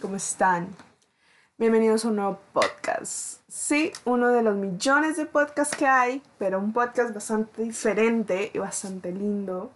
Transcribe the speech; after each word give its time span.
¿cómo 0.00 0.16
están? 0.16 0.68
Bienvenidos 1.56 2.04
a 2.04 2.08
un 2.08 2.16
nuevo 2.16 2.40
podcast. 2.52 3.40
Sí, 3.48 3.92
uno 4.04 4.28
de 4.28 4.42
los 4.42 4.54
millones 4.54 5.16
de 5.16 5.26
podcasts 5.26 5.76
que 5.76 5.86
hay, 5.86 6.22
pero 6.38 6.58
un 6.60 6.72
podcast 6.72 7.12
bastante 7.12 7.62
diferente 7.62 8.50
y 8.54 8.58
bastante 8.58 9.10
lindo. 9.10 9.72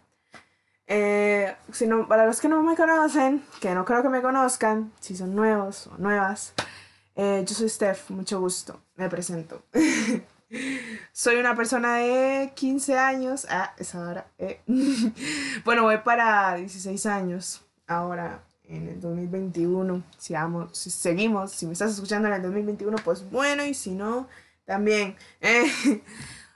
Eh, 0.87 1.55
si 1.73 1.87
no, 1.87 2.07
para 2.07 2.27
los 2.27 2.41
que 2.41 2.49
no 2.49 2.63
me 2.63 2.77
conocen, 2.77 3.43
que 3.61 3.75
no 3.75 3.85
creo 3.85 4.03
que 4.03 4.11
me 4.11 4.23
conozcan, 4.23 4.93
si 5.01 5.17
son 5.17 5.35
nuevos 5.35 5.89
o 5.89 5.99
nuevas, 5.99 6.55
eh, 7.17 7.43
yo 7.47 7.55
soy 7.55 7.69
Steph, 7.69 8.11
mucho 8.11 8.39
gusto, 8.39 8.81
me 8.95 9.09
presento. 9.09 9.63
soy 11.13 11.37
una 11.37 11.57
persona 11.57 11.97
de 11.97 12.53
15 12.55 12.97
años, 12.97 13.47
ah, 13.51 13.75
es 13.77 13.95
ahora, 13.95 14.27
eh. 14.39 14.61
bueno, 15.65 15.83
voy 15.83 15.99
para 15.99 16.55
16 16.55 17.07
años, 17.07 17.63
ahora 17.89 18.43
en 18.73 18.89
el 18.89 19.01
2021. 19.01 20.03
Si, 20.19 20.33
vamos, 20.33 20.77
si 20.77 20.91
seguimos, 20.91 21.53
si 21.53 21.67
me 21.67 21.73
estás 21.73 21.93
escuchando 21.93 22.29
en 22.29 22.35
el 22.35 22.43
2021, 22.43 22.97
pues 23.05 23.29
bueno, 23.31 23.65
y 23.65 23.75
si 23.75 23.91
no, 23.93 24.29
también. 24.65 25.17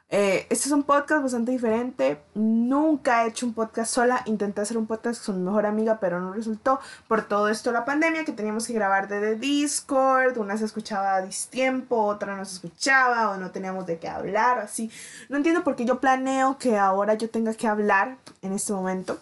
Eh, 0.08 0.46
este 0.50 0.68
es 0.68 0.70
un 0.70 0.84
podcast 0.84 1.22
bastante 1.22 1.50
diferente. 1.50 2.22
Nunca 2.34 3.24
he 3.24 3.28
hecho 3.28 3.44
un 3.44 3.54
podcast 3.54 3.92
sola. 3.92 4.22
Intenté 4.26 4.60
hacer 4.60 4.78
un 4.78 4.86
podcast 4.86 5.24
con 5.26 5.38
mi 5.38 5.44
mejor 5.44 5.66
amiga, 5.66 5.98
pero 5.98 6.20
no 6.20 6.32
resultó. 6.32 6.78
Por 7.08 7.26
todo 7.26 7.48
esto, 7.48 7.72
la 7.72 7.84
pandemia, 7.84 8.24
que 8.24 8.30
teníamos 8.30 8.68
que 8.68 8.72
grabar 8.72 9.08
desde 9.08 9.34
Discord. 9.34 10.38
Una 10.38 10.56
se 10.56 10.64
escuchaba 10.64 11.16
a 11.16 11.22
distiempo, 11.22 12.04
otra 12.04 12.36
no 12.36 12.44
se 12.44 12.54
escuchaba, 12.54 13.30
o 13.30 13.36
no 13.36 13.50
teníamos 13.50 13.84
de 13.86 13.98
qué 13.98 14.08
hablar, 14.08 14.60
así. 14.60 14.92
No 15.28 15.38
entiendo 15.38 15.64
por 15.64 15.74
qué 15.74 15.84
yo 15.84 16.00
planeo 16.00 16.56
que 16.56 16.78
ahora 16.78 17.14
yo 17.14 17.28
tenga 17.28 17.54
que 17.54 17.66
hablar 17.66 18.18
en 18.42 18.52
este 18.52 18.72
momento. 18.72 19.18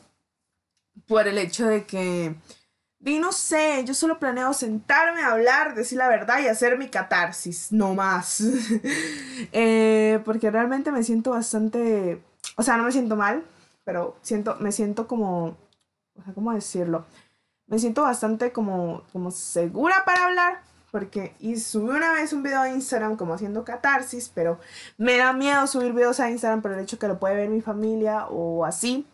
Por 1.08 1.26
el 1.28 1.38
hecho 1.38 1.66
de 1.66 1.86
que 1.86 2.36
y 3.04 3.18
no 3.18 3.32
sé, 3.32 3.84
yo 3.84 3.92
solo 3.92 4.18
planeo 4.18 4.54
sentarme 4.54 5.22
a 5.22 5.32
hablar, 5.32 5.74
decir 5.74 5.98
la 5.98 6.08
verdad 6.08 6.40
y 6.40 6.48
hacer 6.48 6.78
mi 6.78 6.88
catarsis, 6.88 7.70
no 7.70 7.94
más. 7.94 8.42
Eh, 9.52 10.20
porque 10.24 10.50
realmente 10.50 10.92
me 10.92 11.02
siento 11.02 11.32
bastante, 11.32 12.22
o 12.56 12.62
sea, 12.62 12.77
no 12.77 12.84
me 12.84 12.92
siento 12.92 13.16
mal, 13.16 13.44
pero 13.84 14.16
siento, 14.22 14.56
me 14.60 14.72
siento 14.72 15.06
como, 15.06 15.56
o 16.16 16.22
sea, 16.25 16.32
¿cómo 16.34 16.52
decirlo? 16.52 17.05
Me 17.66 17.78
siento 17.78 18.02
bastante 18.02 18.52
como, 18.52 19.02
como 19.12 19.30
segura 19.32 20.05
para 20.06 20.27
hablar, 20.27 20.62
porque 20.92 21.34
y 21.41 21.56
subí 21.56 21.91
una 21.91 22.12
vez 22.12 22.32
un 22.32 22.44
video 22.44 22.60
a 22.60 22.70
Instagram 22.70 23.16
como 23.16 23.34
haciendo 23.34 23.64
catarsis, 23.64 24.30
pero 24.32 24.60
me 24.97 25.16
da 25.16 25.32
miedo 25.32 25.66
subir 25.66 25.92
videos 25.92 26.20
a 26.20 26.30
Instagram 26.30 26.62
por 26.62 26.72
el 26.72 26.80
hecho 26.80 26.98
que 26.98 27.08
lo 27.08 27.19
puede 27.19 27.34
ver 27.34 27.48
mi 27.48 27.60
familia 27.60 28.27
o 28.28 28.64
así. 28.64 29.06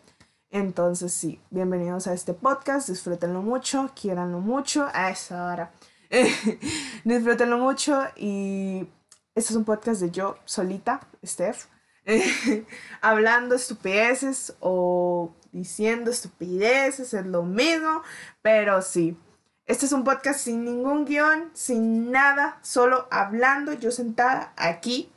Entonces 0.53 1.13
sí, 1.13 1.39
bienvenidos 1.49 2.07
a 2.07 2.13
este 2.13 2.33
podcast, 2.33 2.89
disfrútenlo 2.89 3.41
mucho, 3.41 3.89
quieranlo 3.95 4.41
mucho, 4.41 4.85
a 4.93 5.09
esa 5.09 5.45
hora. 5.45 5.71
disfrútenlo 7.05 7.57
mucho 7.57 8.03
y 8.17 8.85
este 9.33 9.53
es 9.53 9.55
un 9.55 9.63
podcast 9.63 10.01
de 10.01 10.11
yo 10.11 10.35
solita, 10.43 11.07
Steph, 11.25 11.67
hablando 13.01 13.55
estupideces 13.55 14.57
o 14.59 15.33
diciendo 15.53 16.11
estupideces, 16.11 17.13
es 17.13 17.25
lo 17.25 17.43
mismo, 17.43 18.01
pero 18.41 18.81
sí. 18.81 19.17
Este 19.65 19.85
es 19.85 19.93
un 19.93 20.03
podcast 20.03 20.41
sin 20.41 20.65
ningún 20.65 21.05
guion, 21.05 21.49
sin 21.53 22.11
nada, 22.11 22.59
solo 22.61 23.07
hablando, 23.09 23.71
yo 23.71 23.89
sentada 23.89 24.51
aquí, 24.57 25.09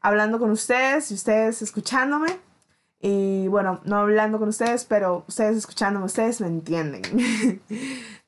hablando 0.00 0.40
con 0.40 0.50
ustedes 0.50 1.12
y 1.12 1.14
ustedes 1.14 1.62
escuchándome. 1.62 2.43
Y 3.06 3.48
bueno, 3.48 3.82
no 3.84 3.98
hablando 3.98 4.38
con 4.38 4.48
ustedes, 4.48 4.86
pero 4.86 5.26
ustedes 5.28 5.58
escuchándome, 5.58 6.06
ustedes 6.06 6.40
me 6.40 6.46
entienden. 6.46 7.02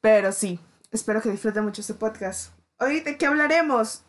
pero 0.03 0.33
sí, 0.33 0.61
espero 0.93 1.23
que 1.23 1.31
disfruten 1.31 1.65
mucho 1.65 1.81
este 1.81 1.95
podcast. 1.95 2.53
Hoy 2.79 3.01
de 3.01 3.17
qué 3.17 3.25
hablaremos? 3.25 4.05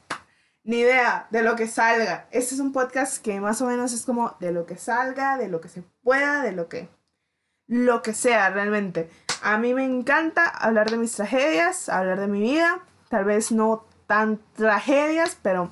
Ni 0.66 0.80
idea, 0.80 1.28
de 1.32 1.42
lo 1.42 1.56
que 1.56 1.68
salga. 1.68 2.28
Este 2.32 2.54
es 2.54 2.60
un 2.60 2.74
podcast 2.74 3.24
que 3.24 3.40
más 3.40 3.62
o 3.62 3.68
menos 3.68 3.94
es 3.94 4.04
como 4.04 4.36
de 4.42 4.52
lo 4.52 4.66
que 4.66 4.76
salga, 4.76 5.38
de 5.38 5.48
lo 5.48 5.62
que 5.62 5.70
se 5.70 5.84
pueda, 6.04 6.44
de 6.44 6.52
lo 6.52 6.68
que... 6.68 6.90
Lo 7.68 8.02
que 8.02 8.14
sea 8.14 8.50
realmente. 8.50 9.10
A 9.44 9.58
mí 9.58 9.74
me 9.74 9.86
encanta 9.86 10.50
hablar 10.50 10.92
de 10.92 10.98
mis 10.98 11.14
tragedias, 11.14 11.88
hablar 11.88 12.20
de 12.20 12.28
mi 12.28 12.42
vida. 12.42 12.84
Tal 13.08 13.24
vez 13.24 13.54
no 13.54 13.86
tan 14.06 14.42
tragedias, 14.52 15.38
pero 15.42 15.72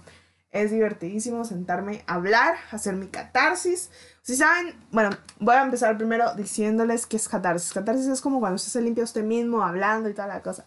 es 0.51 0.71
divertidísimo 0.71 1.43
sentarme 1.43 2.05
a 2.07 2.13
hablar, 2.13 2.55
hacer 2.71 2.95
mi 2.95 3.07
catarsis 3.07 3.91
si 4.25 4.35
saben, 4.35 4.73
bueno, 4.91 5.11
voy 5.39 5.53
a 5.53 5.61
empezar 5.61 5.95
primero 5.97 6.33
diciéndoles 6.33 7.05
qué 7.05 7.15
es 7.15 7.29
catarsis. 7.29 7.71
Catarsis 7.71 8.07
es 8.07 8.21
como 8.21 8.39
cuando 8.39 8.55
usted 8.55 8.71
se 8.71 8.81
limpia 8.81 9.03
usted 9.03 9.23
mismo, 9.23 9.61
hablando 9.61 10.09
y 10.09 10.15
toda 10.15 10.27
la 10.27 10.41
cosa. 10.41 10.65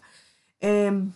Em, 0.61 1.11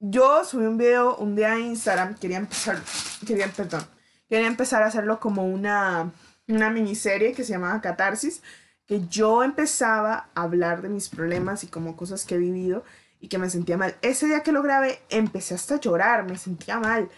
yo 0.00 0.44
subí 0.44 0.66
un 0.66 0.76
video 0.76 1.16
un 1.18 1.36
día 1.36 1.54
en 1.54 1.66
Instagram, 1.66 2.16
quería 2.16 2.38
empezar, 2.38 2.82
quería, 3.24 3.46
perdón, 3.46 3.86
quería 4.28 4.48
empezar 4.48 4.82
a 4.82 4.86
hacerlo 4.86 5.20
como 5.20 5.46
una, 5.46 6.10
una 6.48 6.70
miniserie 6.70 7.34
que 7.34 7.44
se 7.44 7.52
llamaba 7.52 7.80
Catarsis, 7.80 8.42
que 8.84 9.06
yo 9.06 9.44
empezaba 9.44 10.28
a 10.34 10.42
hablar 10.42 10.82
de 10.82 10.88
mis 10.88 11.08
problemas 11.08 11.62
y 11.62 11.68
como 11.68 11.96
cosas 11.96 12.24
que 12.24 12.34
he 12.34 12.38
vivido 12.38 12.82
y 13.20 13.28
que 13.28 13.38
me 13.38 13.48
sentía 13.48 13.76
mal. 13.76 13.94
Ese 14.02 14.26
día 14.26 14.42
que 14.42 14.50
lo 14.50 14.60
grabé 14.60 14.98
empecé 15.08 15.54
hasta 15.54 15.76
a 15.76 15.80
llorar, 15.80 16.24
me 16.24 16.36
sentía 16.36 16.80
mal. 16.80 17.08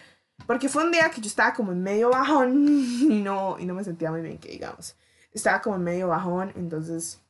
Porque 0.47 0.69
fue 0.69 0.83
un 0.83 0.91
día 0.91 1.09
que 1.11 1.21
yo 1.21 1.27
estaba 1.27 1.53
como 1.53 1.71
en 1.71 1.83
medio 1.83 2.09
bajón 2.09 2.67
y 2.67 3.21
no, 3.21 3.57
y 3.59 3.65
no 3.65 3.73
me 3.73 3.83
sentía 3.83 4.11
muy 4.11 4.21
bien, 4.21 4.37
que 4.37 4.49
digamos. 4.49 4.95
Estaba 5.31 5.61
como 5.61 5.75
en 5.75 5.83
medio 5.83 6.07
bajón, 6.07 6.51
entonces 6.55 7.21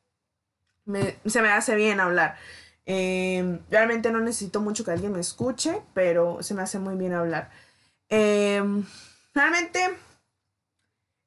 se 1.26 1.42
me 1.42 1.50
hace 1.50 1.76
bien 1.76 2.00
hablar. 2.00 2.38
Em, 2.86 3.60
realmente 3.70 4.12
no 4.12 4.20
necesito 4.20 4.62
mucho 4.62 4.84
que 4.84 4.92
alguien 4.92 5.12
me 5.12 5.20
escuche, 5.20 5.84
pero 5.94 6.42
se 6.42 6.56
me 6.56 6.64
hace 6.64 6.80
muy 6.80 6.96
bien 6.96 7.14
hablar. 7.14 7.52
Em, 8.10 8.84
realmente, 9.36 9.80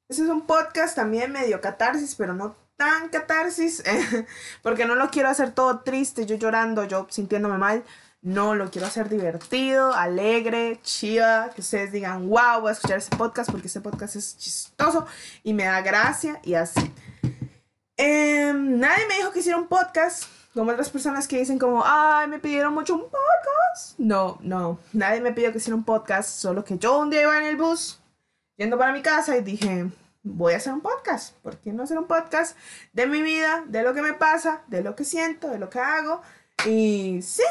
ese 0.09 0.23
es 0.23 0.29
un 0.29 0.45
podcast 0.45 0.95
también 0.95 1.31
medio 1.31 1.61
catarsis, 1.61 2.15
pero 2.15 2.33
no 2.33 2.57
tan 2.75 3.07
catarsis, 3.09 3.81
porque 4.61 4.85
no 4.85 4.95
lo 4.95 5.09
quiero 5.09 5.29
hacer 5.29 5.51
todo 5.51 5.79
triste, 5.81 6.25
yo 6.25 6.35
llorando, 6.35 6.83
yo 6.83 7.07
sintiéndome 7.09 7.57
mal. 7.57 7.83
No, 8.23 8.55
lo 8.55 8.71
quiero 8.71 8.87
hacer 8.87 9.09
divertido, 9.09 9.93
alegre, 9.93 10.79
chiva, 10.81 11.49
que 11.53 11.59
ustedes 11.59 11.91
digan, 11.91 12.29
wow, 12.29 12.65
a 12.65 12.71
escuchar 12.71 12.97
este 12.97 13.17
podcast 13.17 13.51
porque 13.51 13.67
este 13.67 13.81
podcast 13.81 14.15
es 14.15 14.37
chistoso 14.37 15.05
y 15.43 15.53
me 15.53 15.65
da 15.65 15.81
gracia 15.81 16.39
y 16.41 16.53
así. 16.53 16.89
Em, 17.97 18.79
nadie 18.79 19.07
me 19.07 19.15
dijo 19.17 19.33
que 19.33 19.39
hiciera 19.39 19.57
un 19.57 19.67
podcast, 19.67 20.23
como 20.53 20.71
otras 20.71 20.89
personas 20.89 21.27
que 21.27 21.37
dicen 21.37 21.59
como, 21.59 21.83
ay, 21.85 22.29
me 22.29 22.39
pidieron 22.39 22.73
mucho 22.73 22.95
un 22.95 23.01
podcast. 23.01 23.99
No, 23.99 24.37
no, 24.39 24.79
nadie 24.93 25.19
me 25.19 25.33
pidió 25.33 25.51
que 25.51 25.57
hiciera 25.57 25.75
un 25.75 25.83
podcast, 25.83 26.29
solo 26.29 26.63
que 26.63 26.77
yo 26.77 26.99
un 26.99 27.09
día 27.09 27.23
iba 27.23 27.37
en 27.37 27.47
el 27.47 27.57
bus, 27.57 27.99
yendo 28.55 28.77
para 28.77 28.93
mi 28.93 29.01
casa 29.01 29.35
y 29.35 29.41
dije, 29.41 29.91
voy 30.23 30.53
a 30.53 30.57
hacer 30.57 30.71
un 30.71 30.79
podcast. 30.79 31.35
¿Por 31.39 31.57
qué 31.57 31.73
no 31.73 31.83
hacer 31.83 31.97
un 31.97 32.07
podcast 32.07 32.55
de 32.93 33.05
mi 33.05 33.21
vida, 33.21 33.65
de 33.67 33.83
lo 33.83 33.93
que 33.93 34.01
me 34.01 34.13
pasa, 34.13 34.61
de 34.67 34.81
lo 34.81 34.95
que 34.95 35.03
siento, 35.03 35.49
de 35.49 35.59
lo 35.59 35.69
que 35.69 35.79
hago? 35.79 36.21
Y 36.65 37.21
sí, 37.21 37.43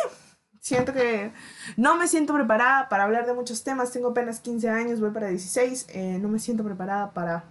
Siento 0.63 0.93
que 0.93 1.33
no 1.77 1.97
me 1.97 2.07
siento 2.07 2.33
preparada 2.33 2.89
para 2.89 3.03
hablar 3.03 3.27
de 3.27 3.33
muchos 3.33 3.65
temas. 3.65 3.91
Tengo 3.91 4.11
apenas 4.11 4.39
15 4.39 4.71
años, 4.71 5.01
voy 5.01 5.11
para 5.11 5.27
16. 5.27 5.87
Eh, 5.89 6.19
no 6.21 6.29
me 6.29 6.39
siento 6.39 6.63
preparada 6.63 7.13
para, 7.13 7.43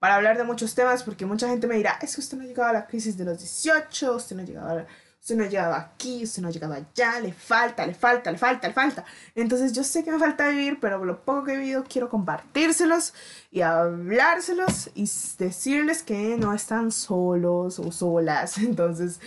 para 0.00 0.16
hablar 0.16 0.36
de 0.36 0.42
muchos 0.42 0.74
temas 0.74 1.04
porque 1.04 1.24
mucha 1.24 1.48
gente 1.48 1.68
me 1.68 1.76
dirá, 1.76 2.00
es 2.02 2.16
que 2.16 2.20
usted 2.20 2.36
no 2.36 2.42
ha 2.42 2.46
llegado 2.48 2.68
a 2.68 2.72
la 2.72 2.86
crisis 2.88 3.16
de 3.16 3.26
los 3.26 3.38
18, 3.38 4.16
usted 4.16 4.34
no 4.34 4.42
ha 4.42 4.44
llegado 4.44 4.86
Usted 5.20 5.36
no 5.36 5.44
ha 5.44 5.48
llegado 5.48 5.74
aquí, 5.74 6.24
usted 6.24 6.42
no 6.42 6.48
ha 6.48 6.50
llegado 6.50 6.72
allá, 6.72 7.20
le 7.20 7.32
falta, 7.32 7.86
le 7.86 7.94
falta, 7.94 8.32
le 8.32 8.38
falta, 8.38 8.66
le 8.66 8.74
falta. 8.74 9.04
Entonces 9.34 9.72
yo 9.72 9.84
sé 9.84 10.02
que 10.02 10.10
me 10.10 10.18
falta 10.18 10.48
vivir, 10.48 10.78
pero 10.80 11.04
lo 11.04 11.22
poco 11.24 11.44
que 11.44 11.52
he 11.52 11.56
vivido 11.58 11.84
quiero 11.86 12.08
compartírselos 12.08 13.12
y 13.50 13.60
hablárselos 13.60 14.90
y 14.94 15.08
decirles 15.38 16.02
que 16.02 16.36
no 16.38 16.54
están 16.54 16.90
solos 16.90 17.78
o 17.78 17.92
solas. 17.92 18.56
Entonces, 18.58 19.20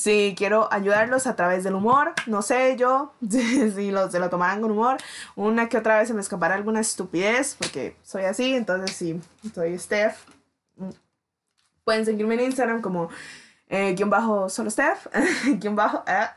Sí, 0.00 0.34
quiero 0.34 0.66
ayudarlos 0.72 1.26
a 1.26 1.36
través 1.36 1.62
del 1.62 1.74
humor. 1.74 2.14
No 2.26 2.40
sé 2.40 2.74
yo 2.78 3.12
si 3.28 3.90
lo, 3.90 4.10
se 4.10 4.18
lo 4.18 4.30
tomarán 4.30 4.62
con 4.62 4.70
humor. 4.70 4.96
Una 5.36 5.68
que 5.68 5.76
otra 5.76 5.98
vez 5.98 6.08
se 6.08 6.14
me 6.14 6.22
escapará 6.22 6.54
alguna 6.54 6.80
estupidez, 6.80 7.54
porque 7.58 7.98
soy 8.02 8.24
así. 8.24 8.54
Entonces, 8.54 8.96
sí, 8.96 9.20
soy 9.54 9.78
Steph. 9.78 10.16
Pueden 11.84 12.06
seguirme 12.06 12.32
en 12.36 12.40
Instagram 12.40 12.80
como 12.80 13.10
eh, 13.68 13.92
guion 13.94 14.08
bajo 14.08 14.48
solo 14.48 14.70
Steph, 14.70 15.06
guion 15.60 15.76
bajo 15.76 16.02
eh, 16.06 16.30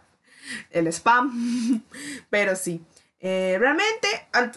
el 0.69 0.87
spam. 0.87 1.81
Pero 2.29 2.57
sí, 2.57 2.85
eh, 3.21 3.55
realmente 3.59 4.09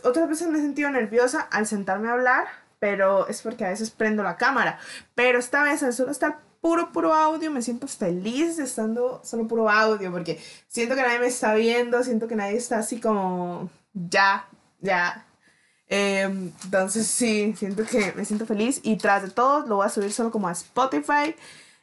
otras 0.03 0.29
veces 0.29 0.49
me 0.49 0.59
he 0.59 0.63
sentido 0.63 0.91
nerviosa 0.91 1.43
al 1.53 1.69
sentarme 1.69 2.09
a 2.09 2.15
hablar, 2.15 2.49
pero 2.81 3.29
es 3.29 3.41
porque 3.43 3.65
a 3.65 3.69
veces 3.69 3.91
prendo 3.91 4.25
la 4.25 4.37
cámara. 4.37 4.81
Pero 5.15 5.39
esta 5.39 5.63
vez 5.63 5.85
al 5.85 5.93
solo 5.93 6.11
estar 6.11 6.41
puro, 6.61 6.93
puro 6.93 7.15
audio, 7.15 7.51
me 7.51 7.63
siento 7.63 7.87
feliz 7.87 8.59
estando 8.59 9.21
solo 9.25 9.47
puro 9.47 9.69
audio, 9.71 10.11
porque 10.13 10.41
siento 10.69 10.95
que 10.95 11.03
nadie 11.03 11.19
me 11.19 11.27
está 11.27 11.55
viendo, 11.55 12.03
siento 12.03 12.29
que 12.29 12.37
nadie 12.37 12.57
está 12.57 12.79
así 12.79 13.01
como 13.01 13.71
ya, 13.93 14.49
ya. 14.81 15.27
Em, 15.89 16.53
entonces 16.65 17.07
sí, 17.07 17.55
siento 17.57 17.85
que 17.85 18.13
me 18.17 18.25
siento 18.25 18.45
feliz 18.47 18.81
y 18.83 18.97
tras 18.97 19.23
de 19.23 19.31
todo 19.31 19.67
lo 19.67 19.77
voy 19.77 19.87
a 19.87 19.91
subir 19.91 20.13
solo 20.13 20.31
como 20.31 20.49
a 20.49 20.53
Spotify. 20.53 21.35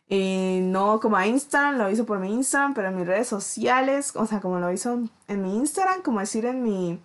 Y 0.09 0.59
no 0.61 0.99
como 0.99 1.17
a 1.17 1.25
Instagram, 1.25 1.77
lo 1.77 1.89
hizo 1.89 2.05
por 2.05 2.19
mi 2.19 2.31
Instagram, 2.33 2.73
pero 2.73 2.89
en 2.89 2.97
mis 2.97 3.07
redes 3.07 3.27
sociales, 3.27 4.11
o 4.15 4.27
sea, 4.27 4.41
como 4.41 4.59
lo 4.59 4.71
hizo 4.71 5.01
en 5.27 5.41
mi 5.41 5.55
Instagram, 5.55 6.01
como 6.01 6.19
decir 6.19 6.45
en 6.45 6.61
mi 6.61 6.99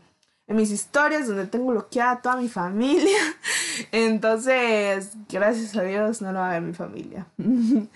en 0.48 0.56
mis 0.56 0.70
historias 0.70 1.28
donde 1.28 1.46
tengo 1.46 1.70
bloqueada 1.70 2.12
a 2.12 2.22
toda 2.22 2.36
mi 2.36 2.48
familia. 2.48 3.18
Entonces, 3.92 5.12
gracias 5.28 5.76
a 5.76 5.82
Dios 5.82 6.22
no 6.22 6.32
lo 6.32 6.40
va 6.40 6.48
a 6.48 6.52
ver 6.54 6.62
mi 6.62 6.72
familia. 6.72 7.26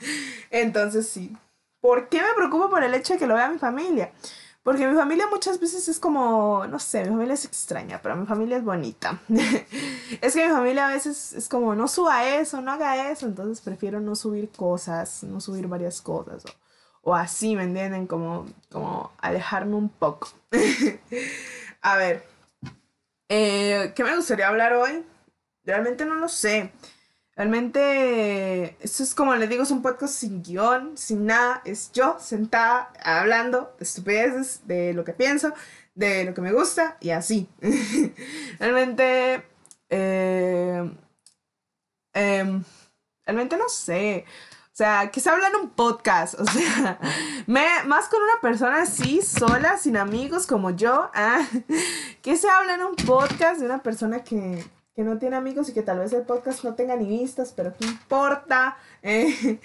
Entonces, 0.50 1.08
sí. 1.08 1.34
¿Por 1.80 2.08
qué 2.08 2.18
me 2.18 2.34
preocupo 2.36 2.70
por 2.70 2.84
el 2.84 2.94
hecho 2.94 3.14
de 3.14 3.18
que 3.18 3.26
lo 3.26 3.34
vea 3.34 3.48
mi 3.48 3.58
familia? 3.58 4.12
Porque 4.62 4.86
mi 4.86 4.94
familia 4.94 5.26
muchas 5.28 5.58
veces 5.58 5.88
es 5.88 5.98
como, 5.98 6.64
no 6.68 6.78
sé, 6.78 7.02
mi 7.02 7.08
familia 7.08 7.34
es 7.34 7.44
extraña, 7.46 8.00
pero 8.00 8.14
mi 8.14 8.26
familia 8.26 8.58
es 8.58 8.64
bonita. 8.64 9.18
es 10.20 10.34
que 10.34 10.46
mi 10.46 10.52
familia 10.52 10.86
a 10.86 10.92
veces 10.92 11.32
es 11.32 11.48
como, 11.48 11.74
no 11.74 11.88
suba 11.88 12.36
eso, 12.36 12.60
no 12.60 12.70
haga 12.70 13.10
eso, 13.10 13.26
entonces 13.26 13.60
prefiero 13.60 13.98
no 13.98 14.14
subir 14.14 14.50
cosas, 14.50 15.24
no 15.24 15.40
subir 15.40 15.66
varias 15.66 16.00
cosas. 16.00 16.44
O, 17.02 17.10
o 17.10 17.14
así, 17.14 17.56
¿me 17.56 17.64
entienden? 17.64 18.06
Como, 18.06 18.46
como 18.70 19.10
alejarme 19.18 19.74
un 19.74 19.88
poco. 19.88 20.28
a 21.82 21.96
ver, 21.96 22.31
eh, 23.34 23.92
¿qué 23.96 24.04
me 24.04 24.14
gustaría 24.14 24.46
hablar 24.46 24.74
hoy? 24.74 25.06
Realmente 25.64 26.04
no 26.04 26.16
lo 26.16 26.28
sé. 26.28 26.70
Realmente, 27.34 28.76
esto 28.84 29.02
es 29.02 29.14
como 29.14 29.34
les 29.34 29.48
digo, 29.48 29.62
es 29.62 29.70
un 29.70 29.80
podcast 29.80 30.14
sin 30.14 30.42
guion, 30.42 30.98
sin 30.98 31.24
nada. 31.24 31.62
Es 31.64 31.90
yo 31.92 32.18
sentada 32.20 32.92
hablando 33.02 33.74
de 33.78 33.84
estupideces, 33.84 34.66
de 34.66 34.92
lo 34.92 35.02
que 35.04 35.14
pienso, 35.14 35.54
de 35.94 36.24
lo 36.24 36.34
que 36.34 36.42
me 36.42 36.52
gusta 36.52 36.98
y 37.00 37.08
así. 37.08 37.48
realmente, 38.58 39.42
eh, 39.88 40.92
em, 42.12 42.62
realmente 43.24 43.56
no 43.56 43.70
sé. 43.70 44.26
Sea, 44.82 45.12
que 45.12 45.20
se 45.20 45.30
habla 45.30 45.46
en 45.46 45.54
un 45.54 45.70
podcast. 45.70 46.34
O 46.40 46.44
sea, 46.44 46.98
me, 47.46 47.64
más 47.86 48.08
con 48.08 48.20
una 48.20 48.40
persona 48.40 48.82
así, 48.82 49.22
sola, 49.22 49.78
sin 49.78 49.96
amigos 49.96 50.44
como 50.44 50.70
yo. 50.70 51.08
Ah, 51.14 51.46
que 52.20 52.36
se 52.36 52.50
habla 52.50 52.74
en 52.74 52.82
un 52.82 52.96
podcast 52.96 53.60
de 53.60 53.66
una 53.66 53.80
persona 53.80 54.24
que, 54.24 54.64
que 54.96 55.04
no 55.04 55.18
tiene 55.18 55.36
amigos 55.36 55.68
y 55.68 55.72
que 55.72 55.82
tal 55.82 56.00
vez 56.00 56.12
el 56.12 56.22
podcast 56.22 56.64
no 56.64 56.74
tenga 56.74 56.96
ni 56.96 57.06
vistas, 57.06 57.52
pero 57.54 57.72
¿qué 57.76 57.84
importa? 57.84 58.76
Eh, 59.02 59.60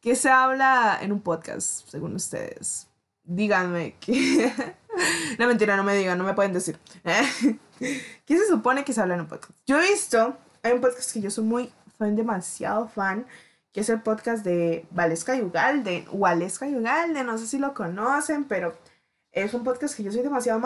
¿Qué 0.00 0.16
se 0.16 0.30
habla 0.30 0.98
en 1.00 1.12
un 1.12 1.20
podcast, 1.20 1.88
según 1.88 2.16
ustedes? 2.16 2.88
Díganme. 3.22 3.94
Que... 4.00 4.52
no, 5.38 5.46
mentira, 5.46 5.76
no 5.76 5.84
me 5.84 5.94
digan, 5.94 6.18
no 6.18 6.24
me 6.24 6.34
pueden 6.34 6.52
decir. 6.52 6.76
Eh, 7.04 7.56
¿Qué 8.26 8.36
se 8.36 8.48
supone 8.48 8.84
que 8.84 8.92
se 8.92 9.00
habla 9.00 9.14
en 9.14 9.20
un 9.20 9.28
podcast? 9.28 9.52
Yo 9.64 9.80
he 9.80 9.90
visto, 9.90 10.36
hay 10.64 10.72
un 10.72 10.80
podcast 10.80 11.12
que 11.12 11.20
yo 11.20 11.30
soy 11.30 11.44
muy 11.44 11.72
fan, 11.96 12.16
demasiado 12.16 12.88
fan, 12.88 13.26
que 13.76 13.82
es 13.82 13.90
el 13.90 14.00
podcast 14.00 14.42
de 14.42 14.86
Valesca 14.90 15.36
y 15.36 15.42
Ugalde, 15.42 16.06
Valesca 16.10 16.66
y 16.66 16.74
Ugalde, 16.74 17.22
no 17.24 17.36
sé 17.36 17.46
si 17.46 17.58
lo 17.58 17.74
conocen, 17.74 18.44
pero 18.44 18.74
es 19.32 19.52
un 19.52 19.64
podcast 19.64 19.94
que 19.94 20.02
yo 20.02 20.10
soy 20.10 20.22
demasiado, 20.22 20.62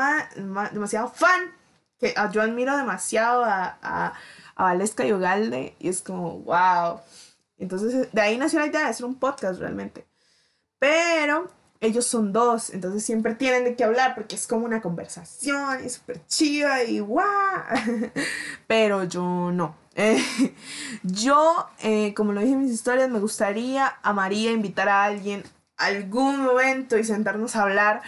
demasiado 0.70 1.08
fan 1.08 1.52
que 1.98 2.14
yo 2.30 2.40
admiro 2.40 2.76
demasiado 2.76 3.42
a, 3.44 3.78
a, 3.82 4.14
a 4.54 4.62
Valesca 4.62 5.04
y 5.04 5.12
Ugalde 5.12 5.74
y 5.80 5.88
es 5.88 6.02
como, 6.02 6.38
wow. 6.38 7.00
Entonces, 7.58 8.12
de 8.12 8.20
ahí 8.20 8.38
nació 8.38 8.60
la 8.60 8.66
idea 8.66 8.82
de 8.82 8.90
hacer 8.90 9.04
un 9.04 9.16
podcast 9.16 9.58
realmente. 9.58 10.06
Pero 10.78 11.50
ellos 11.80 12.06
son 12.06 12.32
dos, 12.32 12.70
entonces 12.70 13.04
siempre 13.04 13.34
tienen 13.34 13.64
de 13.64 13.74
qué 13.74 13.84
hablar 13.84 14.14
porque 14.14 14.36
es 14.36 14.46
como 14.46 14.66
una 14.66 14.82
conversación 14.82 15.84
y 15.84 15.88
súper 15.88 16.26
chida 16.26 16.84
y 16.84 17.00
guau. 17.00 17.26
Pero 18.66 19.04
yo 19.04 19.50
no. 19.52 19.76
yo, 21.02 21.68
eh, 21.82 22.14
como 22.14 22.32
lo 22.32 22.40
dije 22.40 22.52
en 22.52 22.62
mis 22.62 22.72
historias, 22.72 23.10
me 23.10 23.18
gustaría, 23.18 23.98
amaría 24.02 24.50
invitar 24.50 24.88
a 24.88 25.04
alguien 25.04 25.42
algún 25.76 26.42
momento 26.42 26.98
y 26.98 27.04
sentarnos 27.04 27.56
a 27.56 27.62
hablar, 27.62 28.02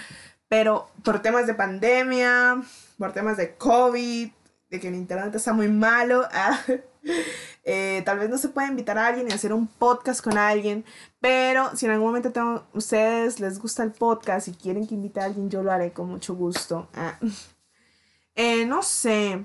pero 0.48 0.90
por 1.02 1.22
temas 1.22 1.46
de 1.46 1.54
pandemia, 1.54 2.62
por 2.98 3.12
temas 3.12 3.38
de 3.38 3.54
COVID, 3.54 4.30
de 4.70 4.80
que 4.80 4.88
el 4.88 4.94
internet 4.94 5.34
está 5.34 5.52
muy 5.52 5.68
malo. 5.68 6.28
eh, 7.64 8.02
tal 8.04 8.18
vez 8.18 8.28
no 8.28 8.38
se 8.38 8.48
puede 8.48 8.68
invitar 8.68 8.98
a 8.98 9.06
alguien 9.06 9.28
y 9.28 9.32
hacer 9.32 9.52
un 9.52 9.66
podcast 9.66 10.22
con 10.22 10.36
alguien, 10.36 10.84
pero 11.20 11.74
si 11.76 11.86
en 11.86 11.92
algún 11.92 12.08
momento 12.08 12.32
tengo, 12.32 12.66
ustedes 12.74 13.38
les 13.40 13.58
gusta 13.60 13.82
el 13.84 13.92
podcast 13.92 14.48
y 14.48 14.52
quieren 14.52 14.86
que 14.86 14.94
invite 14.94 15.20
a 15.20 15.24
alguien, 15.26 15.48
yo 15.48 15.62
lo 15.62 15.70
haré 15.70 15.92
con 15.92 16.08
mucho 16.08 16.34
gusto. 16.34 16.88
Ah, 16.94 17.18
eh, 18.34 18.66
no 18.66 18.82
sé. 18.82 19.44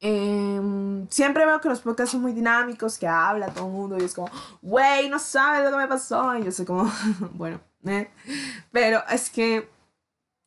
Em, 0.00 1.06
siempre 1.10 1.46
veo 1.46 1.60
que 1.60 1.68
los 1.68 1.80
podcasts 1.80 2.12
son 2.12 2.22
muy 2.22 2.32
dinámicos, 2.32 2.98
que 2.98 3.06
habla 3.06 3.52
todo 3.54 3.66
el 3.66 3.72
mundo 3.72 3.98
y 3.98 4.04
es 4.04 4.14
como, 4.14 4.28
wey, 4.62 5.08
no 5.08 5.18
sabes 5.18 5.64
lo 5.64 5.70
que 5.70 5.82
me 5.82 5.88
pasó. 5.88 6.36
Y 6.36 6.44
yo 6.44 6.50
sé 6.50 6.64
como, 6.64 6.90
bueno, 7.34 7.60
eh. 7.84 8.10
pero 8.72 9.02
es 9.08 9.30
que 9.30 9.68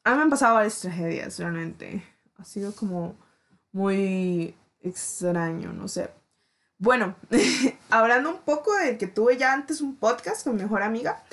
a 0.04 0.12
mí 0.12 0.18
me 0.18 0.24
han 0.24 0.30
pasado 0.30 0.56
varias 0.56 0.80
tragedias, 0.80 1.40
realmente. 1.40 2.04
Ha 2.38 2.44
sido 2.44 2.76
como 2.76 3.16
muy 3.72 4.56
extraño, 4.82 5.72
no 5.74 5.88
sé. 5.88 6.10
Bueno, 6.78 7.16
hablando 7.90 8.30
un 8.30 8.40
poco 8.40 8.76
de 8.76 8.98
que 8.98 9.08
tuve 9.08 9.38
ya 9.38 9.54
antes 9.54 9.82
un 9.82 9.96
podcast 9.96 10.44
con 10.44 10.56
mi 10.56 10.64
mejor 10.64 10.84
amiga. 10.84 11.24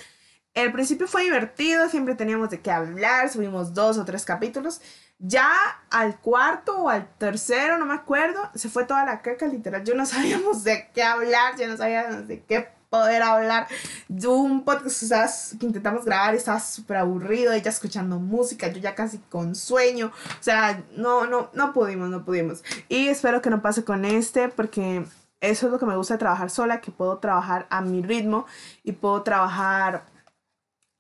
El 0.55 0.71
principio 0.71 1.09
fue 1.09 1.23
divertido, 1.23 1.89
siempre 1.89 2.15
teníamos 2.15 2.51
de 2.51 2.61
qué 2.61 2.71
hablar, 2.71 3.31
subimos 3.31 3.75
dos 3.75 3.99
o 3.99 4.05
tres 4.05 4.25
capítulos. 4.25 4.81
Ya 5.19 5.51
al 5.91 6.21
cuarto 6.21 6.77
o 6.83 6.89
al 6.89 7.09
tercero, 7.17 7.79
no 7.79 7.87
me 7.87 7.95
acuerdo, 7.95 8.41
se 8.55 8.69
fue 8.69 8.85
toda 8.85 9.05
la 9.05 9.23
caca, 9.23 9.47
literal. 9.47 9.83
Yo 9.85 9.95
no 9.95 10.07
sabíamos 10.07 10.63
de 10.65 10.91
qué 10.95 11.03
hablar, 11.03 11.57
ya 11.57 11.67
no 11.67 11.77
sabíamos 11.77 12.29
de 12.29 12.43
qué 12.45 12.69
poder 12.91 13.23
hablar. 13.23 13.67
Yo 14.09 14.35
un 14.35 14.65
podcast 14.65 15.59
que 15.59 15.67
intentamos 15.67 16.05
grabar 16.05 16.35
estaba 16.35 16.61
súper 16.61 16.99
aburrido, 16.99 17.53
ella 17.53 17.71
escuchando 17.71 18.19
música, 18.21 18.69
yo 18.69 18.79
ya 18.81 18.95
casi 18.95 19.19
con 19.31 19.55
sueño. 19.55 20.13
O 20.39 20.43
sea, 20.43 20.85
no, 20.95 21.27
no, 21.27 21.51
no 21.55 21.73
pudimos, 21.73 22.11
no 22.11 22.25
pudimos. 22.25 22.63
Y 22.91 23.09
espero 23.09 23.41
que 23.41 23.49
no 23.49 23.63
pase 23.63 23.83
con 23.85 24.05
este 24.05 24.51
porque 24.51 25.07
eso 25.43 25.67
es 25.67 25.73
lo 25.73 25.79
que 25.79 25.87
me 25.87 25.97
gusta 25.97 26.15
de 26.15 26.19
trabajar 26.19 26.51
sola, 26.51 26.81
que 26.81 26.93
puedo 26.93 27.19
trabajar 27.19 27.67
a 27.69 27.81
mi 27.81 28.01
ritmo 28.01 28.47
y 28.85 28.93
puedo 28.93 29.23
trabajar 29.23 30.05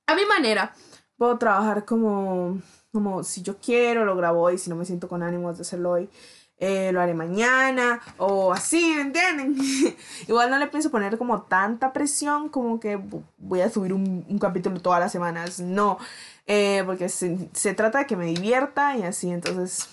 a 0.06 0.14
mi 0.16 0.26
manera. 0.26 0.74
Puedo 1.16 1.38
trabajar 1.38 1.84
como, 1.84 2.60
como 2.92 3.22
si 3.22 3.42
yo 3.42 3.58
quiero, 3.58 4.04
lo 4.04 4.16
grabo 4.16 4.42
hoy, 4.42 4.58
si 4.58 4.68
no 4.68 4.74
me 4.74 4.84
siento 4.84 5.08
con 5.08 5.22
ánimos 5.22 5.58
de 5.58 5.62
hacerlo 5.62 5.92
hoy. 5.92 6.10
Eh, 6.58 6.90
lo 6.92 7.00
haré 7.00 7.14
mañana 7.14 8.00
o 8.18 8.52
así, 8.52 8.92
¿entienden? 8.98 9.56
Igual 10.28 10.50
no 10.50 10.58
le 10.58 10.66
pienso 10.66 10.90
poner 10.90 11.18
como 11.18 11.42
tanta 11.42 11.92
presión 11.92 12.48
como 12.48 12.80
que 12.80 13.00
voy 13.38 13.60
a 13.60 13.70
subir 13.70 13.92
un, 13.92 14.38
capítulo 14.40 14.80
todas 14.80 15.00
las 15.00 15.12
semanas, 15.12 15.60
no, 15.60 15.98
eh, 16.46 16.82
porque 16.84 17.08
se, 17.08 17.48
se, 17.52 17.74
trata 17.74 18.00
de 18.00 18.06
que 18.06 18.16
me 18.16 18.26
divierta 18.26 18.96
y 18.96 19.02
así, 19.02 19.30
entonces, 19.30 19.88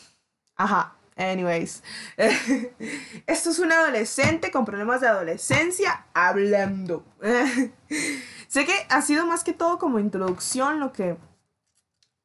ajá, 0.55 0.98
anyways, 1.19 1.83
esto 3.27 3.49
es 3.49 3.59
un 3.59 3.71
adolescente 3.71 4.51
con 4.51 4.65
problemas 4.65 5.01
de 5.01 5.07
adolescencia 5.07 6.05
hablando. 6.13 7.05
sé 8.47 8.65
que 8.65 8.73
ha 8.89 9.01
sido 9.01 9.25
más 9.25 9.43
que 9.43 9.53
todo 9.53 9.77
como 9.77 9.99
introducción 9.99 10.79
lo 10.79 10.93
que 10.93 11.17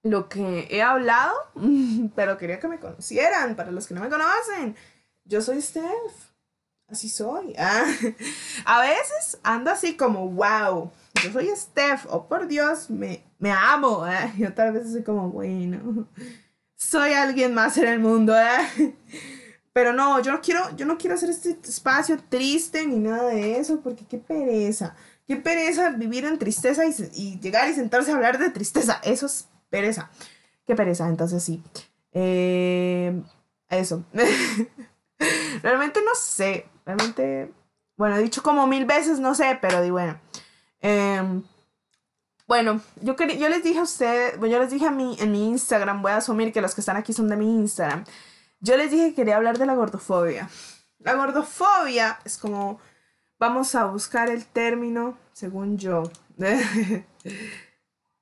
lo 0.03 0.29
que 0.29 0.69
he 0.71 0.83
hablado, 0.83 1.35
pero 2.15 2.39
quería 2.39 2.61
que 2.61 2.69
me 2.69 2.79
conocieran, 2.79 3.57
para 3.57 3.73
los 3.73 3.87
que 3.87 3.95
no 3.95 4.01
me 4.01 4.11
conocen. 4.11 4.77
Yo 5.25 5.41
soy 5.41 5.63
Steph, 5.63 6.33
así 6.87 7.09
soy. 7.09 7.55
A 7.57 8.81
veces 8.81 9.41
ando 9.43 9.71
así 9.71 9.97
como, 9.97 10.29
wow, 10.29 10.93
yo 11.23 11.33
soy 11.33 11.49
Steph, 11.57 12.07
oh 12.11 12.29
por 12.29 12.47
Dios, 12.47 12.91
me, 12.91 13.25
me 13.39 13.51
amo. 13.51 14.05
Ah, 14.05 14.31
y 14.37 14.45
otras 14.45 14.75
veces 14.75 14.93
soy 14.93 15.03
como, 15.03 15.31
bueno, 15.31 16.07
soy 16.85 17.13
alguien 17.13 17.55
más 17.55 17.77
en 17.79 17.89
el 17.89 17.99
mundo. 17.99 18.35
Ah. 18.37 18.67
Pero 19.73 19.93
no, 19.93 20.21
yo 20.21 20.31
no 20.31 20.41
quiero, 20.41 20.75
yo 20.77 20.87
no 20.87 20.97
quiero 20.97 21.17
hacer 21.17 21.31
este 21.31 21.59
espacio 21.65 22.17
triste 22.29 22.87
ni 22.87 22.97
nada 22.97 23.31
de 23.31 23.59
eso, 23.59 23.81
porque 23.81 24.05
qué 24.07 24.19
pereza. 24.19 24.95
Qué 25.27 25.37
pereza 25.37 25.91
vivir 25.91 26.25
en 26.27 26.39
tristeza 26.39 26.85
y, 26.87 27.41
llegar 27.41 27.69
y 27.69 27.75
sentarse 27.75 28.13
a 28.13 28.15
hablar 28.15 28.39
de 28.39 28.51
tristeza. 28.51 29.01
Eso 29.03 29.27
es 29.27 29.49
pereza. 29.71 30.11
Qué 30.65 30.77
pereza, 30.77 31.09
entonces 31.09 31.43
sí. 31.43 31.61
Eh, 32.13 33.21
eso. 33.69 34.05
realmente 35.63 36.01
no 36.05 36.15
sé. 36.15 36.69
Realmente, 36.87 37.51
bueno, 37.97 38.17
he 38.17 38.23
dicho 38.23 38.45
como 38.45 38.69
mil 38.69 38.85
veces, 38.85 39.19
no 39.19 39.35
sé, 39.35 39.59
pero 39.61 39.83
di 39.83 39.91
bueno. 39.91 40.21
Em, 40.81 41.43
bueno, 42.47 42.81
yo, 43.01 43.17
yo 43.17 43.49
les 43.49 43.63
dije 43.63 43.79
a 43.79 43.83
ustedes, 43.83 44.39
bueno, 44.39 44.55
yo 44.55 44.61
les 44.61 44.71
dije 44.71 44.87
a 44.87 44.91
mí 44.91 45.17
en 45.19 45.33
mi 45.33 45.49
Instagram, 45.49 46.03
voy 46.03 46.13
a 46.13 46.19
asumir 46.19 46.53
que 46.53 46.61
los 46.61 46.75
que 46.75 46.83
están 46.83 46.97
aquí 46.97 47.13
son 47.13 47.29
de 47.29 47.37
mi 47.37 47.47
Instagram. 47.47 48.05
Yo 48.61 48.77
les 48.77 48.91
dije 48.91 49.11
que 49.11 49.15
quería 49.15 49.37
hablar 49.37 49.59
de 49.59 49.67
la 49.67 49.75
gordofobia. 49.75 50.49
La 50.99 51.15
gordofobia 51.15 52.19
es 52.25 52.39
como, 52.39 52.81
vamos 53.39 53.75
a 53.75 53.87
buscar 53.87 54.29
el 54.29 54.45
término, 54.47 55.19
según 55.33 55.79
yo. 55.79 56.05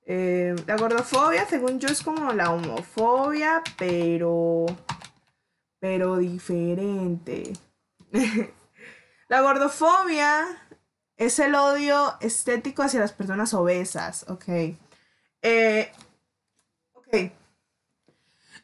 Eh, 0.04 0.56
la 0.66 0.76
gordofobia, 0.76 1.46
según 1.46 1.78
yo, 1.78 1.88
es 1.88 2.02
como 2.02 2.32
la 2.32 2.50
homofobia, 2.50 3.62
pero. 3.78 4.66
pero 5.78 6.16
diferente. 6.16 7.52
la 9.28 9.40
gordofobia 9.42 10.44
es 11.26 11.38
el 11.38 11.54
odio 11.54 12.14
estético 12.20 12.82
hacia 12.82 13.00
las 13.00 13.12
personas 13.12 13.54
obesas, 13.54 14.24
¿ok? 14.28 14.44
Eh, 15.42 15.92
ok. 16.94 17.16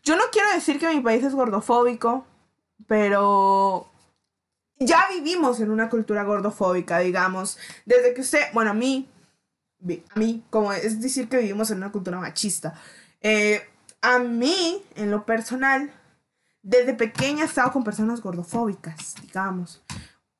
Yo 0.02 0.16
no 0.16 0.24
quiero 0.32 0.50
decir 0.52 0.78
que 0.78 0.92
mi 0.92 1.00
país 1.00 1.22
es 1.22 1.34
gordofóbico, 1.34 2.26
pero 2.86 3.88
ya 4.78 5.06
vivimos 5.12 5.60
en 5.60 5.70
una 5.70 5.88
cultura 5.88 6.24
gordofóbica, 6.24 6.98
digamos. 6.98 7.58
Desde 7.84 8.14
que 8.14 8.22
usted, 8.22 8.40
bueno, 8.52 8.72
a 8.72 8.74
mí, 8.74 9.08
a 10.10 10.18
mí, 10.18 10.44
como 10.50 10.72
es 10.72 11.00
decir 11.00 11.28
que 11.28 11.38
vivimos 11.38 11.70
en 11.70 11.78
una 11.78 11.92
cultura 11.92 12.18
machista. 12.18 12.74
Eh, 13.20 13.62
a 14.00 14.18
mí, 14.18 14.82
en 14.96 15.10
lo 15.10 15.24
personal, 15.26 15.92
desde 16.62 16.94
pequeña 16.94 17.42
he 17.42 17.46
estado 17.46 17.72
con 17.72 17.84
personas 17.84 18.20
gordofóbicas, 18.20 19.14
digamos. 19.22 19.82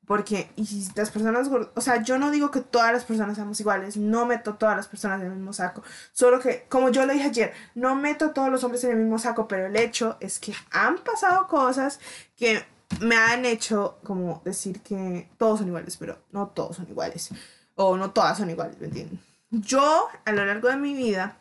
Porque, 0.09 0.49
y 0.55 0.87
las 0.95 1.11
personas, 1.11 1.51
o 1.75 1.81
sea, 1.81 2.01
yo 2.01 2.17
no 2.17 2.31
digo 2.31 2.49
que 2.49 2.61
todas 2.61 2.91
las 2.91 3.03
personas 3.03 3.35
seamos 3.35 3.59
iguales, 3.59 3.95
no 3.95 4.25
meto 4.25 4.55
todas 4.55 4.75
las 4.75 4.87
personas 4.87 5.21
en 5.21 5.27
el 5.27 5.33
mismo 5.33 5.53
saco. 5.53 5.83
Solo 6.13 6.39
que, 6.39 6.65
como 6.67 6.89
yo 6.89 7.05
lo 7.05 7.13
dije 7.13 7.27
ayer, 7.27 7.53
no 7.75 7.93
meto 7.93 8.25
a 8.25 8.33
todos 8.33 8.49
los 8.49 8.63
hombres 8.63 8.83
en 8.85 8.89
el 8.89 8.97
mismo 8.97 9.19
saco, 9.19 9.47
pero 9.47 9.67
el 9.67 9.75
hecho 9.75 10.17
es 10.19 10.39
que 10.39 10.55
han 10.71 10.97
pasado 10.97 11.47
cosas 11.47 11.99
que 12.35 12.65
me 13.01 13.17
han 13.17 13.45
hecho 13.45 13.99
como 14.03 14.41
decir 14.43 14.81
que 14.81 15.29
todos 15.37 15.59
son 15.59 15.67
iguales, 15.67 15.95
pero 15.97 16.17
no 16.31 16.47
todos 16.47 16.77
son 16.77 16.89
iguales. 16.89 17.29
O 17.75 17.95
no 17.95 18.09
todas 18.09 18.35
son 18.39 18.49
iguales, 18.49 18.79
¿me 18.79 18.87
entienden? 18.87 19.19
Yo, 19.51 20.07
a 20.25 20.31
lo 20.31 20.43
largo 20.43 20.69
de 20.69 20.77
mi 20.77 20.95
vida, 20.95 21.37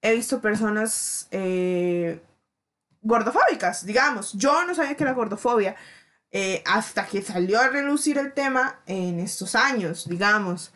he 0.00 0.14
visto 0.14 0.40
personas 0.40 1.28
eh, 1.32 2.18
gordofóbicas, 3.02 3.84
digamos. 3.84 4.32
Yo 4.32 4.64
no 4.64 4.74
sabía 4.74 4.96
que 4.96 5.04
era 5.04 5.12
gordofobia 5.12 5.76
eh, 6.32 6.62
hasta 6.64 7.06
que 7.06 7.22
salió 7.22 7.60
a 7.60 7.68
relucir 7.68 8.18
el 8.18 8.32
tema 8.32 8.80
en 8.86 9.18
estos 9.20 9.54
años, 9.54 10.08
digamos. 10.08 10.72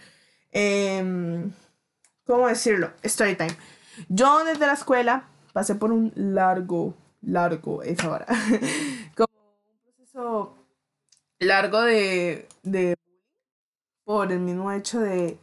Em, 0.50 1.52
¿Cómo 2.26 2.48
decirlo? 2.48 2.92
Story 3.02 3.36
time. 3.36 3.56
Yo 4.08 4.44
desde 4.44 4.66
la 4.66 4.72
escuela 4.72 5.28
pasé 5.52 5.74
por 5.74 5.92
un 5.92 6.12
largo, 6.16 6.96
largo, 7.22 7.82
esa 7.82 8.10
hora, 8.10 8.26
como 9.16 9.28
un 9.32 9.82
proceso 9.82 10.58
largo 11.38 11.82
de, 11.82 12.48
de 12.62 12.96
por 14.04 14.32
el 14.32 14.40
mismo 14.40 14.72
hecho 14.72 15.00
de 15.00 15.38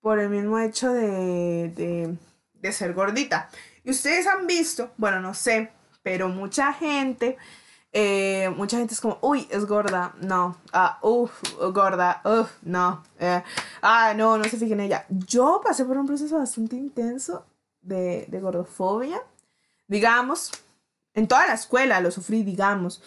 por 0.00 0.20
el 0.20 0.30
mismo 0.30 0.58
hecho 0.58 0.92
de, 0.92 1.68
de, 1.70 2.16
de 2.54 2.72
ser 2.72 2.94
gordita. 2.94 3.50
Y 3.84 3.90
ustedes 3.90 4.26
han 4.26 4.46
visto, 4.46 4.92
bueno, 4.96 5.20
no 5.20 5.34
sé, 5.34 5.70
pero 6.02 6.28
mucha 6.28 6.72
gente, 6.72 7.36
eh, 7.92 8.52
mucha 8.56 8.78
gente 8.78 8.94
es 8.94 9.00
como, 9.00 9.18
uy, 9.22 9.46
es 9.50 9.64
gorda, 9.66 10.14
no, 10.20 10.56
ah, 10.72 10.98
uff, 11.02 11.32
gorda, 11.72 12.20
uff, 12.24 12.50
no, 12.62 13.02
eh, 13.18 13.42
ah, 13.82 14.12
no, 14.14 14.38
no 14.38 14.44
se 14.44 14.56
fijen 14.56 14.80
en 14.80 14.86
ella. 14.86 15.06
Yo 15.08 15.60
pasé 15.64 15.84
por 15.84 15.96
un 15.96 16.06
proceso 16.06 16.38
bastante 16.38 16.76
intenso 16.76 17.46
de, 17.80 18.26
de 18.28 18.40
gordofobia, 18.40 19.22
digamos, 19.86 20.52
en 21.14 21.26
toda 21.26 21.46
la 21.46 21.54
escuela 21.54 22.00
lo 22.00 22.10
sufrí, 22.10 22.42
digamos. 22.42 23.02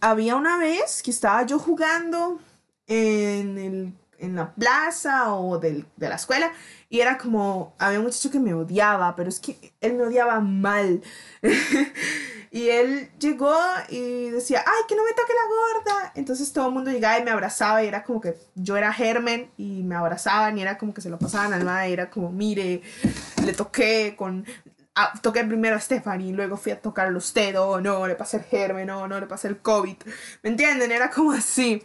había 0.00 0.36
una 0.36 0.58
vez 0.58 1.02
que 1.02 1.10
estaba 1.10 1.44
yo 1.44 1.58
jugando 1.58 2.40
en 2.86 3.58
el 3.58 3.94
en 4.18 4.36
la 4.36 4.54
plaza 4.54 5.34
o 5.34 5.58
de 5.58 5.84
la 5.96 6.14
escuela 6.14 6.52
y 6.88 7.00
era 7.00 7.18
como, 7.18 7.74
había 7.78 7.98
un 7.98 8.06
muchacho 8.06 8.30
que 8.30 8.40
me 8.40 8.54
odiaba, 8.54 9.14
pero 9.16 9.28
es 9.28 9.40
que 9.40 9.74
él 9.80 9.94
me 9.94 10.04
odiaba 10.04 10.40
mal. 10.40 11.02
y 12.56 12.70
él 12.70 13.10
llegó 13.18 13.54
y 13.90 14.30
decía, 14.30 14.64
ay, 14.66 14.84
que 14.88 14.96
no 14.96 15.04
me 15.04 15.12
toque 15.12 15.34
la 15.34 15.92
gorda. 15.92 16.12
Entonces 16.14 16.50
todo 16.54 16.68
el 16.68 16.72
mundo 16.72 16.90
llegaba 16.90 17.18
y 17.18 17.22
me 17.22 17.30
abrazaba 17.30 17.84
y 17.84 17.86
era 17.86 18.02
como 18.02 18.18
que 18.18 18.34
yo 18.54 18.78
era 18.78 18.94
germen 18.94 19.50
y 19.58 19.82
me 19.82 19.94
abrazaban 19.94 20.56
y 20.56 20.62
era 20.62 20.78
como 20.78 20.94
que 20.94 21.02
se 21.02 21.10
lo 21.10 21.18
pasaban 21.18 21.52
al 21.52 21.66
madre 21.66 21.92
era 21.92 22.08
como, 22.08 22.32
mire, 22.32 22.80
le 23.44 23.52
toqué 23.52 24.14
con... 24.16 24.46
Toqué 25.20 25.44
primero 25.44 25.76
a 25.76 25.80
Stephanie, 25.80 26.32
luego 26.32 26.56
fui 26.56 26.72
a 26.72 26.80
tocarle 26.80 27.16
a 27.16 27.18
usted, 27.18 27.60
oh 27.60 27.82
no, 27.82 28.06
le 28.06 28.14
pasé 28.14 28.38
el 28.38 28.44
germen, 28.44 28.86
no, 28.86 29.06
no, 29.06 29.20
le 29.20 29.26
pasé 29.26 29.48
el 29.48 29.58
COVID. 29.58 29.96
¿Me 30.42 30.48
entienden? 30.48 30.90
Era 30.90 31.10
como 31.10 31.32
así. 31.32 31.84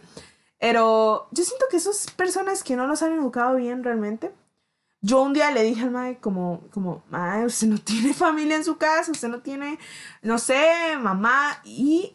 Pero 0.58 1.28
yo 1.32 1.44
siento 1.44 1.66
que 1.70 1.76
esas 1.76 2.10
personas 2.12 2.64
que 2.64 2.76
no 2.76 2.86
los 2.86 3.02
han 3.02 3.12
educado 3.12 3.56
bien 3.56 3.84
realmente. 3.84 4.32
Yo 5.04 5.20
un 5.20 5.32
día 5.32 5.50
le 5.50 5.64
dije 5.64 5.82
al 5.82 5.90
mae 5.90 6.18
como, 6.18 6.68
como, 6.70 7.02
mae, 7.10 7.44
usted 7.44 7.66
no 7.66 7.78
tiene 7.84 8.14
familia 8.14 8.56
en 8.56 8.64
su 8.64 8.76
casa, 8.78 9.10
usted 9.10 9.28
no 9.28 9.40
tiene, 9.42 9.78
no 10.22 10.38
sé, 10.38 10.96
mamá. 11.00 11.60
Y 11.64 12.14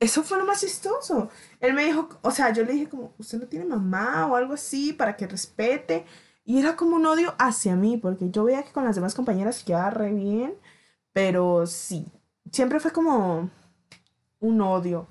eso 0.00 0.22
fue 0.22 0.38
lo 0.38 0.46
más 0.46 0.60
chistoso. 0.60 1.28
Él 1.60 1.74
me 1.74 1.84
dijo, 1.84 2.08
o 2.22 2.30
sea, 2.30 2.50
yo 2.52 2.64
le 2.64 2.72
dije 2.72 2.88
como, 2.88 3.14
usted 3.18 3.38
no 3.38 3.46
tiene 3.46 3.66
mamá 3.66 4.26
o 4.26 4.36
algo 4.36 4.54
así 4.54 4.94
para 4.94 5.16
que 5.16 5.26
respete. 5.26 6.06
Y 6.46 6.58
era 6.60 6.76
como 6.76 6.96
un 6.96 7.06
odio 7.06 7.34
hacia 7.38 7.76
mí, 7.76 7.96
porque 7.98 8.30
yo 8.30 8.44
veía 8.44 8.62
que 8.62 8.72
con 8.72 8.84
las 8.84 8.96
demás 8.96 9.14
compañeras 9.14 9.62
quedaba 9.62 9.90
re 9.90 10.12
bien. 10.12 10.54
Pero 11.12 11.66
sí, 11.66 12.06
siempre 12.50 12.80
fue 12.80 12.90
como 12.92 13.50
un 14.40 14.60
odio 14.60 15.08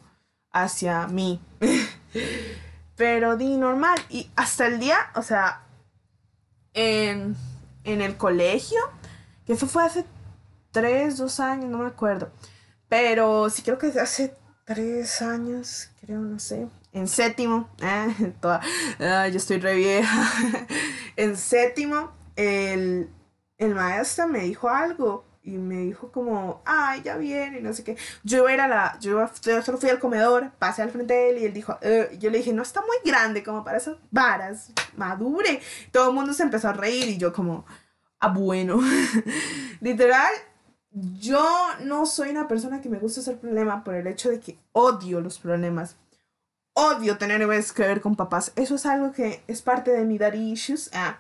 hacia 0.52 1.08
mí. 1.08 1.40
Pero 2.96 3.38
di 3.38 3.58
normal. 3.58 4.00
Y 4.10 4.30
hasta 4.36 4.68
el 4.68 4.80
día, 4.80 4.98
o 5.16 5.22
sea, 5.22 5.63
en, 6.74 7.36
en 7.84 8.02
el 8.02 8.18
colegio, 8.18 8.80
que 9.46 9.54
eso 9.54 9.68
fue 9.68 9.84
hace 9.84 10.06
tres, 10.72 11.18
dos 11.18 11.40
años, 11.40 11.70
no 11.70 11.80
me 11.80 11.88
acuerdo. 11.88 12.32
Pero 12.90 13.50
sí 13.50 13.62
creo 13.62 13.78
que 13.78 13.88
hace 13.88 14.36
tres 14.66 15.22
años, 15.22 15.90
creo, 16.02 16.20
no 16.20 16.40
sé. 16.40 16.68
En 16.92 17.08
séptimo, 17.08 17.70
eh, 17.82 18.34
toda, 18.42 18.62
ah, 19.00 19.28
yo 19.28 19.38
estoy 19.38 19.60
re 19.60 19.76
vieja. 19.76 20.32
en 21.16 21.38
séptimo, 21.38 22.12
el, 22.36 23.10
el 23.58 23.76
maestro 23.76 24.28
me 24.28 24.40
dijo 24.40 24.70
algo 24.70 25.26
y 25.44 25.58
me 25.58 25.80
dijo 25.80 26.10
como, 26.12 26.62
ay, 26.66 27.02
ya 27.04 27.18
viene, 27.18 27.60
y 27.60 27.62
no 27.62 27.74
sé 27.74 27.84
qué. 27.84 27.98
Yo 28.24 28.40
iba 28.40 28.50
a 28.50 28.54
ir 28.54 28.62
a 28.62 28.68
la, 28.68 28.98
yo, 29.02 29.30
yo 29.42 29.62
solo 29.62 29.78
fui 29.78 29.90
al 29.90 30.00
comedor, 30.00 30.52
pasé 30.58 30.82
al 30.82 30.90
frente 30.90 31.14
de 31.14 31.30
él 31.30 31.38
y 31.40 31.46
él 31.46 31.54
dijo, 31.54 31.78
eh", 31.82 32.18
yo 32.18 32.30
le 32.30 32.38
dije, 32.38 32.54
no 32.54 32.62
está 32.62 32.82
muy 32.82 32.96
grande 33.04 33.44
como 33.44 33.64
para 33.64 33.78
esas 33.78 33.98
varas, 34.10 34.72
madure. 34.96 35.62
Todo 35.92 36.10
el 36.10 36.16
mundo 36.16 36.34
se 36.34 36.44
empezó 36.44 36.70
a 36.70 36.74
reír 36.74 37.10
y 37.10 37.18
yo 37.18 37.34
como, 37.34 37.66
ah, 38.22 38.30
bueno. 38.30 38.80
Literal, 39.82 40.32
yo 40.92 41.46
no 41.82 42.06
soy 42.06 42.30
una 42.30 42.48
persona 42.48 42.80
que 42.80 42.90
me 42.90 43.00
gusta 43.00 43.20
hacer 43.20 43.38
problema 43.38 43.84
por 43.84 43.96
el 43.96 44.08
hecho 44.08 44.30
de 44.30 44.40
que 44.40 44.58
odio 44.72 45.20
los 45.20 45.40
problemas. 45.40 45.98
Odio 46.74 47.18
tener 47.18 47.46
que 47.76 47.84
ver 47.84 48.00
con 48.00 48.16
papás. 48.16 48.54
Eso 48.56 48.76
es 48.76 48.86
algo 48.86 49.12
que 49.12 49.44
es 49.48 49.62
parte 49.62 49.92
de 49.92 50.06
mi 50.06 50.18
daddy 50.18 50.54
issues. 50.54 50.90
Ah. 50.94 51.18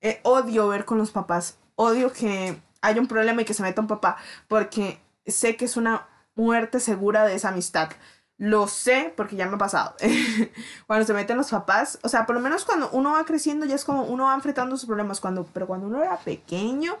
Eh, 0.00 0.20
odio 0.24 0.68
ver 0.68 0.84
con 0.84 0.98
los 0.98 1.12
papás. 1.12 1.58
Odio 1.76 2.12
que 2.12 2.60
hay 2.80 2.98
un 2.98 3.06
problema 3.06 3.42
y 3.42 3.44
que 3.44 3.54
se 3.54 3.62
meta 3.62 3.80
un 3.80 3.86
papá, 3.86 4.16
porque 4.48 5.00
sé 5.26 5.56
que 5.56 5.64
es 5.64 5.76
una 5.76 6.08
muerte 6.34 6.80
segura 6.80 7.24
de 7.24 7.34
esa 7.34 7.50
amistad. 7.50 7.90
Lo 8.38 8.68
sé 8.68 9.12
porque 9.16 9.36
ya 9.36 9.46
me 9.46 9.56
ha 9.56 9.58
pasado. 9.58 9.94
cuando 10.86 11.06
se 11.06 11.12
meten 11.12 11.36
los 11.36 11.50
papás, 11.50 11.98
o 12.02 12.08
sea, 12.08 12.24
por 12.24 12.34
lo 12.34 12.40
menos 12.40 12.64
cuando 12.64 12.88
uno 12.92 13.12
va 13.12 13.24
creciendo 13.24 13.66
ya 13.66 13.74
es 13.74 13.84
como 13.84 14.04
uno 14.04 14.24
va 14.24 14.34
enfrentando 14.34 14.76
sus 14.76 14.86
problemas, 14.86 15.20
cuando, 15.20 15.44
pero 15.52 15.66
cuando 15.66 15.88
uno 15.88 16.02
era 16.02 16.16
pequeño, 16.16 16.96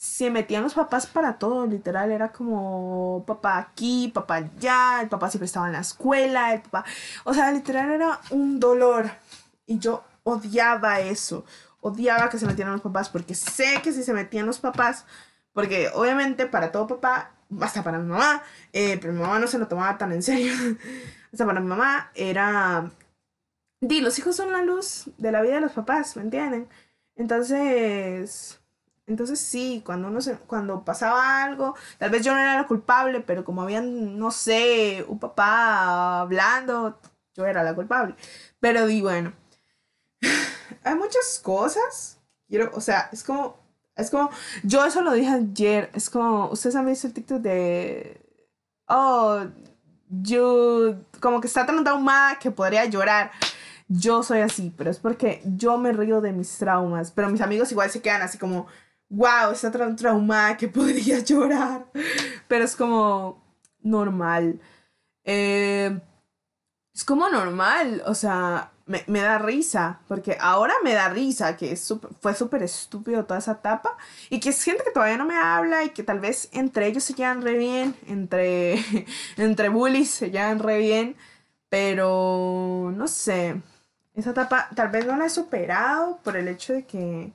se 0.00 0.30
metían 0.30 0.62
los 0.62 0.74
papás 0.74 1.06
para 1.06 1.38
todo, 1.38 1.66
literal, 1.66 2.10
era 2.10 2.32
como 2.32 3.22
papá 3.26 3.58
aquí, 3.58 4.08
papá 4.08 4.36
allá, 4.36 5.02
el 5.02 5.10
papá 5.10 5.30
siempre 5.30 5.44
estaba 5.44 5.66
en 5.66 5.74
la 5.74 5.80
escuela, 5.80 6.54
el 6.54 6.62
papá, 6.62 6.84
o 7.24 7.34
sea, 7.34 7.52
literal 7.52 7.90
era 7.90 8.18
un 8.30 8.58
dolor 8.58 9.10
y 9.66 9.78
yo 9.78 10.02
odiaba 10.24 11.00
eso, 11.00 11.44
odiaba 11.80 12.28
que 12.28 12.38
se 12.38 12.46
metieran 12.46 12.74
los 12.74 12.82
papás 12.82 13.08
porque 13.08 13.34
sé 13.34 13.80
que 13.82 13.92
si 13.92 14.02
se 14.02 14.12
metían 14.12 14.46
los 14.46 14.58
papás, 14.58 15.06
porque 15.52 15.90
obviamente 15.94 16.46
para 16.46 16.72
todo 16.72 16.86
papá, 16.86 17.32
hasta 17.60 17.82
para 17.82 17.98
mi 17.98 18.08
mamá, 18.08 18.42
eh, 18.72 18.98
pero 19.00 19.12
mi 19.12 19.20
mamá 19.20 19.38
no 19.38 19.46
se 19.46 19.58
lo 19.58 19.68
tomaba 19.68 19.98
tan 19.98 20.12
en 20.12 20.22
serio, 20.22 20.52
hasta 21.32 21.46
para 21.46 21.60
mi 21.60 21.66
mamá 21.68 22.10
era, 22.14 22.90
di, 23.80 24.00
los 24.00 24.18
hijos 24.18 24.36
son 24.36 24.52
la 24.52 24.62
luz 24.62 25.10
de 25.18 25.32
la 25.32 25.42
vida 25.42 25.54
de 25.54 25.60
los 25.62 25.72
papás, 25.72 26.16
¿me 26.16 26.22
entienden? 26.22 26.68
Entonces... 27.16 28.56
Entonces 29.06 29.40
sí, 29.40 29.82
cuando 29.84 30.06
uno 30.06 30.20
se, 30.20 30.36
cuando 30.36 30.84
pasaba 30.84 31.42
algo, 31.42 31.74
tal 31.98 32.10
vez 32.10 32.24
yo 32.24 32.32
no 32.32 32.38
era 32.38 32.54
la 32.54 32.68
culpable, 32.68 33.20
pero 33.20 33.44
como 33.44 33.62
había, 33.62 33.80
no 33.80 34.30
sé, 34.30 35.04
un 35.08 35.18
papá 35.18 36.20
hablando, 36.20 37.00
yo 37.34 37.44
era 37.44 37.64
la 37.64 37.74
culpable. 37.74 38.14
Pero 38.60 38.86
di, 38.86 39.00
bueno, 39.02 39.32
hay 40.84 40.94
muchas 40.94 41.40
cosas. 41.42 42.18
Quiero, 42.48 42.70
o 42.74 42.80
sea, 42.80 43.08
es 43.12 43.22
como, 43.22 43.56
es 43.96 44.10
como, 44.10 44.30
yo 44.62 44.84
eso 44.84 45.02
lo 45.02 45.12
dije 45.12 45.30
ayer, 45.30 45.90
es 45.94 46.10
como, 46.10 46.48
ustedes 46.50 46.76
han 46.76 46.86
visto 46.86 47.06
el 47.06 47.12
TikTok 47.12 47.38
de, 47.38 48.20
oh, 48.88 49.44
yo, 50.08 50.96
como 51.20 51.40
que 51.40 51.46
está 51.46 51.64
tan 51.66 51.84
traumada 51.84 52.38
que 52.38 52.50
podría 52.50 52.84
llorar. 52.86 53.30
Yo 53.88 54.22
soy 54.22 54.40
así, 54.40 54.72
pero 54.76 54.90
es 54.90 54.98
porque 54.98 55.42
yo 55.44 55.76
me 55.78 55.92
río 55.92 56.20
de 56.20 56.32
mis 56.32 56.56
traumas, 56.58 57.10
pero 57.10 57.28
mis 57.28 57.40
amigos 57.40 57.72
igual 57.72 57.90
se 57.90 58.02
quedan 58.02 58.22
así 58.22 58.38
como, 58.38 58.66
wow, 59.08 59.50
está 59.52 59.70
tan 59.70 59.96
traumada 59.96 60.56
que 60.56 60.68
podría 60.68 61.18
llorar, 61.20 61.86
pero 62.48 62.64
es 62.64 62.76
como 62.76 63.42
normal. 63.80 64.60
Eh, 65.24 66.00
es 66.94 67.04
como 67.04 67.28
normal, 67.28 68.02
o 68.06 68.14
sea, 68.14 68.69
me, 68.90 69.04
me 69.06 69.20
da 69.20 69.38
risa, 69.38 70.00
porque 70.08 70.36
ahora 70.40 70.74
me 70.82 70.94
da 70.94 71.08
risa, 71.08 71.56
que 71.56 71.72
es 71.72 71.94
fue 72.20 72.34
súper 72.34 72.64
estúpido 72.64 73.24
toda 73.24 73.38
esa 73.38 73.52
etapa, 73.52 73.96
y 74.30 74.40
que 74.40 74.48
es 74.50 74.62
gente 74.64 74.82
que 74.82 74.90
todavía 74.90 75.16
no 75.16 75.26
me 75.26 75.36
habla 75.36 75.84
y 75.84 75.90
que 75.90 76.02
tal 76.02 76.18
vez 76.18 76.48
entre 76.52 76.88
ellos 76.88 77.04
se 77.04 77.14
llevan 77.14 77.42
re 77.42 77.56
bien, 77.56 77.94
entre, 78.08 78.74
entre 79.36 79.68
bullies 79.68 80.10
se 80.10 80.30
llevan 80.32 80.58
re 80.58 80.78
bien, 80.78 81.16
pero 81.68 82.92
no 82.96 83.06
sé, 83.06 83.62
esa 84.14 84.30
etapa 84.30 84.68
tal 84.74 84.88
vez 84.88 85.06
no 85.06 85.16
la 85.16 85.26
he 85.26 85.30
superado 85.30 86.18
por 86.24 86.36
el 86.36 86.48
hecho 86.48 86.72
de 86.72 86.84
que 86.84 87.32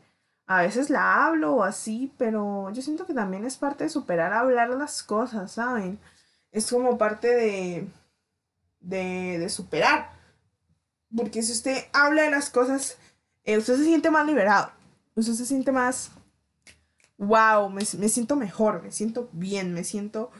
a 0.48 0.62
veces 0.62 0.90
la 0.90 1.26
hablo 1.26 1.56
o 1.56 1.64
así, 1.64 2.12
pero 2.18 2.70
yo 2.72 2.82
siento 2.82 3.06
que 3.06 3.14
también 3.14 3.46
es 3.46 3.58
parte 3.58 3.86
de 3.86 3.90
superar 3.90 4.34
hablar 4.34 4.70
las 4.72 5.04
cosas, 5.04 5.54
¿saben? 5.54 6.00
Es 6.52 6.70
como 6.70 6.98
parte 6.98 7.30
de, 7.34 7.88
de, 8.82 9.40
de 9.40 9.50
superar. 9.50 10.15
Porque 11.16 11.44
si 11.44 11.52
usted 11.52 11.86
habla 11.94 12.24
de 12.24 12.32
las 12.32 12.50
cosas, 12.50 12.98
eh, 13.44 13.58
usted 13.58 13.78
se 13.78 13.84
siente 13.84 14.12
más 14.12 14.26
liberado. 14.26 14.72
Usted 15.16 15.34
se 15.34 15.46
siente 15.46 15.72
más, 15.72 16.12
wow, 17.18 17.70
me, 17.70 17.84
me 17.98 18.10
siento 18.10 18.36
mejor, 18.36 18.84
me 18.84 18.92
siento 18.92 19.30
bien, 19.32 19.74
me 19.74 19.84
siento... 19.84 20.32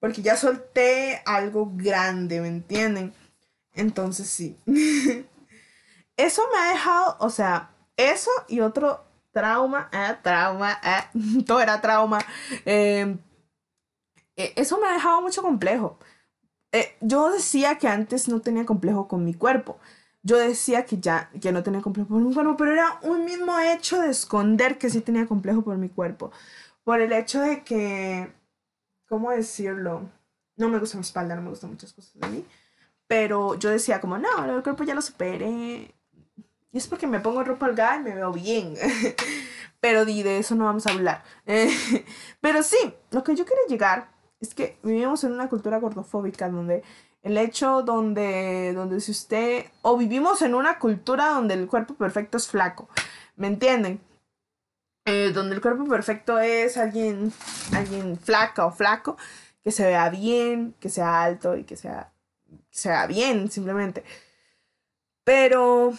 Porque 0.00 0.20
ya 0.20 0.36
solté 0.36 1.22
algo 1.24 1.72
grande, 1.74 2.40
¿me 2.42 2.48
entienden? 2.48 3.14
Entonces 3.72 4.28
sí. 4.28 4.58
eso 6.16 6.42
me 6.52 6.58
ha 6.58 6.72
dejado, 6.72 7.16
o 7.20 7.30
sea, 7.30 7.70
eso 7.96 8.30
y 8.48 8.60
otro 8.60 9.04
trauma, 9.32 9.88
eh, 9.92 10.16
trauma, 10.22 10.78
eh, 10.82 11.42
todo 11.46 11.60
era 11.60 11.80
trauma. 11.80 12.18
Em, 12.64 13.18
eh, 14.36 14.52
eso 14.56 14.78
me 14.78 14.88
ha 14.88 14.92
dejado 14.92 15.20
mucho 15.22 15.42
complejo. 15.42 15.98
Eh, 16.72 16.96
yo 17.00 17.30
decía 17.30 17.78
que 17.78 17.88
antes 17.88 18.28
no 18.28 18.40
tenía 18.40 18.66
complejo 18.66 19.08
con 19.08 19.24
mi 19.24 19.34
cuerpo. 19.34 19.78
Yo 20.24 20.38
decía 20.38 20.86
que 20.86 20.98
ya 20.98 21.30
que 21.40 21.52
no 21.52 21.62
tenía 21.62 21.82
complejo 21.82 22.08
por 22.08 22.22
mi 22.22 22.32
cuerpo, 22.34 22.56
pero 22.56 22.72
era 22.72 22.98
un 23.02 23.26
mismo 23.26 23.58
hecho 23.60 24.00
de 24.00 24.08
esconder 24.10 24.78
que 24.78 24.88
sí 24.90 25.02
tenía 25.02 25.26
complejo 25.26 25.62
por 25.62 25.76
mi 25.76 25.90
cuerpo. 25.90 26.32
Por 26.82 27.00
el 27.00 27.12
hecho 27.12 27.40
de 27.40 27.62
que, 27.62 28.32
¿cómo 29.06 29.30
decirlo? 29.30 30.08
No 30.56 30.68
me 30.70 30.78
gusta 30.78 30.96
mi 30.96 31.02
espalda, 31.02 31.36
no 31.36 31.42
me 31.42 31.50
gustan 31.50 31.70
muchas 31.70 31.92
cosas 31.92 32.14
de 32.14 32.28
mí. 32.28 32.44
Pero 33.06 33.54
yo 33.56 33.68
decía 33.70 34.00
como, 34.00 34.18
no, 34.18 34.44
el 34.44 34.62
cuerpo 34.62 34.84
ya 34.84 34.94
lo 34.94 35.02
superé. 35.02 35.94
Y 36.72 36.78
es 36.78 36.86
porque 36.88 37.06
me 37.06 37.20
pongo 37.20 37.44
ropa 37.44 37.66
holgada 37.66 37.96
y 37.96 38.02
me 38.04 38.14
veo 38.14 38.32
bien. 38.32 38.74
pero 39.80 40.06
de 40.06 40.38
eso 40.38 40.54
no 40.54 40.64
vamos 40.64 40.86
a 40.86 40.92
hablar. 40.92 41.22
pero 42.40 42.62
sí, 42.62 42.94
lo 43.10 43.22
que 43.22 43.36
yo 43.36 43.44
quiero 43.44 43.60
llegar 43.68 44.08
es 44.40 44.54
que 44.54 44.78
vivimos 44.82 45.22
en 45.24 45.32
una 45.32 45.50
cultura 45.50 45.78
gordofóbica 45.78 46.48
donde 46.48 46.82
el 47.24 47.38
hecho 47.38 47.82
donde, 47.82 48.72
donde 48.74 49.00
si 49.00 49.10
usted, 49.10 49.64
o 49.82 49.96
vivimos 49.96 50.42
en 50.42 50.54
una 50.54 50.78
cultura 50.78 51.30
donde 51.30 51.54
el 51.54 51.66
cuerpo 51.66 51.94
perfecto 51.94 52.36
es 52.36 52.46
flaco, 52.46 52.88
¿me 53.36 53.46
entienden? 53.46 54.00
Eh, 55.06 55.32
donde 55.34 55.54
el 55.56 55.62
cuerpo 55.62 55.86
perfecto 55.86 56.38
es 56.38 56.76
alguien, 56.76 57.32
alguien 57.72 58.18
flaca 58.18 58.66
o 58.66 58.72
flaco, 58.72 59.16
que 59.62 59.70
se 59.72 59.86
vea 59.86 60.10
bien, 60.10 60.74
que 60.80 60.90
sea 60.90 61.22
alto 61.22 61.56
y 61.56 61.64
que 61.64 61.76
sea, 61.76 62.12
sea 62.70 63.06
bien, 63.06 63.50
simplemente. 63.50 64.04
Pero 65.24 65.94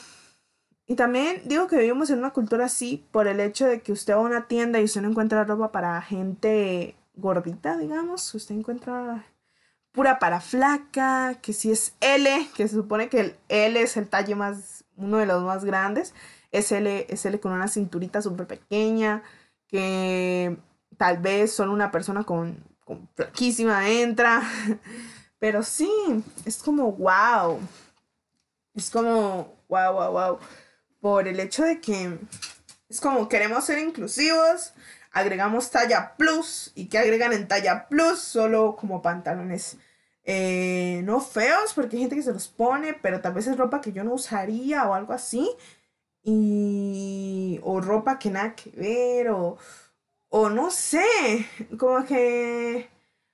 y 0.87 0.95
también 0.95 1.41
digo 1.45 1.67
que 1.67 1.77
vivimos 1.77 2.11
en 2.11 2.19
una 2.19 2.31
cultura 2.33 2.65
así 2.65 3.03
por 3.11 3.27
el 3.27 3.39
hecho 3.39 3.65
de 3.65 3.81
que 3.81 3.91
usted 3.91 4.13
va 4.13 4.17
a 4.17 4.21
una 4.21 4.47
tienda 4.47 4.79
y 4.79 4.83
usted 4.83 5.01
no 5.01 5.09
encuentra 5.09 5.43
ropa 5.43 5.71
para 5.71 5.99
gente 6.03 6.95
gordita, 7.15 7.77
digamos. 7.77 8.33
Usted 8.35 8.53
encuentra 8.55 9.25
pura 9.95 10.19
para 10.19 10.41
flaca, 10.41 11.35
que 11.41 11.53
si 11.53 11.71
es 11.71 11.95
L, 12.01 12.49
que 12.55 12.67
se 12.67 12.75
supone 12.75 13.09
que 13.09 13.19
el 13.21 13.35
L 13.49 13.81
es 13.81 13.97
el 13.97 14.07
talle 14.07 14.35
más, 14.35 14.83
uno 14.97 15.17
de 15.17 15.25
los 15.25 15.43
más 15.43 15.65
grandes. 15.65 16.13
Es 16.51 16.71
L, 16.71 17.07
es 17.09 17.25
L 17.25 17.39
con 17.39 17.53
una 17.53 17.67
cinturita 17.67 18.21
súper 18.21 18.45
pequeña, 18.45 19.23
que 19.67 20.57
tal 20.97 21.17
vez 21.17 21.53
solo 21.53 21.73
una 21.73 21.91
persona 21.91 22.23
con, 22.23 22.63
con 22.83 23.09
flaquísima 23.15 23.89
entra. 23.89 24.43
Pero 25.39 25.63
sí, 25.63 25.89
es 26.45 26.57
como 26.57 26.91
wow. 26.91 27.59
Es 28.75 28.89
como 28.91 29.55
wow, 29.69 29.93
wow, 29.93 30.11
wow 30.11 30.39
por 31.05 31.27
el 31.27 31.39
hecho 31.39 31.63
de 31.63 31.79
que 31.79 32.17
es 32.89 32.99
como 32.99 33.29
queremos 33.29 33.63
ser 33.63 33.77
inclusivos, 33.77 34.73
agregamos 35.11 35.69
talla 35.69 36.15
plus 36.17 36.71
y 36.73 36.87
que 36.87 36.97
agregan 36.97 37.31
en 37.31 37.47
talla 37.47 37.87
plus 37.87 38.17
solo 38.17 38.75
como 38.75 39.03
pantalones 39.03 39.77
eh, 40.25 41.01
no 41.03 41.21
feos 41.21 41.73
porque 41.73 41.95
hay 41.95 42.01
gente 42.03 42.15
que 42.15 42.23
se 42.23 42.33
los 42.33 42.47
pone, 42.47 42.93
pero 42.95 43.21
tal 43.21 43.33
vez 43.33 43.47
es 43.47 43.57
ropa 43.57 43.81
que 43.81 43.91
yo 43.93 44.03
no 44.03 44.13
usaría 44.13 44.85
o 44.87 44.93
algo 44.93 45.13
así. 45.13 45.49
Y, 46.23 47.59
o 47.63 47.81
ropa 47.81 48.17
que 48.19 48.31
nada 48.31 48.55
que 48.55 48.71
ver, 48.71 49.29
o, 49.29 49.57
o 50.29 50.49
no 50.49 50.71
sé, 50.71 51.05
como 51.79 52.03
que, 52.05 52.89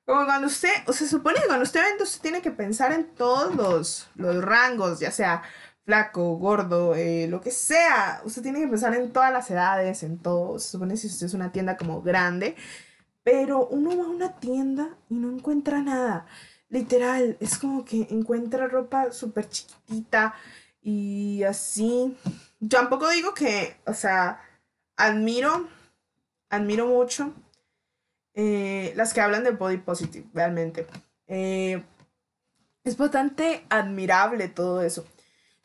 como 0.06 0.26
cuando 0.26 0.48
usted, 0.48 0.70
o 0.88 0.94
se 0.94 1.08
supone 1.08 1.40
que 1.40 1.48
cuando 1.48 1.64
usted 1.64 1.82
vende, 1.82 2.04
usted 2.04 2.22
tiene 2.22 2.42
que 2.42 2.52
pensar 2.52 2.92
en 2.92 3.06
todos 3.16 3.56
los, 3.56 4.10
los 4.16 4.44
rangos, 4.44 5.00
ya 5.00 5.12
sea 5.12 5.44
flaco, 5.86 6.38
gordo, 6.38 6.96
eh, 6.96 7.28
lo 7.30 7.42
que 7.42 7.52
sea. 7.52 8.22
Usted 8.26 8.42
tiene 8.44 8.60
que 8.62 8.68
pensar 8.68 8.94
en 8.96 9.12
todas 9.12 9.32
las 9.34 9.50
edades, 9.52 10.04
en 10.04 10.18
todo. 10.20 10.60
Se 10.60 10.70
supone 10.72 10.98
si 10.98 11.08
usted 11.08 11.26
es 11.28 11.34
una 11.34 11.52
tienda 11.52 11.78
como 11.78 12.02
grande. 12.02 12.56
Pero 13.24 13.68
uno 13.68 13.98
va 13.98 14.06
a 14.06 14.08
una 14.08 14.40
tienda 14.40 14.98
y 15.10 15.16
no 15.16 15.32
encuentra 15.32 15.82
nada. 15.82 16.26
Literal, 16.72 17.38
es 17.42 17.58
como 17.58 17.86
que 17.86 18.08
encuentra 18.10 18.66
ropa 18.66 19.12
súper 19.12 19.48
chiquitita 19.48 20.34
y 20.82 21.44
así. 21.44 22.18
Yo 22.62 22.80
tampoco 22.80 23.10
digo 23.10 23.34
que, 23.34 23.76
o 23.86 23.94
sea, 23.94 24.42
admiro, 24.96 25.68
admiro 26.50 26.88
mucho 26.88 27.34
eh, 28.34 28.94
las 28.96 29.14
que 29.14 29.20
hablan 29.20 29.44
de 29.44 29.52
body 29.52 29.78
positive, 29.78 30.26
realmente. 30.34 30.88
Eh, 31.28 31.84
es 32.86 32.98
bastante 32.98 33.66
admirable 33.70 34.48
todo 34.48 34.82
eso. 34.82 35.06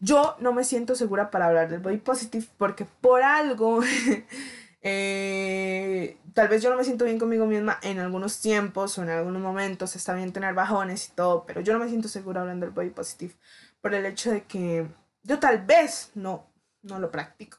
Yo 0.01 0.37
no 0.41 0.53
me 0.53 0.65
siento 0.65 0.97
segura 0.97 1.31
para 1.31 1.47
hablar 1.47 1.69
del 1.69 1.81
body 1.81 1.99
positive 1.99 2.47
porque 2.59 2.85
por 2.85 3.23
algo, 3.23 3.81
eh, 4.83 6.19
tal 6.35 6.49
vez 6.49 6.63
yo 6.63 6.71
no 6.71 6.77
me 6.77 6.85
siento 6.85 7.05
bien 7.05 7.19
conmigo 7.19 7.47
misma 7.47 7.79
en 7.83 7.99
algunos 7.99 8.41
tiempos 8.41 8.99
o 8.99 9.03
en 9.03 9.11
algunos 9.11 9.43
momentos, 9.43 9.97
está 9.97 10.15
bien 10.15 10.33
tener 10.33 10.55
bajones 10.55 11.09
y 11.09 11.13
todo, 11.13 11.45
pero 11.47 11.61
yo 11.61 11.73
no 11.73 11.79
me 11.79 11.89
siento 11.89 12.09
segura 12.09 12.43
hablando 12.43 12.67
del 12.67 12.75
body 12.75 12.91
positive 12.91 13.35
por 13.81 13.95
el 13.95 14.07
hecho 14.07 14.31
de 14.31 14.45
que 14.45 14.87
yo 15.23 15.39
tal 15.39 15.65
vez 15.65 16.11
no, 16.15 16.47
no 16.83 16.99
lo 16.99 17.11
practico, 17.11 17.59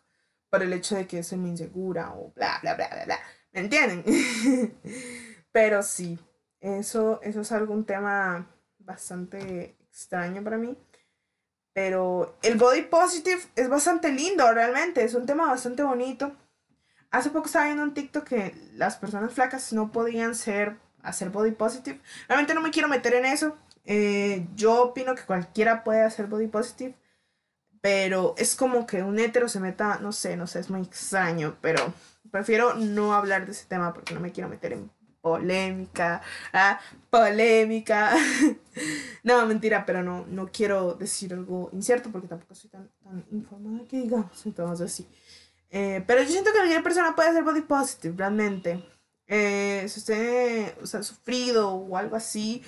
por 0.50 0.64
el 0.64 0.74
hecho 0.74 0.96
de 0.96 1.08
que 1.08 1.24
soy 1.24 1.38
muy 1.38 1.52
insegura 1.52 2.14
o 2.14 2.32
bla, 2.36 2.60
bla, 2.62 2.76
bla, 2.76 2.88
bla, 2.90 3.06
bla, 3.06 3.20
¿me 3.52 3.62
entienden? 3.62 4.04
pero 5.52 5.84
sí, 5.84 6.20
eso, 6.60 7.20
eso 7.24 7.42
es 7.42 7.52
algún 7.52 7.86
tema 7.86 8.48
bastante 8.80 9.78
extraño 9.82 10.44
para 10.44 10.58
mí. 10.58 10.78
Pero 11.74 12.38
el 12.42 12.58
body 12.58 12.84
positive 12.84 13.42
es 13.56 13.70
bastante 13.70 14.12
lindo, 14.12 14.52
realmente. 14.52 15.04
Es 15.04 15.14
un 15.14 15.28
tema 15.28 15.46
bastante 15.46 15.84
bonito. 15.84 16.36
Hace 17.12 17.30
poco 17.30 17.46
estaba 17.46 17.66
viendo 17.66 17.84
un 17.84 17.94
TikTok 17.94 18.24
que 18.24 18.56
las 18.74 18.98
personas 18.98 19.34
flacas 19.34 19.72
no 19.74 19.92
podían 19.92 20.36
ser, 20.36 20.78
hacer 21.02 21.30
body 21.30 21.52
positive. 21.52 22.02
Realmente 22.28 22.54
no 22.54 22.62
me 22.62 22.72
quiero 22.72 22.90
meter 22.90 23.14
en 23.14 23.26
eso. 23.26 23.58
Eh, 23.86 24.46
yo 24.56 24.84
opino 24.84 25.16
que 25.16 25.24
cualquiera 25.24 25.84
puede 25.84 26.04
hacer 26.04 26.28
body 26.28 26.48
positive. 26.48 26.96
Pero 27.82 28.36
es 28.38 28.56
como 28.56 28.86
que 28.86 29.04
un 29.04 29.20
hetero 29.20 29.48
se 29.48 29.60
meta, 29.60 30.00
no 30.02 30.12
sé, 30.12 30.36
no 30.36 30.48
sé, 30.48 30.60
es 30.60 30.70
muy 30.70 30.82
extraño. 30.82 31.56
Pero 31.62 31.94
prefiero 32.32 32.74
no 32.76 33.14
hablar 33.14 33.46
de 33.46 33.54
ese 33.54 33.66
tema 33.66 33.94
porque 33.94 34.14
no 34.14 34.20
me 34.20 34.32
quiero 34.32 34.50
meter 34.50 34.74
en 34.74 34.90
polémica, 35.22 36.22
ah, 36.54 36.80
polémica. 37.10 38.16
no, 39.24 39.46
mentira, 39.46 39.86
pero 39.86 40.04
no, 40.04 40.26
no 40.28 40.50
quiero 40.52 40.94
decir 40.94 41.34
algo 41.34 41.70
incierto 41.74 42.10
porque 42.12 42.28
tampoco 42.28 42.56
soy 42.56 42.70
tan, 42.70 42.90
tan 43.04 43.26
informada 43.32 43.86
que 43.88 44.02
digamos, 44.02 44.46
entonces 44.46 44.92
sí. 44.92 45.08
Eh, 45.70 46.04
pero 46.08 46.22
yo 46.24 46.30
siento 46.30 46.52
que 46.52 46.58
cualquier 46.58 46.84
persona 46.84 47.16
puede 47.16 47.30
hacer 47.30 47.44
body 47.44 47.62
positive, 47.62 48.16
realmente. 48.18 48.84
Eh, 49.28 49.86
si 49.90 50.00
usted 50.00 50.74
ha 51.00 51.04
sufrido 51.04 51.72
o 51.72 51.98
algo 51.98 52.16
así, 52.16 52.64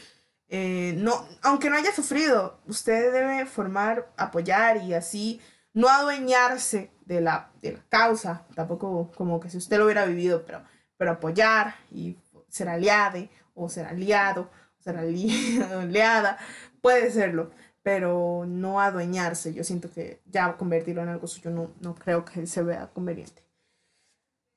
eh, 0.50 0.94
no, 0.98 1.28
aunque 1.44 1.70
no 1.70 1.78
haya 1.78 1.94
sufrido, 1.94 2.60
usted 2.68 3.14
debe 3.14 3.46
formar, 3.46 4.12
apoyar 4.18 4.78
y 4.78 4.94
así, 4.94 5.40
no 5.74 5.88
adueñarse 5.90 6.92
de 7.06 7.22
la, 7.22 7.52
de 7.62 7.74
la 7.74 7.86
causa, 7.90 8.46
tampoco 8.56 9.12
como 9.16 9.40
que 9.40 9.50
si 9.50 9.58
usted 9.58 9.78
lo 9.78 9.86
hubiera 9.86 10.06
vivido, 10.06 10.44
pero, 10.46 10.64
pero 10.98 11.12
apoyar 11.12 11.76
y 11.92 12.18
ser 12.50 12.68
aliade 12.68 13.30
o 13.54 13.70
ser 13.70 13.86
aliado, 13.86 14.50
o 14.80 14.84
ser 14.84 14.98
aliada, 15.74 16.38
puede 16.82 17.12
serlo, 17.12 17.52
pero 17.84 18.46
no 18.48 18.82
adueñarse. 18.82 19.54
Yo 19.54 19.64
siento 19.64 19.92
que 19.92 20.22
ya 20.26 20.58
convertirlo 20.58 21.02
en 21.02 21.10
algo 21.10 21.28
suyo 21.28 21.52
no, 21.52 21.72
no 21.82 21.96
creo 21.96 22.26
que 22.26 22.46
se 22.48 22.64
vea 22.64 22.90
conveniente. 22.94 23.44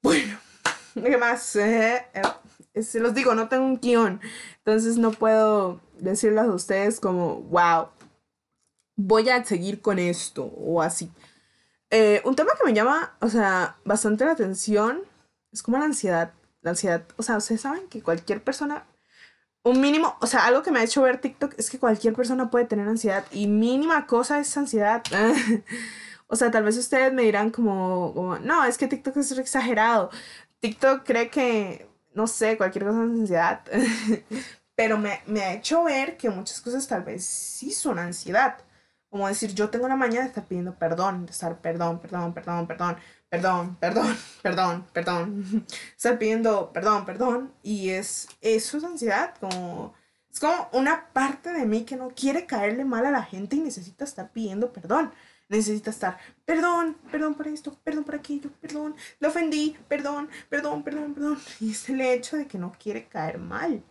Bueno, 0.02 0.38
¿qué 0.94 1.16
más? 1.16 1.56
Eh, 1.56 2.04
eh, 2.74 2.82
se 2.82 3.00
los 3.00 3.14
digo, 3.14 3.34
no 3.34 3.48
tengo 3.48 3.64
un 3.64 3.80
guion, 3.80 4.20
entonces 4.58 4.98
no 4.98 5.12
puedo 5.12 5.80
decirles 5.98 6.44
a 6.44 6.52
ustedes 6.52 7.00
como, 7.00 7.42
wow, 7.42 7.88
voy 8.96 9.28
a 9.28 9.44
seguir 9.44 9.80
con 9.80 9.98
esto 9.98 10.44
o 10.44 10.82
así. 10.82 11.10
Eh, 11.90 12.22
un 12.24 12.34
tema 12.34 12.52
que 12.58 12.64
me 12.64 12.74
llama, 12.74 13.16
o 13.20 13.28
sea, 13.28 13.76
bastante 13.84 14.24
la 14.24 14.32
atención 14.32 15.02
es 15.52 15.62
como 15.62 15.78
la 15.78 15.84
ansiedad. 15.84 16.32
La 16.62 16.70
ansiedad, 16.70 17.04
o 17.16 17.22
sea, 17.22 17.36
ustedes 17.36 17.60
saben 17.60 17.88
que 17.88 18.02
cualquier 18.02 18.42
persona, 18.42 18.86
un 19.64 19.80
mínimo, 19.80 20.16
o 20.20 20.26
sea, 20.26 20.46
algo 20.46 20.62
que 20.62 20.72
me 20.72 20.80
ha 20.80 20.84
hecho 20.84 21.02
ver 21.02 21.20
TikTok 21.20 21.54
es 21.58 21.70
que 21.70 21.78
cualquier 21.78 22.14
persona 22.14 22.50
puede 22.50 22.64
tener 22.64 22.88
ansiedad 22.88 23.24
y 23.30 23.46
mínima 23.46 24.06
cosa 24.06 24.40
es 24.40 24.56
ansiedad. 24.56 25.02
o 26.26 26.36
sea, 26.36 26.50
tal 26.50 26.64
vez 26.64 26.76
ustedes 26.76 27.12
me 27.12 27.22
dirán 27.22 27.50
como, 27.50 28.38
no, 28.42 28.64
es 28.64 28.78
que 28.78 28.88
TikTok 28.88 29.16
es 29.18 29.32
exagerado. 29.32 30.10
TikTok 30.60 31.04
cree 31.04 31.30
que, 31.30 31.88
no 32.14 32.26
sé, 32.26 32.56
cualquier 32.56 32.84
cosa 32.84 33.04
es 33.04 33.10
ansiedad. 33.10 33.62
Pero 34.74 34.98
me, 34.98 35.20
me 35.26 35.42
ha 35.42 35.54
hecho 35.54 35.84
ver 35.84 36.16
que 36.16 36.30
muchas 36.30 36.60
cosas 36.60 36.86
tal 36.88 37.04
vez 37.04 37.24
sí 37.24 37.70
son 37.72 37.98
ansiedad. 37.98 38.58
Como 39.10 39.28
decir, 39.28 39.54
yo 39.54 39.70
tengo 39.70 39.88
la 39.88 39.96
mañana 39.96 40.22
de 40.22 40.28
estar 40.28 40.46
pidiendo 40.46 40.74
perdón, 40.76 41.26
de 41.26 41.32
estar 41.32 41.60
perdón, 41.60 42.00
perdón, 42.00 42.32
perdón, 42.32 42.66
perdón, 42.66 42.96
perdón, 43.32 43.76
perdón, 43.80 44.14
perdón, 44.42 44.86
perdón. 44.92 45.66
Estar 45.96 46.18
pidiendo 46.18 46.70
perdón, 46.70 47.06
perdón. 47.06 47.54
Y 47.62 47.88
es, 47.88 48.28
eso 48.42 48.76
es 48.76 48.84
ansiedad, 48.84 49.34
como... 49.40 49.94
Es 50.30 50.40
como 50.40 50.68
una 50.72 51.12
parte 51.12 51.52
de 51.52 51.66
mí 51.66 51.84
que 51.84 51.96
no 51.96 52.08
quiere 52.08 52.46
caerle 52.46 52.86
mal 52.86 53.04
a 53.04 53.10
la 53.10 53.22
gente 53.22 53.56
y 53.56 53.60
necesita 53.60 54.04
estar 54.04 54.32
pidiendo 54.32 54.72
perdón. 54.72 55.12
Necesita 55.48 55.90
estar, 55.90 56.18
perdón, 56.46 56.96
perdón 57.10 57.34
por 57.34 57.48
esto, 57.48 57.74
perdón 57.84 58.04
por 58.04 58.14
aquello, 58.14 58.50
perdón, 58.60 58.96
le 59.20 59.28
ofendí, 59.28 59.76
perdón, 59.88 60.30
perdón, 60.48 60.82
perdón, 60.82 61.12
perdón. 61.12 61.38
Y 61.60 61.72
es 61.72 61.86
el 61.90 62.00
hecho 62.00 62.38
de 62.38 62.46
que 62.46 62.56
no 62.56 62.72
quiere 62.72 63.06
caer 63.08 63.38
mal, 63.38 63.82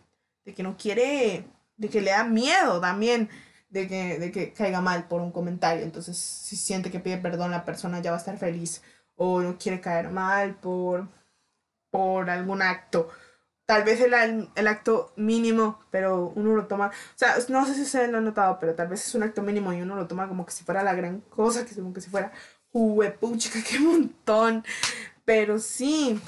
de 0.44 0.54
que 0.54 0.64
no 0.64 0.76
quiere, 0.76 1.46
de 1.76 1.88
que 1.88 2.00
le 2.00 2.10
da 2.10 2.24
miedo 2.24 2.80
también 2.80 3.28
de 3.70 3.88
que, 3.88 4.18
de 4.18 4.30
que 4.30 4.52
caiga 4.52 4.80
mal 4.80 5.08
por 5.08 5.20
un 5.20 5.32
comentario. 5.32 5.82
Entonces, 5.82 6.16
si 6.16 6.56
siente 6.56 6.90
que 6.90 7.00
pide 7.00 7.18
perdón, 7.18 7.50
la 7.50 7.64
persona 7.64 8.00
ya 8.00 8.10
va 8.10 8.18
a 8.18 8.20
estar 8.20 8.38
feliz. 8.38 8.82
O 9.24 9.40
no 9.40 9.56
quiere 9.56 9.80
caer 9.80 10.10
mal 10.10 10.56
por, 10.56 11.06
por 11.92 12.28
algún 12.28 12.60
acto. 12.60 13.08
Tal 13.66 13.84
vez 13.84 14.00
el, 14.00 14.50
el 14.56 14.66
acto 14.66 15.12
mínimo, 15.16 15.78
pero 15.92 16.32
uno 16.34 16.56
lo 16.56 16.66
toma. 16.66 16.88
O 16.88 17.18
sea, 17.18 17.36
no 17.48 17.64
sé 17.64 17.74
si 17.74 17.82
ustedes 17.82 18.10
lo 18.10 18.18
han 18.18 18.24
notado, 18.24 18.58
pero 18.58 18.74
tal 18.74 18.88
vez 18.88 19.06
es 19.06 19.14
un 19.14 19.22
acto 19.22 19.42
mínimo 19.42 19.72
y 19.72 19.80
uno 19.80 19.94
lo 19.94 20.08
toma 20.08 20.26
como 20.26 20.44
que 20.44 20.52
si 20.52 20.64
fuera 20.64 20.82
la 20.82 20.94
gran 20.94 21.20
cosa, 21.20 21.64
que 21.64 21.74
como 21.76 21.92
que 21.92 22.00
si 22.00 22.10
fuera. 22.10 22.32
Huepuchica, 22.72 23.60
qué 23.68 23.78
montón. 23.78 24.64
Pero 25.24 25.58
sí. 25.60 26.20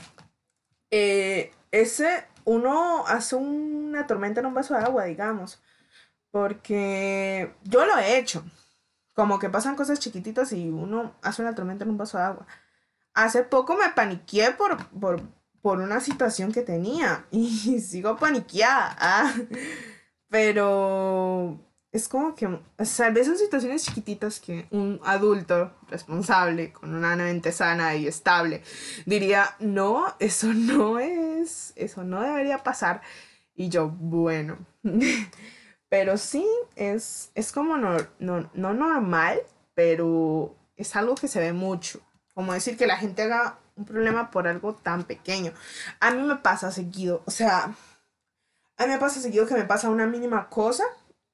Eh, 0.91 1.53
ese. 1.73 2.27
Uno 2.45 3.05
hace 3.07 3.37
una 3.37 4.07
tormenta 4.07 4.41
en 4.41 4.47
un 4.47 4.55
vaso 4.55 4.75
de 4.75 4.85
agua, 4.85 5.05
digamos. 5.05 5.61
Porque 6.31 7.53
yo 7.65 7.87
lo 7.87 7.99
he 7.99 8.19
hecho. 8.19 8.45
Como 9.15 9.39
que 9.39 9.51
pasan 9.51 9.77
cosas 9.77 10.01
chiquititas 10.01 10.53
y 10.53 10.69
uno 10.71 11.15
hace 11.23 11.43
una 11.43 11.55
tormenta 11.55 11.85
en 11.85 11.91
un 11.91 11.99
vaso 11.99 12.19
de 12.19 12.25
agua. 12.25 12.47
Hace 13.14 13.42
poco 13.44 13.77
me 13.77 13.88
paniqué 13.90 14.50
por, 14.50 14.77
por, 15.62 15.79
una 15.81 16.00
situación 16.00 16.53
que 16.53 16.62
tenía 16.62 17.27
y 17.31 17.81
sigo 17.81 18.16
paniqueada. 18.16 18.96
Ah. 18.98 19.35
Pero 20.29 21.61
es 21.92 22.09
como 22.09 22.35
que, 22.35 22.48
sea, 22.85 23.07
a 23.07 23.24
son 23.24 23.38
situaciones 23.38 23.85
chiquititas 23.85 24.40
que 24.40 24.66
un 24.72 25.00
adulto 25.05 25.72
responsable, 25.88 26.72
con 26.72 26.92
una 26.92 27.14
mente 27.14 27.53
sana 27.53 27.94
y 27.94 28.09
estable, 28.09 28.62
diría, 29.07 29.55
no, 29.61 30.16
eso 30.18 30.53
no 30.53 30.98
es, 30.98 31.72
eso 31.77 32.03
no 32.03 32.20
debería 32.20 32.64
pasar. 32.64 33.00
Y 33.55 33.68
yo, 33.68 33.88
bueno. 33.88 34.59
Pero 35.88 36.18
sí, 36.18 36.44
es, 36.74 37.31
es 37.37 37.53
como 37.53 37.77
no, 37.77 37.96
no, 38.18 38.50
no 38.53 38.74
normal, 38.74 39.40
pero 39.74 40.57
es 40.74 40.96
algo 40.96 41.14
que 41.14 41.29
se 41.29 41.38
ve 41.38 41.53
mucho. 41.53 42.00
Como 42.35 42.53
decir 42.53 42.77
que 42.77 42.87
la 42.87 42.97
gente 42.97 43.23
haga 43.23 43.59
un 43.77 43.85
problema 43.85 44.31
por 44.31 44.47
algo 44.49 44.75
tan 44.75 45.05
pequeño. 45.05 45.53
A 46.01 46.11
mí 46.11 46.23
me 46.23 46.37
pasa 46.37 46.70
seguido, 46.70 47.23
o 47.27 47.31
sea, 47.31 47.75
a 48.77 48.87
mí 48.87 48.92
me 48.92 48.99
pasa 48.99 49.20
seguido 49.20 49.47
que 49.47 49.55
me 49.55 49.64
pasa 49.64 49.90
una 49.90 50.07
mínima 50.07 50.49
cosa 50.49 50.85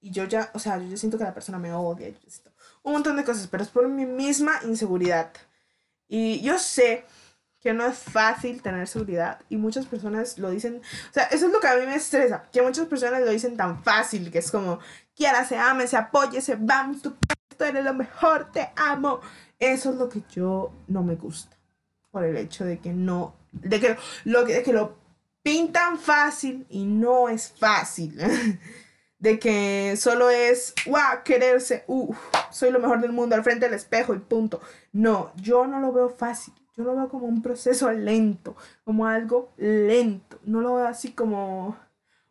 y 0.01 0.11
yo 0.11 0.25
ya, 0.25 0.51
o 0.55 0.59
sea, 0.59 0.79
yo 0.79 0.89
ya 0.89 0.97
siento 0.97 1.19
que 1.19 1.25
la 1.25 1.35
persona 1.35 1.59
me 1.59 1.73
odia, 1.73 2.09
yo 2.09 2.19
siento 2.29 2.51
un 2.83 2.93
montón 2.93 3.17
de 3.17 3.25
cosas, 3.25 3.47
pero 3.47 3.63
es 3.63 3.69
por 3.69 3.89
mi 3.89 4.07
misma 4.07 4.61
inseguridad. 4.65 5.33
Y 6.09 6.41
yo 6.41 6.59
sé 6.59 7.05
que 7.61 7.75
no 7.75 7.87
es 7.87 7.99
fácil 7.99 8.63
tener 8.63 8.89
seguridad 8.89 9.41
y 9.51 9.57
muchas 9.57 9.87
personas 9.87 10.39
lo 10.39 10.51
dicen, 10.51 10.81
o 11.11 11.13
sea, 11.13 11.25
eso 11.25 11.47
es 11.47 11.53
lo 11.53 11.61
que 11.61 11.69
a 11.69 11.77
mí 11.77 11.85
me 11.85 11.95
estresa, 11.95 12.49
que 12.51 12.63
muchas 12.63 12.87
personas 12.87 13.21
lo 13.21 13.31
dicen 13.31 13.57
tan 13.57 13.83
fácil, 13.85 14.31
que 14.31 14.39
es 14.39 14.51
como, 14.51 14.81
quiera, 15.15 15.45
se 15.45 15.57
ame, 15.59 15.87
se 15.87 15.99
apoye, 15.99 16.41
se 16.41 16.57
vamos, 16.57 17.03
tú, 17.03 17.15
eres 17.59 17.85
lo 17.85 17.93
mejor, 17.93 18.51
te 18.51 18.71
amo. 18.77 19.21
Eso 19.61 19.91
es 19.91 19.97
lo 19.97 20.09
que 20.09 20.23
yo 20.31 20.73
no 20.89 21.03
me 21.03 21.15
gusta, 21.15 21.57
por 22.11 22.25
el 22.25 22.37
hecho 22.37 22.65
de 22.65 22.79
que 22.79 22.93
no, 22.93 23.35
de 23.53 23.79
que 23.79 23.97
lo, 24.25 24.45
de 24.45 24.63
que 24.63 24.73
lo 24.73 24.97
pintan 25.43 25.99
fácil 25.99 26.67
y 26.71 26.85
no 26.85 27.29
es 27.29 27.53
fácil. 27.53 28.19
de 29.19 29.39
que 29.39 29.97
solo 29.99 30.31
es, 30.31 30.75
wow, 30.87 31.23
quererse, 31.25 31.85
uh, 31.87 32.15
soy 32.51 32.71
lo 32.71 32.81
mejor 32.81 33.03
del 33.03 33.13
mundo 33.13 33.37
al 33.37 33.45
frente 33.45 33.67
del 33.67 33.75
espejo 33.75 34.15
y 34.15 34.19
punto. 34.19 34.61
No, 34.93 35.33
yo 35.37 35.67
no 35.67 35.79
lo 35.79 35.93
veo 35.93 36.09
fácil. 36.09 36.55
Yo 36.75 36.85
lo 36.85 36.97
veo 36.97 37.11
como 37.11 37.27
un 37.27 37.43
proceso 37.43 37.93
lento, 37.93 38.57
como 38.85 39.07
algo 39.07 39.53
lento. 39.59 40.39
No 40.45 40.63
lo 40.63 40.77
veo 40.77 40.87
así 40.87 41.13
como, 41.13 41.77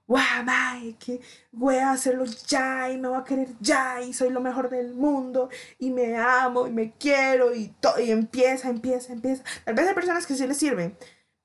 wow, 0.10 0.44
bye, 0.44 0.96
que 0.98 1.22
voy 1.52 1.76
a 1.76 1.92
hacerlo 1.92 2.26
ya 2.48 2.90
y 2.92 2.98
me 2.98 3.08
voy 3.08 3.20
a 3.20 3.24
querer 3.24 3.50
ya 3.60 4.02
y 4.02 4.12
soy 4.12 4.32
lo 4.32 4.42
mejor 4.42 4.68
del 4.70 4.96
mundo 4.96 5.50
y 5.78 5.92
me 5.92 6.18
amo 6.18 6.66
y 6.66 6.72
me 6.72 6.94
quiero 6.94 7.54
y, 7.56 7.72
y 8.04 8.10
empieza, 8.10 8.70
empieza, 8.70 9.14
empieza. 9.14 9.44
Tal 9.64 9.76
vez 9.76 9.88
hay 9.88 9.94
personas 9.94 10.26
que 10.26 10.34
sí 10.34 10.48
les 10.48 10.58
sirven, 10.58 10.98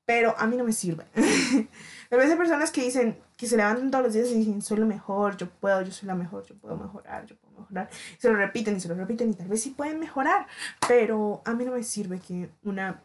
pero 0.06 0.34
a 0.38 0.46
mí 0.46 0.56
no 0.56 0.64
me 0.64 0.72
sirve. 0.72 1.04
Tal 2.08 2.18
vez 2.18 2.30
hay 2.30 2.36
personas 2.36 2.70
que 2.70 2.82
dicen, 2.82 3.18
que 3.36 3.46
se 3.46 3.58
levantan 3.58 3.90
todos 3.90 4.04
los 4.04 4.14
días 4.14 4.28
y 4.30 4.38
dicen, 4.38 4.62
soy 4.62 4.78
lo 4.78 4.86
mejor, 4.86 5.36
yo 5.36 5.50
puedo, 5.50 5.82
yo 5.82 5.92
soy 5.92 6.06
la 6.06 6.14
mejor, 6.14 6.46
yo 6.46 6.54
puedo 6.56 6.76
mejorar, 6.78 7.26
yo 7.26 7.36
puedo 7.36 7.60
mejorar. 7.60 7.90
Y 8.16 8.20
se 8.20 8.30
lo 8.30 8.36
repiten 8.36 8.76
y 8.78 8.80
se 8.80 8.88
lo 8.88 8.94
repiten 8.94 9.28
y 9.28 9.34
tal 9.34 9.48
vez 9.48 9.62
sí 9.62 9.70
pueden 9.70 10.00
mejorar, 10.00 10.46
pero 10.88 11.42
a 11.44 11.52
mí 11.52 11.66
no 11.66 11.72
me 11.72 11.82
sirve 11.82 12.18
que 12.18 12.48
una, 12.62 13.02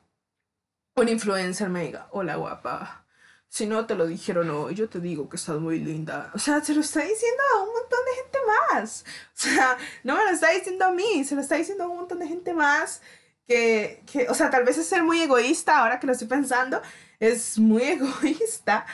un 0.96 1.10
influencer 1.10 1.68
me 1.68 1.84
diga, 1.84 2.08
hola 2.12 2.38
guapa, 2.38 3.06
si 3.50 3.66
no 3.66 3.86
te 3.88 3.96
lo 3.96 4.06
dijeron 4.06 4.50
hoy, 4.52 4.76
yo 4.76 4.88
te 4.88 5.00
digo 5.00 5.28
que 5.28 5.38
estás 5.38 5.60
muy 5.60 5.80
linda. 5.80 6.32
O 6.36 6.40
sea, 6.40 6.64
se 6.64 6.74
lo 6.76 6.82
está 6.82 7.02
diciendo 7.02 7.44
a 7.56 7.64
un 7.64 7.70
montón 7.74 8.00
de 8.06 8.22
gente 8.22 8.38
más. 8.48 9.06
O 9.36 9.42
sea, 9.42 9.78
no 10.04 10.16
me 10.16 10.24
lo 10.24 10.30
está 10.30 10.52
diciendo 10.52 10.86
a 10.86 10.92
mí, 10.92 11.24
se 11.26 11.36
lo 11.36 11.42
está 11.42 11.56
diciendo 11.56 11.84
a 11.84 11.88
un 11.88 11.98
montón 11.98 12.20
de 12.20 12.28
gente 12.28 12.54
más. 12.54 13.02
Que, 13.48 14.04
que, 14.12 14.30
o 14.30 14.36
sea, 14.36 14.52
tal 14.52 14.64
vez 14.64 14.78
es 14.78 14.86
ser 14.86 15.04
muy 15.04 15.22
egoísta 15.22 15.80
ahora 15.80 16.00
que 16.00 16.06
lo 16.06 16.14
estoy 16.14 16.28
pensando, 16.28 16.80
es 17.20 17.58
muy 17.58 17.82
egoísta, 17.84 18.86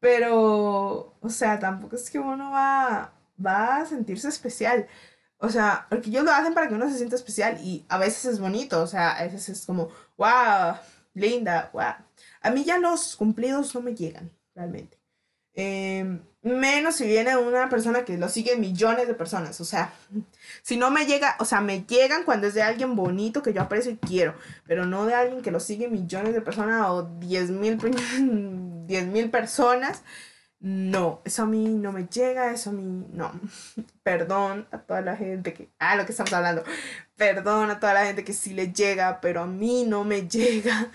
pero, 0.00 1.14
o 1.20 1.28
sea, 1.28 1.60
tampoco 1.60 1.94
es 1.94 2.10
que 2.10 2.18
uno 2.18 2.50
va, 2.50 3.12
va 3.44 3.76
a 3.76 3.86
sentirse 3.86 4.28
especial. 4.28 4.88
O 5.38 5.48
sea, 5.48 5.86
porque 5.88 6.10
ellos 6.10 6.24
lo 6.24 6.32
hacen 6.32 6.54
para 6.54 6.68
que 6.68 6.74
uno 6.74 6.90
se 6.90 6.96
sienta 6.98 7.16
especial 7.16 7.58
y 7.62 7.86
a 7.88 7.98
veces 7.98 8.24
es 8.26 8.40
bonito, 8.40 8.82
o 8.82 8.86
sea, 8.86 9.12
a 9.12 9.22
veces 9.24 9.48
es 9.48 9.66
como, 9.66 9.88
wow, 10.18 10.76
linda, 11.14 11.70
wow. 11.72 11.94
A 12.40 12.50
mí 12.50 12.64
ya 12.64 12.78
los 12.78 13.16
cumplidos 13.16 13.74
no 13.74 13.82
me 13.82 13.94
llegan, 13.94 14.30
realmente. 14.54 14.98
Em, 15.54 16.20
menos 16.42 16.96
si 16.96 17.06
viene 17.06 17.36
una 17.36 17.68
persona 17.68 18.04
que 18.04 18.16
lo 18.16 18.28
sigue 18.28 18.56
millones 18.56 19.06
de 19.08 19.14
personas. 19.14 19.60
O 19.60 19.64
sea, 19.64 19.92
si 20.62 20.76
no 20.76 20.90
me 20.90 21.06
llega, 21.06 21.36
o 21.38 21.44
sea, 21.44 21.60
me 21.60 21.82
llegan 21.84 22.24
cuando 22.24 22.46
es 22.46 22.54
de 22.54 22.62
alguien 22.62 22.96
bonito 22.96 23.42
que 23.42 23.52
yo 23.52 23.62
aprecio 23.62 23.92
y 23.92 23.96
quiero, 23.96 24.34
pero 24.66 24.86
no 24.86 25.06
de 25.06 25.14
alguien 25.14 25.42
que 25.42 25.50
lo 25.50 25.60
sigue 25.60 25.88
millones 25.88 26.34
de 26.34 26.40
personas 26.40 26.86
o 26.88 27.02
10 27.18 27.50
mil, 27.50 27.78
mil 28.88 29.30
personas. 29.30 30.02
No, 30.62 31.22
eso 31.24 31.44
a 31.44 31.46
mí 31.46 31.68
no 31.68 31.90
me 31.90 32.06
llega, 32.06 32.52
eso 32.52 32.70
a 32.70 32.72
mí 32.74 33.06
no. 33.12 33.32
Perdón 34.02 34.66
a 34.70 34.78
toda 34.78 35.00
la 35.00 35.16
gente 35.16 35.54
que, 35.54 35.70
ah, 35.78 35.96
lo 35.96 36.04
que 36.04 36.12
estamos 36.12 36.32
hablando. 36.32 36.64
Perdón 37.16 37.70
a 37.70 37.80
toda 37.80 37.94
la 37.94 38.04
gente 38.04 38.24
que 38.24 38.34
sí 38.34 38.52
le 38.52 38.72
llega, 38.72 39.20
pero 39.20 39.42
a 39.42 39.46
mí 39.46 39.84
no 39.86 40.04
me 40.04 40.28
llega 40.28 40.90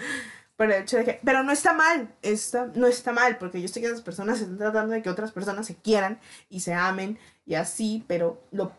por 0.55 0.71
el 0.71 0.83
hecho 0.83 0.97
de 0.97 1.05
que, 1.05 1.19
pero 1.23 1.43
no 1.43 1.51
está 1.51 1.73
mal, 1.73 2.13
está, 2.21 2.67
no 2.75 2.87
está 2.87 3.11
mal, 3.11 3.37
porque 3.37 3.61
yo 3.61 3.67
sé 3.67 3.81
que 3.81 3.87
esas 3.87 4.01
personas 4.01 4.39
están 4.39 4.57
tratando 4.57 4.93
de 4.93 5.01
que 5.01 5.09
otras 5.09 5.31
personas 5.31 5.65
se 5.67 5.75
quieran 5.75 6.19
y 6.49 6.61
se 6.61 6.73
amen 6.73 7.17
y 7.45 7.55
así, 7.55 8.05
pero 8.07 8.41
lo, 8.51 8.71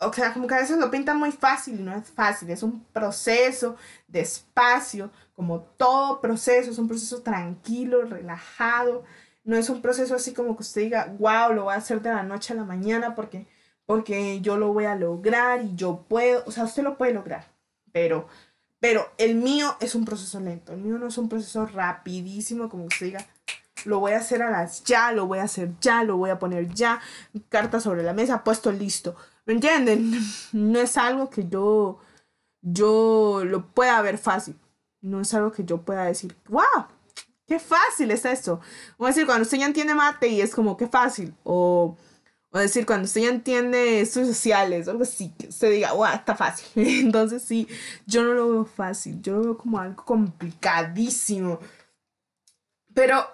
o 0.00 0.12
sea, 0.12 0.32
como 0.32 0.46
que 0.46 0.54
a 0.54 0.60
veces 0.60 0.78
lo 0.78 0.90
pintan 0.90 1.18
muy 1.18 1.30
fácil 1.30 1.78
y 1.78 1.82
no 1.82 1.94
es 1.94 2.08
fácil, 2.08 2.50
es 2.50 2.62
un 2.62 2.84
proceso 2.86 3.76
despacio, 4.08 5.10
como 5.34 5.60
todo 5.60 6.20
proceso, 6.20 6.70
es 6.70 6.78
un 6.78 6.88
proceso 6.88 7.22
tranquilo, 7.22 8.02
relajado, 8.02 9.04
no 9.44 9.56
es 9.56 9.70
un 9.70 9.82
proceso 9.82 10.14
así 10.14 10.32
como 10.32 10.56
que 10.56 10.62
usted 10.62 10.82
diga, 10.82 11.14
wow, 11.18 11.52
lo 11.52 11.64
voy 11.64 11.74
a 11.74 11.78
hacer 11.78 12.00
de 12.02 12.10
la 12.10 12.22
noche 12.22 12.52
a 12.52 12.56
la 12.56 12.64
mañana 12.64 13.14
porque, 13.14 13.46
porque 13.86 14.40
yo 14.40 14.56
lo 14.56 14.72
voy 14.72 14.86
a 14.86 14.94
lograr 14.94 15.62
y 15.62 15.74
yo 15.76 16.04
puedo, 16.08 16.42
o 16.46 16.50
sea, 16.50 16.64
usted 16.64 16.82
lo 16.82 16.98
puede 16.98 17.14
lograr, 17.14 17.44
pero 17.92 18.26
pero 18.80 19.12
el 19.18 19.34
mío 19.34 19.76
es 19.80 19.94
un 19.94 20.04
proceso 20.04 20.40
lento. 20.40 20.72
El 20.72 20.80
mío 20.80 20.98
no 20.98 21.06
es 21.06 21.18
un 21.18 21.28
proceso 21.28 21.66
rapidísimo, 21.66 22.68
como 22.68 22.84
usted 22.84 23.06
diga. 23.06 23.26
Lo 23.84 24.00
voy 24.00 24.12
a 24.12 24.18
hacer 24.18 24.42
a 24.42 24.50
las 24.50 24.84
ya, 24.84 25.12
lo 25.12 25.26
voy 25.26 25.38
a 25.38 25.44
hacer 25.44 25.72
ya, 25.80 26.02
lo 26.02 26.16
voy 26.16 26.30
a 26.30 26.38
poner 26.38 26.68
ya. 26.74 27.00
Carta 27.48 27.80
sobre 27.80 28.02
la 28.02 28.14
mesa, 28.14 28.42
puesto 28.42 28.72
listo. 28.72 29.16
¿Me 29.46 29.54
entienden? 29.54 30.12
No 30.52 30.80
es 30.80 30.96
algo 30.96 31.30
que 31.30 31.46
yo, 31.48 31.98
yo 32.62 33.42
lo 33.44 33.66
pueda 33.66 34.00
ver 34.02 34.18
fácil. 34.18 34.58
No 35.02 35.20
es 35.20 35.32
algo 35.34 35.52
que 35.52 35.64
yo 35.64 35.82
pueda 35.82 36.04
decir, 36.04 36.36
wow, 36.48 36.86
qué 37.46 37.58
fácil 37.58 38.10
es 38.10 38.24
esto. 38.24 38.60
O 38.96 39.06
decir, 39.06 39.26
cuando 39.26 39.42
usted 39.42 39.58
ya 39.58 39.66
entiende 39.66 39.94
mate 39.94 40.28
y 40.28 40.40
es 40.40 40.54
como, 40.54 40.76
qué 40.76 40.86
fácil. 40.86 41.34
O, 41.42 41.96
o 42.52 42.58
decir, 42.58 42.84
cuando 42.84 43.04
usted 43.04 43.22
ya 43.22 43.28
entiende 43.28 44.00
estudios 44.00 44.30
sociales, 44.30 44.88
algo 44.88 45.04
así, 45.04 45.32
que 45.38 45.48
usted 45.48 45.70
diga, 45.70 45.92
wow, 45.92 46.06
está 46.14 46.34
fácil. 46.34 46.66
Entonces 47.04 47.42
sí, 47.42 47.68
yo 48.06 48.24
no 48.24 48.34
lo 48.34 48.50
veo 48.50 48.64
fácil, 48.64 49.22
yo 49.22 49.34
lo 49.34 49.42
veo 49.42 49.58
como 49.58 49.78
algo 49.78 50.04
complicadísimo. 50.04 51.60
Pero 52.92 53.24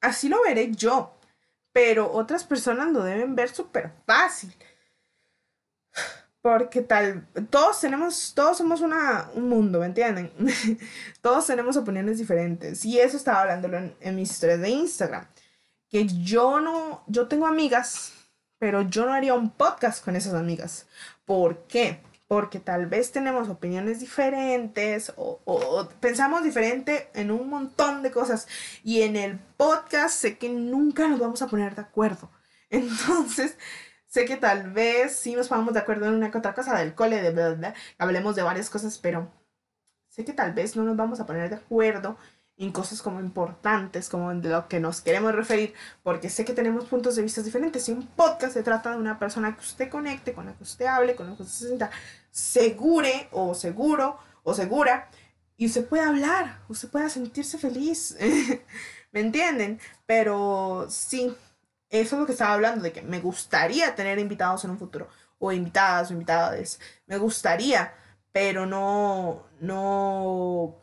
así 0.00 0.28
lo 0.28 0.42
veré 0.42 0.72
yo. 0.74 1.12
Pero 1.72 2.10
otras 2.10 2.44
personas 2.44 2.90
lo 2.92 3.02
deben 3.02 3.34
ver 3.34 3.50
súper 3.50 3.92
fácil. 4.06 4.54
Porque 6.40 6.80
tal, 6.80 7.26
todos 7.50 7.80
tenemos, 7.80 8.32
todos 8.34 8.56
somos 8.56 8.80
una, 8.80 9.28
un 9.34 9.50
mundo, 9.50 9.80
¿me 9.80 9.86
entienden? 9.86 10.32
todos 11.20 11.46
tenemos 11.46 11.76
opiniones 11.76 12.16
diferentes. 12.16 12.86
Y 12.86 12.98
eso 13.00 13.18
estaba 13.18 13.42
hablándolo 13.42 13.76
en, 13.76 13.94
en 14.00 14.16
mis 14.16 14.30
historias 14.30 14.60
de 14.60 14.70
Instagram. 14.70 15.26
Que 15.90 16.06
yo 16.06 16.60
no, 16.60 17.04
yo 17.06 17.28
tengo 17.28 17.46
amigas, 17.46 18.15
pero 18.58 18.82
yo 18.82 19.06
no 19.06 19.12
haría 19.12 19.34
un 19.34 19.50
podcast 19.50 20.04
con 20.04 20.16
esas 20.16 20.34
amigas. 20.34 20.86
¿Por 21.24 21.66
qué? 21.66 22.00
Porque 22.28 22.58
tal 22.58 22.86
vez 22.86 23.12
tenemos 23.12 23.48
opiniones 23.48 24.00
diferentes 24.00 25.12
o, 25.16 25.88
pensamos 26.00 26.42
diferente 26.42 27.08
en 27.14 27.30
un 27.30 27.48
montón 27.48 28.02
de 28.02 28.10
cosas. 28.10 28.48
Y 28.82 29.02
en 29.02 29.16
el 29.16 29.38
podcast 29.56 30.18
sé 30.18 30.38
que 30.38 30.48
nunca 30.48 31.08
nos 31.08 31.20
vamos 31.20 31.42
a 31.42 31.46
poner 31.48 31.74
de 31.74 31.82
acuerdo. 31.82 32.30
Entonces, 32.70 33.56
Sé 34.16 34.24
que 34.24 34.36
tal 34.38 34.70
vez 34.70 35.14
sí 35.14 35.34
nos 35.34 35.48
pongamos 35.48 35.74
de 35.74 35.80
acuerdo 35.80 36.06
en 36.06 36.14
una 36.14 36.30
que 36.30 36.38
otra 36.38 36.54
cosa 36.54 36.78
del 36.78 36.94
cole, 36.94 37.20
de 37.20 37.32
verdad, 37.32 37.74
hablemos 37.98 38.34
de 38.34 38.42
varias 38.42 38.70
cosas, 38.70 38.96
pero 38.96 39.30
sé 40.08 40.24
que 40.24 40.32
tal 40.32 40.54
vez 40.54 40.74
no 40.74 40.84
nos 40.84 40.96
vamos 40.96 41.20
a 41.20 41.26
poner 41.26 41.50
de 41.50 41.56
acuerdo 41.56 42.16
en 42.58 42.72
cosas 42.72 43.02
como 43.02 43.20
importantes, 43.20 44.08
como 44.08 44.34
de 44.34 44.48
lo 44.48 44.68
que 44.68 44.80
nos 44.80 45.00
queremos 45.00 45.34
referir, 45.34 45.74
porque 46.02 46.30
sé 46.30 46.44
que 46.44 46.54
tenemos 46.54 46.86
puntos 46.86 47.16
de 47.16 47.22
vista 47.22 47.42
diferentes. 47.42 47.88
Y 47.88 47.92
un 47.92 48.06
podcast 48.06 48.54
se 48.54 48.62
trata 48.62 48.92
de 48.92 48.96
una 48.96 49.18
persona 49.18 49.54
que 49.54 49.60
usted 49.60 49.90
conecte, 49.90 50.32
con 50.32 50.46
la 50.46 50.54
que 50.54 50.62
usted 50.62 50.86
hable, 50.86 51.16
con 51.16 51.28
la 51.28 51.36
que 51.36 51.42
usted 51.42 51.54
se 51.54 51.66
sienta 51.66 51.90
segure 52.30 53.28
o 53.32 53.54
seguro 53.54 54.18
o 54.42 54.54
segura, 54.54 55.10
y 55.56 55.66
usted 55.66 55.86
puede 55.86 56.04
hablar, 56.04 56.60
usted 56.68 56.88
pueda 56.88 57.08
sentirse 57.08 57.58
feliz. 57.58 58.16
¿Me 59.12 59.20
entienden? 59.20 59.80
Pero 60.06 60.86
sí, 60.90 61.34
eso 61.90 62.16
es 62.16 62.20
lo 62.20 62.26
que 62.26 62.32
estaba 62.32 62.54
hablando, 62.54 62.84
de 62.84 62.92
que 62.92 63.02
me 63.02 63.20
gustaría 63.20 63.94
tener 63.94 64.18
invitados 64.18 64.64
en 64.64 64.70
un 64.72 64.78
futuro, 64.78 65.08
o 65.38 65.52
invitadas 65.52 66.10
o 66.10 66.14
invitadas, 66.14 66.80
me 67.06 67.18
gustaría, 67.18 67.94
pero 68.32 68.66
no, 68.66 69.46
no, 69.60 70.80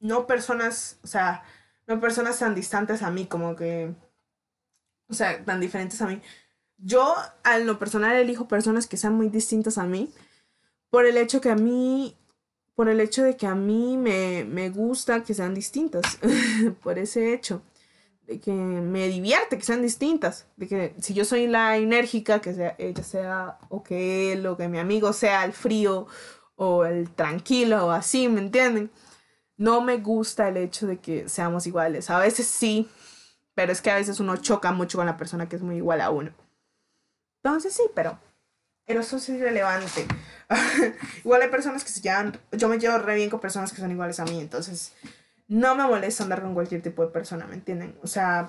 no 0.00 0.26
personas, 0.26 0.98
o 1.02 1.06
sea, 1.06 1.42
no 1.86 2.00
personas 2.00 2.38
tan 2.38 2.54
distantes 2.54 3.02
a 3.02 3.10
mí, 3.10 3.26
como 3.26 3.56
que, 3.56 3.94
o 5.08 5.14
sea, 5.14 5.44
tan 5.44 5.60
diferentes 5.60 6.00
a 6.02 6.06
mí. 6.06 6.20
Yo, 6.78 7.14
a 7.44 7.58
lo 7.58 7.78
personal, 7.78 8.16
elijo 8.16 8.48
personas 8.48 8.86
que 8.86 8.96
sean 8.96 9.14
muy 9.14 9.28
distintas 9.28 9.78
a 9.78 9.84
mí, 9.84 10.12
por 10.90 11.06
el 11.06 11.16
hecho 11.16 11.40
que 11.40 11.50
a 11.50 11.56
mí, 11.56 12.16
por 12.74 12.88
el 12.88 13.00
hecho 13.00 13.22
de 13.22 13.36
que 13.36 13.46
a 13.46 13.54
mí 13.54 13.96
me, 13.96 14.44
me 14.44 14.70
gusta 14.70 15.22
que 15.22 15.34
sean 15.34 15.54
distintas, 15.54 16.18
por 16.82 16.98
ese 16.98 17.34
hecho 17.34 17.62
que 18.38 18.52
me 18.52 19.08
divierte, 19.08 19.58
que 19.58 19.64
sean 19.64 19.82
distintas. 19.82 20.46
De 20.56 20.68
que 20.68 20.94
si 21.00 21.14
yo 21.14 21.24
soy 21.24 21.46
la 21.46 21.76
enérgica, 21.76 22.40
que 22.40 22.54
sea 22.54 22.76
ella 22.78 23.02
sea 23.02 23.58
o 23.68 23.82
que 23.82 24.32
él 24.32 24.46
o 24.46 24.56
que 24.56 24.68
mi 24.68 24.78
amigo 24.78 25.12
sea 25.12 25.44
el 25.44 25.52
frío 25.52 26.06
o 26.56 26.84
el 26.84 27.10
tranquilo 27.10 27.86
o 27.86 27.90
así, 27.90 28.28
¿me 28.28 28.40
entienden? 28.40 28.90
No 29.60 29.82
me 29.82 29.98
gusta 29.98 30.48
el 30.48 30.56
hecho 30.56 30.86
de 30.86 30.96
que 31.00 31.28
seamos 31.28 31.66
iguales. 31.66 32.08
A 32.08 32.18
veces 32.18 32.46
sí, 32.46 32.88
pero 33.52 33.72
es 33.72 33.82
que 33.82 33.90
a 33.90 33.96
veces 33.96 34.18
uno 34.18 34.38
choca 34.38 34.72
mucho 34.72 34.96
con 34.96 35.04
la 35.04 35.18
persona 35.18 35.50
que 35.50 35.56
es 35.56 35.60
muy 35.60 35.76
igual 35.76 36.00
a 36.00 36.08
uno. 36.08 36.32
Entonces 37.42 37.74
sí, 37.74 37.82
pero, 37.94 38.18
pero 38.86 39.00
eso 39.00 39.18
es 39.18 39.28
irrelevante. 39.28 40.06
igual 41.24 41.42
hay 41.42 41.48
personas 41.50 41.84
que 41.84 41.90
se 41.90 42.00
llevan, 42.00 42.40
yo 42.52 42.70
me 42.70 42.78
llevo 42.78 42.96
re 42.96 43.16
bien 43.16 43.28
con 43.28 43.38
personas 43.38 43.70
que 43.70 43.82
son 43.82 43.90
iguales 43.90 44.18
a 44.18 44.24
mí, 44.24 44.40
entonces 44.40 44.94
no 45.46 45.74
me 45.74 45.84
molesta 45.84 46.22
andar 46.22 46.40
con 46.40 46.54
cualquier 46.54 46.80
tipo 46.80 47.04
de 47.04 47.12
persona, 47.12 47.44
¿me 47.46 47.56
entienden? 47.56 47.94
O 48.02 48.06
sea, 48.06 48.48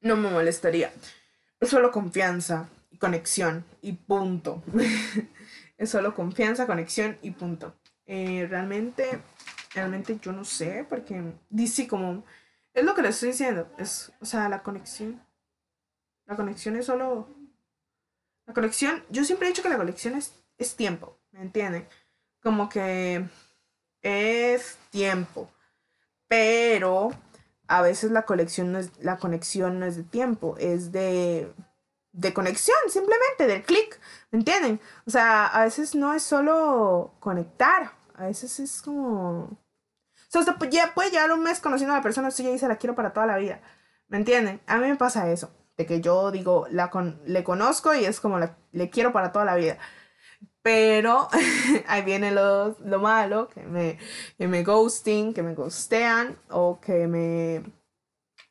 no 0.00 0.16
me 0.16 0.28
molestaría. 0.28 0.92
Es 1.60 1.68
solo 1.68 1.92
confianza 1.92 2.68
y 2.90 2.96
conexión 2.96 3.64
y 3.80 3.92
punto. 3.92 4.60
es 5.78 5.88
solo 5.88 6.16
confianza, 6.16 6.66
conexión 6.66 7.16
y 7.22 7.30
punto. 7.30 7.76
Eh, 8.06 8.48
realmente, 8.50 9.20
realmente 9.70 10.18
yo 10.20 10.32
no 10.32 10.44
sé, 10.44 10.86
porque 10.88 11.34
dice 11.48 11.88
como, 11.88 12.24
es 12.74 12.84
lo 12.84 12.94
que 12.94 13.02
les 13.02 13.14
estoy 13.14 13.30
diciendo, 13.30 13.72
es, 13.78 14.12
o 14.20 14.24
sea, 14.24 14.48
la 14.48 14.62
conexión. 14.62 15.22
La 16.26 16.36
conexión 16.36 16.76
es 16.76 16.86
solo... 16.86 17.28
La 18.46 18.54
conexión, 18.54 19.04
yo 19.10 19.24
siempre 19.24 19.46
he 19.46 19.50
dicho 19.50 19.62
que 19.62 19.68
la 19.68 19.76
conexión 19.76 20.16
es, 20.16 20.34
es 20.58 20.76
tiempo, 20.76 21.18
¿me 21.30 21.42
entienden? 21.42 21.86
Como 22.42 22.68
que 22.68 23.24
es 24.02 24.78
tiempo 24.90 25.50
pero 26.30 27.10
a 27.66 27.82
veces 27.82 28.12
la, 28.12 28.22
colección 28.24 28.70
no 28.70 28.78
es, 28.78 28.92
la 29.00 29.16
conexión 29.18 29.80
no 29.80 29.86
es 29.86 29.96
de 29.96 30.04
tiempo, 30.04 30.54
es 30.60 30.92
de, 30.92 31.52
de 32.12 32.32
conexión, 32.32 32.78
simplemente, 32.88 33.48
del 33.48 33.64
clic, 33.64 34.00
¿me 34.30 34.38
entienden? 34.38 34.80
O 35.06 35.10
sea, 35.10 35.48
a 35.48 35.64
veces 35.64 35.96
no 35.96 36.14
es 36.14 36.22
solo 36.22 37.14
conectar, 37.18 37.90
a 38.20 38.26
veces 38.26 38.60
es 38.60 38.82
como... 38.82 39.44
O 39.48 40.28
sea, 40.28 40.42
usted 40.42 40.54
puede 40.94 41.10
llevar 41.10 41.32
un 41.32 41.42
mes 41.42 41.58
conociendo 41.58 41.94
a 41.94 41.96
la 41.96 42.02
persona, 42.02 42.28
usted 42.28 42.44
ya 42.44 42.50
dice 42.50 42.68
la 42.68 42.76
quiero 42.76 42.94
para 42.94 43.14
toda 43.14 43.26
la 43.26 43.38
vida, 43.38 43.60
¿me 44.08 44.18
entienden? 44.18 44.60
A 44.66 44.76
mí 44.76 44.86
me 44.86 44.96
pasa 44.96 45.30
eso, 45.30 45.50
de 45.78 45.86
que 45.86 46.00
yo 46.02 46.30
digo, 46.30 46.66
la 46.70 46.90
le 47.24 47.42
conozco 47.42 47.94
y 47.94 48.04
es 48.04 48.20
como 48.20 48.38
le 48.38 48.90
quiero 48.90 49.12
para 49.12 49.32
toda 49.32 49.46
la 49.46 49.56
vida. 49.56 49.78
Pero 50.62 51.28
ahí 51.88 52.02
viene 52.02 52.30
lo, 52.30 52.76
lo 52.80 53.00
malo, 53.00 53.48
que 53.48 53.62
me, 53.62 53.98
que 54.36 54.46
me 54.46 54.62
ghosting, 54.62 55.32
que 55.32 55.42
me 55.42 55.54
ghostean 55.54 56.38
o 56.50 56.78
que 56.78 57.06
me... 57.06 57.64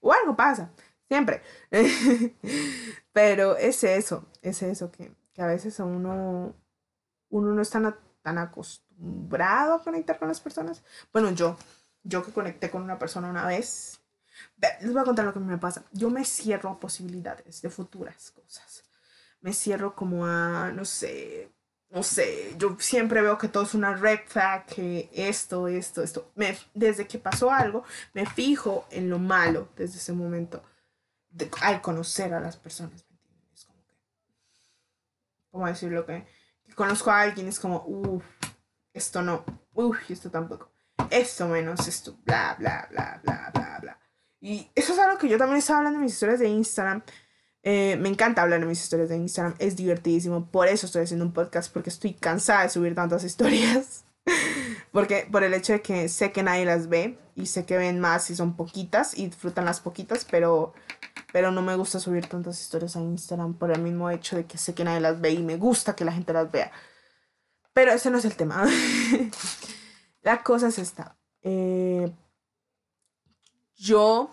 O 0.01 0.11
algo 0.11 0.35
pasa, 0.35 0.71
siempre. 1.07 1.43
Pero 3.13 3.55
es 3.55 3.83
eso, 3.83 4.25
es 4.41 4.63
eso, 4.63 4.91
que, 4.91 5.11
que 5.31 5.41
a 5.43 5.47
veces 5.47 5.79
uno, 5.79 6.55
uno 7.29 7.53
no 7.53 7.61
está 7.61 7.95
tan 8.23 8.37
acostumbrado 8.39 8.88
a 9.41 9.81
conectar 9.83 10.17
con 10.19 10.27
las 10.27 10.39
personas. 10.39 10.83
Bueno, 11.11 11.31
yo, 11.31 11.57
yo 12.03 12.23
que 12.25 12.31
conecté 12.31 12.69
con 12.69 12.81
una 12.81 12.99
persona 12.99 13.29
una 13.29 13.45
vez, 13.45 13.99
les 14.81 14.91
voy 14.91 15.01
a 15.01 15.05
contar 15.05 15.25
lo 15.25 15.33
que 15.33 15.39
me 15.39 15.57
pasa. 15.57 15.83
Yo 15.91 16.09
me 16.09 16.25
cierro 16.25 16.69
a 16.69 16.79
posibilidades 16.79 17.61
de 17.61 17.69
futuras 17.69 18.31
cosas. 18.31 18.83
Me 19.41 19.53
cierro 19.53 19.95
como 19.95 20.25
a, 20.25 20.71
no 20.71 20.83
sé, 20.85 21.49
no 21.89 22.03
sé, 22.03 22.53
yo 22.57 22.77
siempre 22.79 23.21
veo 23.21 23.37
que 23.37 23.47
todo 23.47 23.63
es 23.63 23.73
una 23.73 23.95
red 23.95 24.19
flag, 24.27 24.65
que 24.65 25.09
esto, 25.13 25.67
esto, 25.67 26.03
esto. 26.03 26.31
Me, 26.35 26.57
desde 26.73 27.07
que 27.07 27.17
pasó 27.17 27.51
algo, 27.51 27.83
me 28.13 28.25
fijo 28.25 28.85
en 28.91 29.09
lo 29.09 29.17
malo 29.17 29.69
desde 29.75 29.97
ese 29.97 30.13
momento, 30.13 30.61
al 31.61 31.81
conocer 31.81 32.33
a 32.33 32.39
las 32.39 32.57
personas, 32.57 33.05
como 33.65 33.79
¿cómo 35.51 35.67
decirlo? 35.67 36.05
Que, 36.05 36.27
que 36.65 36.75
conozco 36.75 37.09
a 37.09 37.21
alguien, 37.21 37.47
es 37.47 37.59
como, 37.59 37.83
uff, 37.87 38.23
esto 38.93 39.21
no, 39.21 39.43
uff, 39.73 40.09
esto 40.09 40.29
tampoco, 40.29 40.71
esto 41.09 41.47
menos, 41.47 41.87
esto, 41.87 42.17
bla, 42.25 42.55
bla, 42.57 42.87
bla, 42.89 43.19
bla, 43.23 43.51
bla, 43.53 43.79
bla. 43.81 43.99
Y 44.41 44.69
eso 44.75 44.93
es 44.93 44.99
algo 44.99 45.17
que 45.17 45.27
yo 45.27 45.37
también 45.37 45.59
estaba 45.59 45.79
hablando 45.79 45.99
en 45.99 46.05
mis 46.05 46.13
historias 46.13 46.39
de 46.39 46.47
Instagram 46.47 47.03
eh, 47.61 47.97
me 47.97 48.07
encanta 48.07 48.41
hablar 48.41 48.61
en 48.61 48.67
mis 48.67 48.81
historias 48.81 49.09
de 49.09 49.17
Instagram, 49.17 49.55
es 49.59 49.75
divertidísimo. 49.75 50.49
Por 50.49 50.67
eso 50.67 50.85
estoy 50.85 51.03
haciendo 51.03 51.25
un 51.25 51.33
podcast, 51.33 51.71
porque 51.71 51.89
estoy 51.89 52.13
cansada 52.13 52.63
de 52.63 52.69
subir 52.69 52.95
tantas 52.95 53.23
historias. 53.25 54.05
porque 54.91 55.27
por 55.31 55.43
el 55.43 55.53
hecho 55.53 55.73
de 55.73 55.81
que 55.81 56.09
sé 56.09 56.31
que 56.31 56.43
nadie 56.43 56.65
las 56.65 56.87
ve 56.87 57.17
y 57.35 57.47
sé 57.47 57.65
que 57.65 57.77
ven 57.77 57.99
más 57.99 58.29
y 58.29 58.35
son 58.35 58.55
poquitas 58.55 59.17
y 59.17 59.27
disfrutan 59.27 59.65
las 59.65 59.79
poquitas, 59.79 60.25
pero, 60.29 60.73
pero 61.31 61.51
no 61.51 61.61
me 61.61 61.75
gusta 61.75 61.99
subir 61.99 62.27
tantas 62.27 62.61
historias 62.61 62.95
a 62.95 63.01
Instagram 63.01 63.53
por 63.55 63.71
el 63.71 63.81
mismo 63.81 64.09
hecho 64.09 64.35
de 64.35 64.45
que 64.45 64.57
sé 64.57 64.73
que 64.73 64.83
nadie 64.83 64.99
las 64.99 65.19
ve 65.19 65.31
y 65.31 65.43
me 65.43 65.57
gusta 65.57 65.95
que 65.95 66.05
la 66.05 66.11
gente 66.11 66.33
las 66.33 66.51
vea. 66.51 66.71
Pero 67.73 67.91
ese 67.91 68.09
no 68.09 68.17
es 68.17 68.25
el 68.25 68.35
tema. 68.35 68.65
la 70.21 70.43
cosa 70.43 70.67
es 70.67 70.79
esta. 70.79 71.17
Eh, 71.41 72.11
yo 73.75 74.29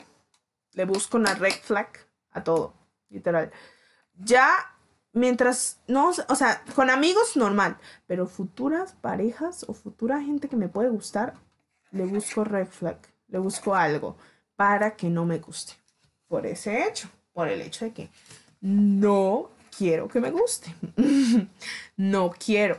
le 0.72 0.84
busco 0.84 1.16
una 1.16 1.34
red 1.34 1.54
flag 1.62 1.88
a 2.30 2.42
todo 2.42 2.74
literal. 3.08 3.50
Ya, 4.14 4.50
mientras, 5.12 5.80
no, 5.86 6.10
o 6.28 6.34
sea, 6.34 6.62
con 6.74 6.90
amigos 6.90 7.36
normal, 7.36 7.78
pero 8.06 8.26
futuras 8.26 8.94
parejas 9.00 9.64
o 9.68 9.74
futura 9.74 10.20
gente 10.20 10.48
que 10.48 10.56
me 10.56 10.68
puede 10.68 10.88
gustar, 10.88 11.34
le 11.90 12.04
busco 12.04 12.44
red 12.44 12.66
flag, 12.66 12.98
le 13.28 13.38
busco 13.38 13.74
algo 13.74 14.16
para 14.56 14.96
que 14.96 15.08
no 15.08 15.24
me 15.24 15.38
guste. 15.38 15.74
Por 16.28 16.46
ese 16.46 16.86
hecho, 16.86 17.08
por 17.32 17.48
el 17.48 17.60
hecho 17.60 17.84
de 17.84 17.92
que 17.92 18.10
no 18.60 19.50
quiero 19.76 20.08
que 20.08 20.20
me 20.20 20.30
guste. 20.30 20.74
no 21.96 22.30
quiero. 22.30 22.78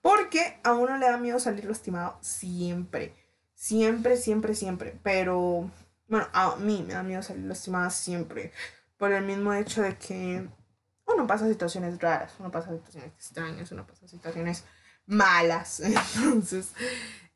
Porque 0.00 0.58
a 0.64 0.72
uno 0.72 0.96
le 0.98 1.06
da 1.06 1.16
miedo 1.16 1.38
salir 1.38 1.64
lastimado 1.64 2.18
siempre. 2.20 3.14
Siempre, 3.54 4.16
siempre, 4.16 4.54
siempre. 4.54 4.98
Pero, 5.02 5.70
bueno, 6.08 6.26
a 6.32 6.56
mí 6.56 6.84
me 6.86 6.94
da 6.94 7.02
miedo 7.02 7.22
salir 7.22 7.44
lastimada 7.44 7.90
siempre. 7.90 8.52
Por 8.96 9.12
el 9.12 9.24
mismo 9.24 9.52
hecho 9.52 9.82
de 9.82 9.96
que 9.96 10.48
uno 11.06 11.26
pasa 11.26 11.48
situaciones 11.48 12.00
raras, 12.00 12.32
uno 12.38 12.50
pasa 12.50 12.70
situaciones 12.70 13.12
extrañas, 13.12 13.70
uno 13.72 13.86
pasa 13.86 14.08
situaciones 14.08 14.64
malas. 15.06 15.80
Entonces, 16.16 16.72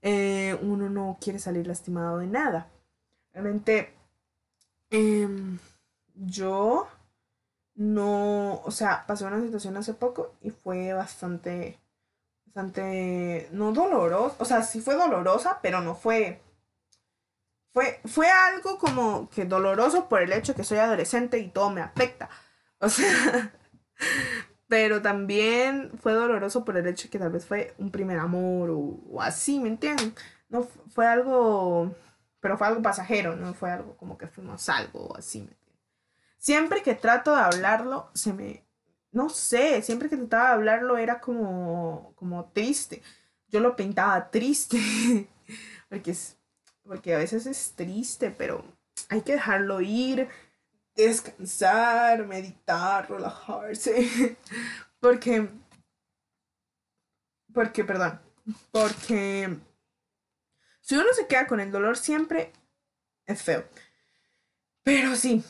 eh, 0.03 0.59
uno 0.63 0.89
no 0.89 1.19
quiere 1.21 1.39
salir 1.39 1.67
lastimado 1.67 2.19
de 2.19 2.27
nada. 2.27 2.71
Realmente, 3.33 3.95
em, 4.91 5.59
yo 6.15 6.89
no, 7.77 8.63
o 8.65 8.71
sea, 8.71 9.07
pasé 9.07 9.25
una 9.27 9.41
situación 9.41 9.77
hace 9.77 9.95
poco 9.95 10.35
y 10.41 10.51
fue 10.51 10.93
bastante, 10.95 11.79
bastante, 12.47 13.49
no 13.53 13.73
dolorosa, 13.73 14.37
o 14.39 14.45
sea, 14.47 14.63
sí 14.63 14.81
fue 14.81 14.95
dolorosa, 14.97 15.61
pero 15.63 15.83
no 15.83 15.95
fue, 15.95 16.41
fue, 17.73 18.01
fue 18.07 18.29
algo 18.31 18.79
como 18.79 19.29
que 19.31 19.45
doloroso 19.45 20.09
por 20.09 20.23
el 20.23 20.33
hecho 20.33 20.55
que 20.55 20.65
soy 20.65 20.79
adolescente 20.79 21.39
y 21.39 21.51
todo 21.51 21.71
me 21.71 21.83
afecta. 21.83 22.29
O 22.79 22.91
sea, 22.91 23.55
pero 24.69 25.01
también 25.03 25.93
fue 25.99 26.13
doloroso 26.13 26.65
por 26.65 26.77
el 26.77 26.87
hecho 26.87 27.09
que 27.11 27.19
tal 27.19 27.33
vez 27.33 27.47
fue 27.47 27.75
un 27.79 27.91
primer 27.91 28.19
amor 28.19 28.71
o, 28.71 29.23
así, 29.23 29.59
¿me 29.61 29.69
entienden? 29.69 30.15
No 30.51 30.65
fue 30.65 31.07
algo, 31.07 31.95
pero 32.41 32.59
fue 32.59 32.67
algo 32.67 32.83
pasajero, 32.83 33.37
no 33.37 33.55
fue 33.55 33.71
algo 33.71 33.97
como 33.97 34.19
que 34.19 34.27
fuimos 34.29 34.69
algo 34.69 35.07
o 35.07 35.17
así, 35.17 35.43
¿me 35.43 35.66
Siempre 36.47 36.81
que 36.81 36.95
trato 36.95 37.35
de 37.35 37.41
hablarlo, 37.43 38.09
se 38.15 38.33
me, 38.33 38.65
no 39.11 39.29
sé, 39.31 39.83
siempre 39.83 40.09
que 40.09 40.17
trataba 40.17 40.51
de 40.51 40.55
hablarlo 40.55 40.97
era 40.97 41.21
como, 41.21 42.13
como 42.15 42.53
triste. 42.53 43.03
Yo 43.49 43.59
lo 43.59 43.75
pintaba 43.75 44.31
triste, 44.31 44.79
porque, 45.89 46.13
es, 46.13 46.39
porque 46.85 47.17
a 47.17 47.19
veces 47.19 47.47
es 47.47 47.73
triste, 47.75 48.31
pero 48.31 48.65
hay 49.09 49.23
que 49.23 49.33
dejarlo 49.33 49.81
ir, 49.81 50.29
descansar, 50.95 52.25
meditar, 52.29 53.11
relajarse, 53.11 54.37
porque, 55.01 55.51
porque, 57.53 57.83
perdón, 57.83 58.21
porque 58.71 59.59
si 60.81 60.95
uno 60.95 61.13
se 61.13 61.27
queda 61.27 61.49
con 61.49 61.59
el 61.59 61.73
dolor 61.73 61.97
siempre, 61.97 62.53
es 63.25 63.43
feo. 63.43 63.65
Pero 64.85 65.17
sí, 65.17 65.43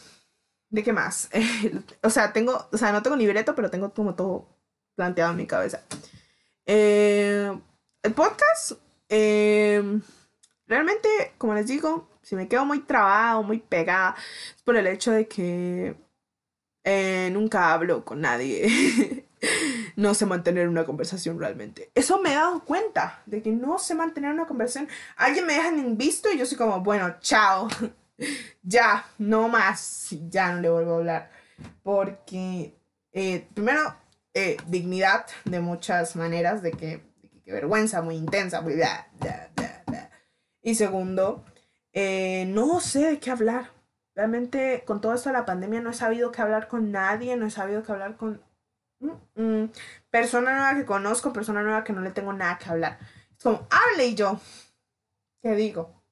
¿De 0.77 0.85
qué 0.85 0.93
más? 0.93 1.31
o 2.03 2.11
sea, 2.11 2.35
tengo, 2.35 2.69
o 2.71 2.77
sea, 2.77 2.93
no 2.93 3.03
tengo 3.03 3.17
libreto, 3.17 3.55
pero 3.55 3.71
tengo 3.71 3.95
como 3.95 4.15
todo 4.15 4.47
planteado 4.95 5.31
en 5.31 5.39
mi 5.39 5.47
cabeza. 5.47 5.81
Eh, 6.67 7.51
el 8.03 8.13
podcast, 8.13 8.73
eh, 9.09 9.83
realmente, 10.67 11.09
como 11.39 11.55
les 11.55 11.67
digo, 11.67 12.11
si 12.21 12.37
me 12.37 12.47
quedo 12.47 12.67
muy 12.67 12.81
trabado, 12.81 13.43
muy 13.43 13.59
pegada, 13.59 14.17
es 14.55 14.63
por 14.65 14.77
el 14.77 14.87
hecho 14.87 15.13
de 15.13 15.27
que 15.27 15.97
eh, 16.85 17.31
nunca 17.33 17.73
hablo 17.73 18.05
con 18.05 18.21
nadie. 18.21 19.25
no 19.97 20.13
sé 20.13 20.27
mantener 20.27 20.69
una 20.69 20.85
conversación 20.85 21.41
realmente. 21.41 21.91
Eso 21.95 22.21
me 22.21 22.33
he 22.33 22.35
dado 22.35 22.63
cuenta, 22.67 23.23
de 23.25 23.41
que 23.41 23.51
no 23.51 23.79
sé 23.79 23.95
mantener 23.95 24.31
una 24.31 24.47
conversación. 24.47 24.91
Alguien 25.17 25.47
me 25.47 25.55
deja 25.55 25.69
en 25.69 25.97
visto 25.97 26.31
y 26.31 26.37
yo 26.37 26.45
soy 26.45 26.59
como, 26.59 26.81
bueno, 26.83 27.17
chao. 27.21 27.67
ya, 28.63 29.07
no 29.19 29.49
más, 29.49 30.09
ya 30.29 30.53
no 30.53 30.61
le 30.61 30.71
vuelvo 30.71 30.93
a 30.93 30.97
hablar. 30.97 31.31
Porque, 31.83 32.75
eh, 33.13 33.49
primero, 33.55 33.97
eh, 34.35 34.57
dignidad 34.67 35.27
de 35.45 35.61
muchas 35.61 36.17
maneras, 36.17 36.63
de 36.63 36.73
que, 36.73 37.03
vergüenza 37.47 38.03
muy 38.03 38.17
intensa, 38.17 38.61
muy 38.61 38.75
Y 40.63 40.75
segundo, 40.75 41.45
eh, 41.93 42.45
no 42.49 42.81
sé 42.81 43.11
de 43.11 43.21
qué 43.21 43.31
hablar. 43.31 43.71
Realmente, 44.15 44.83
con 44.87 45.01
todo 45.01 45.15
esto 45.15 45.29
de 45.29 45.35
la 45.35 45.45
pandemia, 45.45 45.81
no 45.81 45.91
he 45.91 45.95
sabido 45.95 46.33
qué 46.33 46.43
hablar 46.43 46.69
con 46.69 46.91
nadie, 46.91 47.37
no 47.37 47.47
he 47.47 47.51
sabido 47.51 47.83
qué 47.83 47.93
hablar 47.93 48.17
con 48.17 48.43
mm, 49.01 49.11
mm, 49.43 49.73
persona 50.11 50.53
nueva 50.53 50.75
que 50.75 50.85
conozco, 50.87 51.33
persona 51.33 51.63
nueva 51.63 51.85
que 51.85 51.93
no 51.93 52.01
le 52.01 52.11
tengo 52.11 52.33
nada 52.33 52.59
que 52.59 52.71
hablar. 52.71 52.99
Es 53.37 53.43
como, 53.43 53.67
hable 53.71 54.07
y 54.07 54.15
yo, 54.15 54.41
¿qué 55.43 55.55
digo? 55.55 56.03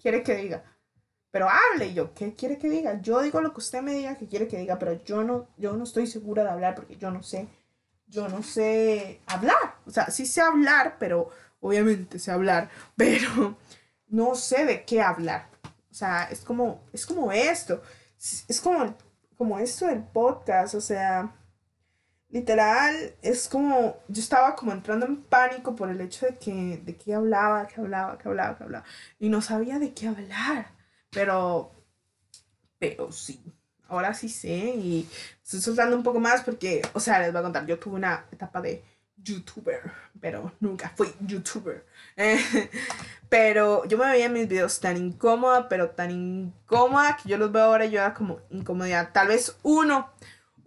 ¿Quiere 0.00 0.22
que 0.22 0.36
diga? 0.36 0.75
Pero 1.36 1.50
hable. 1.50 1.92
yo, 1.92 2.14
¿qué 2.14 2.32
quiere 2.32 2.56
que 2.56 2.70
diga? 2.70 2.98
Yo 3.02 3.20
digo 3.20 3.42
lo 3.42 3.52
que 3.52 3.58
usted 3.58 3.82
me 3.82 3.92
diga 3.92 4.14
que 4.14 4.26
quiere 4.26 4.48
que 4.48 4.56
diga, 4.56 4.78
pero 4.78 5.04
yo 5.04 5.22
no, 5.22 5.48
yo 5.58 5.76
no 5.76 5.84
estoy 5.84 6.06
segura 6.06 6.42
de 6.42 6.48
hablar 6.48 6.74
porque 6.74 6.96
yo 6.96 7.10
no 7.10 7.22
sé, 7.22 7.46
yo 8.06 8.26
no 8.30 8.42
sé 8.42 9.20
hablar. 9.26 9.76
O 9.84 9.90
sea, 9.90 10.10
sí 10.10 10.24
sé 10.24 10.40
hablar, 10.40 10.96
pero 10.98 11.28
obviamente 11.60 12.18
sé 12.18 12.30
hablar, 12.30 12.70
pero 12.96 13.58
no 14.08 14.34
sé 14.34 14.64
de 14.64 14.86
qué 14.86 15.02
hablar. 15.02 15.50
O 15.90 15.94
sea, 15.94 16.22
es 16.30 16.40
como, 16.40 16.80
es 16.94 17.04
como 17.04 17.30
esto, 17.30 17.82
es 18.48 18.58
como, 18.62 18.96
como 19.36 19.58
esto 19.58 19.88
del 19.88 20.04
podcast, 20.04 20.74
o 20.74 20.80
sea, 20.80 21.34
literal, 22.30 23.14
es 23.20 23.46
como, 23.46 23.98
yo 24.08 24.22
estaba 24.22 24.56
como 24.56 24.72
entrando 24.72 25.04
en 25.04 25.22
pánico 25.22 25.76
por 25.76 25.90
el 25.90 26.00
hecho 26.00 26.24
de 26.24 26.38
que, 26.38 26.80
de 26.82 26.96
que 26.96 27.12
hablaba, 27.12 27.66
que 27.66 27.78
hablaba, 27.78 28.16
que 28.16 28.26
hablaba, 28.26 28.56
que 28.56 28.64
hablaba, 28.64 28.84
y 29.18 29.28
no 29.28 29.42
sabía 29.42 29.78
de 29.78 29.92
qué 29.92 30.08
hablar. 30.08 30.75
Pero, 31.16 31.72
pero 32.78 33.10
sí, 33.10 33.40
ahora 33.88 34.12
sí 34.12 34.28
sé 34.28 34.50
y 34.50 35.08
estoy 35.42 35.60
soltando 35.62 35.96
un 35.96 36.02
poco 36.02 36.20
más 36.20 36.42
porque, 36.42 36.82
o 36.92 37.00
sea, 37.00 37.20
les 37.20 37.32
voy 37.32 37.40
a 37.40 37.42
contar, 37.42 37.64
yo 37.64 37.78
tuve 37.78 37.94
una 37.94 38.26
etapa 38.30 38.60
de 38.60 38.84
youtuber, 39.16 39.80
pero 40.20 40.52
nunca 40.60 40.92
fui 40.94 41.08
youtuber. 41.20 41.86
pero 43.30 43.86
yo 43.86 43.96
me 43.96 44.10
veía 44.10 44.28
mis 44.28 44.46
videos 44.46 44.78
tan 44.78 44.98
incómoda, 44.98 45.70
pero 45.70 45.88
tan 45.88 46.10
incómoda 46.10 47.16
que 47.16 47.30
yo 47.30 47.38
los 47.38 47.50
veo 47.50 47.64
ahora 47.64 47.86
y 47.86 47.92
yo 47.92 48.00
era 48.00 48.12
como 48.12 48.40
incomodidad. 48.50 49.10
Tal 49.14 49.28
vez 49.28 49.56
uno 49.62 50.10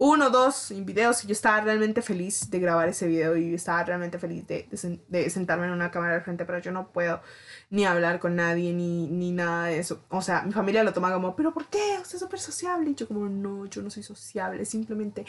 uno, 0.02 0.30
dos 0.30 0.72
videos 0.74 1.22
y 1.24 1.26
yo 1.26 1.32
estaba 1.32 1.60
realmente 1.60 2.00
feliz 2.00 2.48
de 2.48 2.58
grabar 2.58 2.88
ese 2.88 3.06
video 3.06 3.36
y 3.36 3.52
estaba 3.52 3.84
realmente 3.84 4.18
feliz 4.18 4.46
de, 4.46 4.66
de, 5.08 5.28
sentarme 5.28 5.66
en 5.66 5.72
una 5.72 5.90
cámara 5.90 6.14
al 6.14 6.22
frente, 6.22 6.46
pero 6.46 6.58
yo 6.58 6.72
no 6.72 6.90
puedo 6.90 7.20
ni 7.68 7.84
hablar 7.84 8.18
con 8.18 8.34
nadie 8.34 8.72
ni, 8.72 9.08
ni 9.08 9.30
nada 9.30 9.66
de 9.66 9.78
eso. 9.78 10.02
O 10.08 10.22
sea, 10.22 10.40
mi 10.40 10.52
familia 10.52 10.84
lo 10.84 10.94
toma 10.94 11.12
como, 11.12 11.36
pero 11.36 11.52
¿por 11.52 11.66
qué? 11.66 11.98
Usted 12.00 12.14
es 12.14 12.20
súper 12.20 12.40
sociable. 12.40 12.88
Y 12.88 12.94
yo 12.94 13.06
como, 13.06 13.28
no, 13.28 13.66
yo 13.66 13.82
no 13.82 13.90
soy 13.90 14.02
sociable, 14.02 14.64
simplemente 14.64 15.26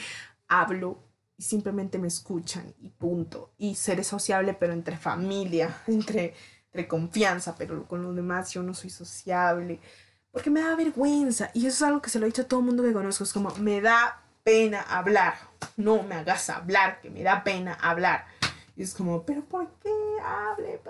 hablo 0.48 1.04
y 1.36 1.44
simplemente 1.44 2.00
me 2.00 2.08
escuchan 2.08 2.74
y 2.80 2.92
punto. 2.92 3.52
Y 3.58 3.76
seré 3.76 4.06
sociable, 4.06 4.54
pero 4.54 4.72
entre 4.72 4.96
familia, 4.96 5.82
entre, 5.88 6.34
entre 6.68 6.88
confianza, 6.88 7.56
pero 7.58 7.86
con 7.90 8.04
los 8.04 8.16
demás 8.16 8.54
yo 8.54 8.64
no 8.64 8.74
soy 8.74 8.90
sociable. 8.90 9.82
Porque 10.32 10.50
me 10.50 10.62
da 10.62 10.78
vergüenza. 10.78 11.52
Y 11.54 11.66
eso 11.66 11.76
es 11.76 11.82
algo 11.90 12.02
que 12.02 12.10
se 12.10 12.20
lo 12.20 12.26
he 12.26 12.30
dicho 12.30 12.44
a 12.44 12.48
todo 12.48 12.62
el 12.62 12.68
mundo 12.68 12.84
que 12.84 12.94
conozco. 12.94 13.26
Es 13.26 13.34
como, 13.34 13.54
me 13.56 13.82
da 13.82 14.22
pena 14.44 14.82
hablar. 14.82 15.36
No 15.78 16.04
me 16.04 16.16
hagas 16.16 16.50
hablar, 16.50 17.02
que 17.02 17.10
me 17.10 17.24
da 17.24 17.44
pena 17.44 17.74
hablar. 17.82 18.26
Y 18.76 18.84
es 18.84 18.94
como, 18.94 19.26
pero 19.26 19.44
¿por 19.46 19.68
qué 19.80 19.94
hable? 20.24 20.82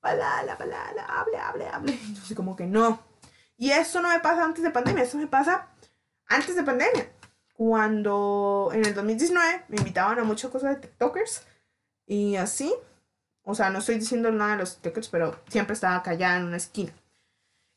Palala, 0.00 0.56
palala, 0.56 1.04
hable, 1.04 1.38
hable, 1.38 1.68
hable. 1.68 1.92
Entonces 1.92 2.36
como 2.36 2.56
que 2.56 2.66
no. 2.66 3.00
Y 3.56 3.70
eso 3.70 4.00
no 4.00 4.08
me 4.08 4.20
pasa 4.20 4.44
antes 4.44 4.62
de 4.62 4.70
pandemia, 4.70 5.04
eso 5.04 5.18
me 5.18 5.26
pasa 5.26 5.68
antes 6.28 6.54
de 6.54 6.62
pandemia. 6.62 7.10
Cuando 7.54 8.70
en 8.72 8.84
el 8.84 8.94
2019 8.94 9.64
me 9.68 9.76
invitaban 9.78 10.18
a 10.18 10.24
muchas 10.24 10.50
cosas 10.50 10.74
de 10.74 10.80
TikTokers 10.80 11.46
y 12.06 12.36
así. 12.36 12.74
O 13.42 13.54
sea, 13.54 13.70
no 13.70 13.78
estoy 13.78 13.98
diciendo 13.98 14.30
nada 14.30 14.52
de 14.52 14.58
los 14.58 14.76
TikTokers, 14.76 15.08
pero 15.08 15.40
siempre 15.48 15.74
estaba 15.74 16.02
callada 16.02 16.36
en 16.36 16.44
una 16.44 16.56
esquina. 16.56 16.92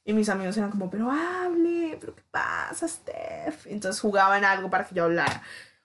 Y 0.09 0.13
mis 0.13 0.27
amigos 0.27 0.57
eran 0.57 0.71
como, 0.71 0.89
pero 0.89 1.11
hable, 1.11 1.95
pero 2.01 2.15
¿qué 2.15 2.23
pasa, 2.31 2.87
Steph? 2.87 3.67
Entonces 3.67 4.01
jugaban 4.01 4.43
algo 4.43 4.67
para 4.67 4.83
que 4.87 4.95
yo 4.95 5.03
hablara. 5.03 5.43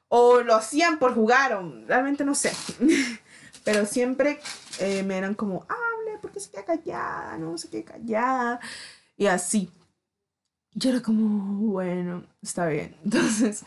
O 0.09 0.41
lo 0.41 0.55
hacían 0.55 0.99
por 0.99 1.15
jugar, 1.15 1.53
o 1.53 1.85
realmente 1.87 2.25
no 2.25 2.35
sé. 2.35 2.51
pero 3.65 3.85
siempre 3.85 4.40
eh, 4.79 5.03
me 5.03 5.19
eran 5.19 5.35
como, 5.35 5.67
hable, 5.69 6.19
porque 6.23 6.40
se 6.40 6.51
queda 6.51 6.65
callada, 6.65 7.37
no 7.37 7.59
se 7.59 7.69
queda 7.69 7.85
callada. 7.85 8.61
Y 9.15 9.27
así. 9.27 9.71
Yo 10.73 10.88
era 10.88 11.03
como, 11.03 11.73
bueno, 11.73 12.25
está 12.40 12.67
bien. 12.67 12.96
Entonces, 13.05 13.63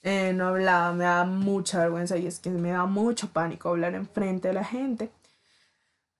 eh, 0.00 0.32
no 0.32 0.48
hablaba, 0.48 0.94
me 0.94 1.04
daba 1.04 1.26
mucha 1.26 1.80
vergüenza 1.80 2.16
y 2.16 2.26
es 2.26 2.40
que 2.40 2.48
me 2.48 2.70
da 2.70 2.86
mucho 2.86 3.28
pánico 3.30 3.68
hablar 3.68 3.94
enfrente 3.94 4.48
de 4.48 4.54
la 4.54 4.64
gente. 4.64 5.10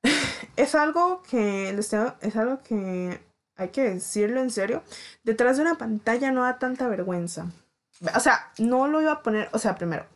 es 0.57 0.75
algo 0.75 1.23
que, 1.23 1.71
es 1.71 2.37
algo 2.37 2.63
que 2.63 3.32
hay 3.63 3.69
que 3.71 3.83
decirlo 3.83 4.41
en 4.41 4.51
serio, 4.51 4.83
detrás 5.25 5.57
de 5.57 5.63
una 5.63 5.77
pantalla 5.77 6.31
no 6.31 6.43
da 6.43 6.59
tanta 6.59 6.89
vergüenza. 6.89 7.47
O 8.15 8.21
sea, 8.21 8.53
no 8.59 8.89
lo 8.89 9.01
iba 9.01 9.13
a 9.13 9.23
poner, 9.23 9.49
o 9.53 9.59
sea, 9.59 9.77
primero, 9.77 10.07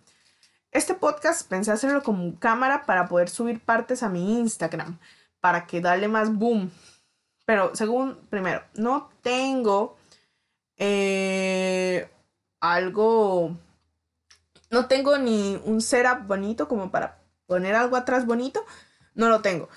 este 0.73 0.95
podcast 0.95 1.49
pensé 1.49 1.73
hacerlo 1.73 2.03
como 2.03 2.39
cámara 2.39 2.85
para 2.85 3.07
poder 3.07 3.29
subir 3.29 3.61
partes 3.61 4.03
a 4.03 4.09
mi 4.09 4.39
Instagram, 4.39 4.99
para 5.41 5.67
que 5.67 5.81
darle 5.81 6.09
más 6.09 6.35
boom. 6.35 6.71
Pero 7.47 7.75
según, 7.75 8.19
primero, 8.29 8.63
no 8.75 9.09
tengo, 9.23 9.97
eh, 10.77 12.09
algo... 12.61 13.57
No 14.71 14.87
tengo 14.87 15.17
ni 15.17 15.61
un 15.65 15.81
setup 15.81 16.27
bonito 16.27 16.69
como 16.69 16.91
para 16.91 17.19
poner 17.47 17.75
algo 17.75 17.97
atrás 17.97 18.27
bonito. 18.27 18.65
No 19.15 19.29
lo 19.29 19.41
tengo. 19.41 19.69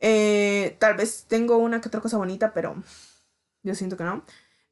Eh, 0.00 0.76
tal 0.78 0.94
vez 0.94 1.26
tengo 1.28 1.58
una 1.58 1.80
que 1.80 1.88
otra 1.88 2.00
cosa 2.00 2.16
bonita, 2.16 2.52
pero 2.52 2.82
yo 3.68 3.74
siento 3.74 3.96
que 3.96 4.04
no. 4.04 4.24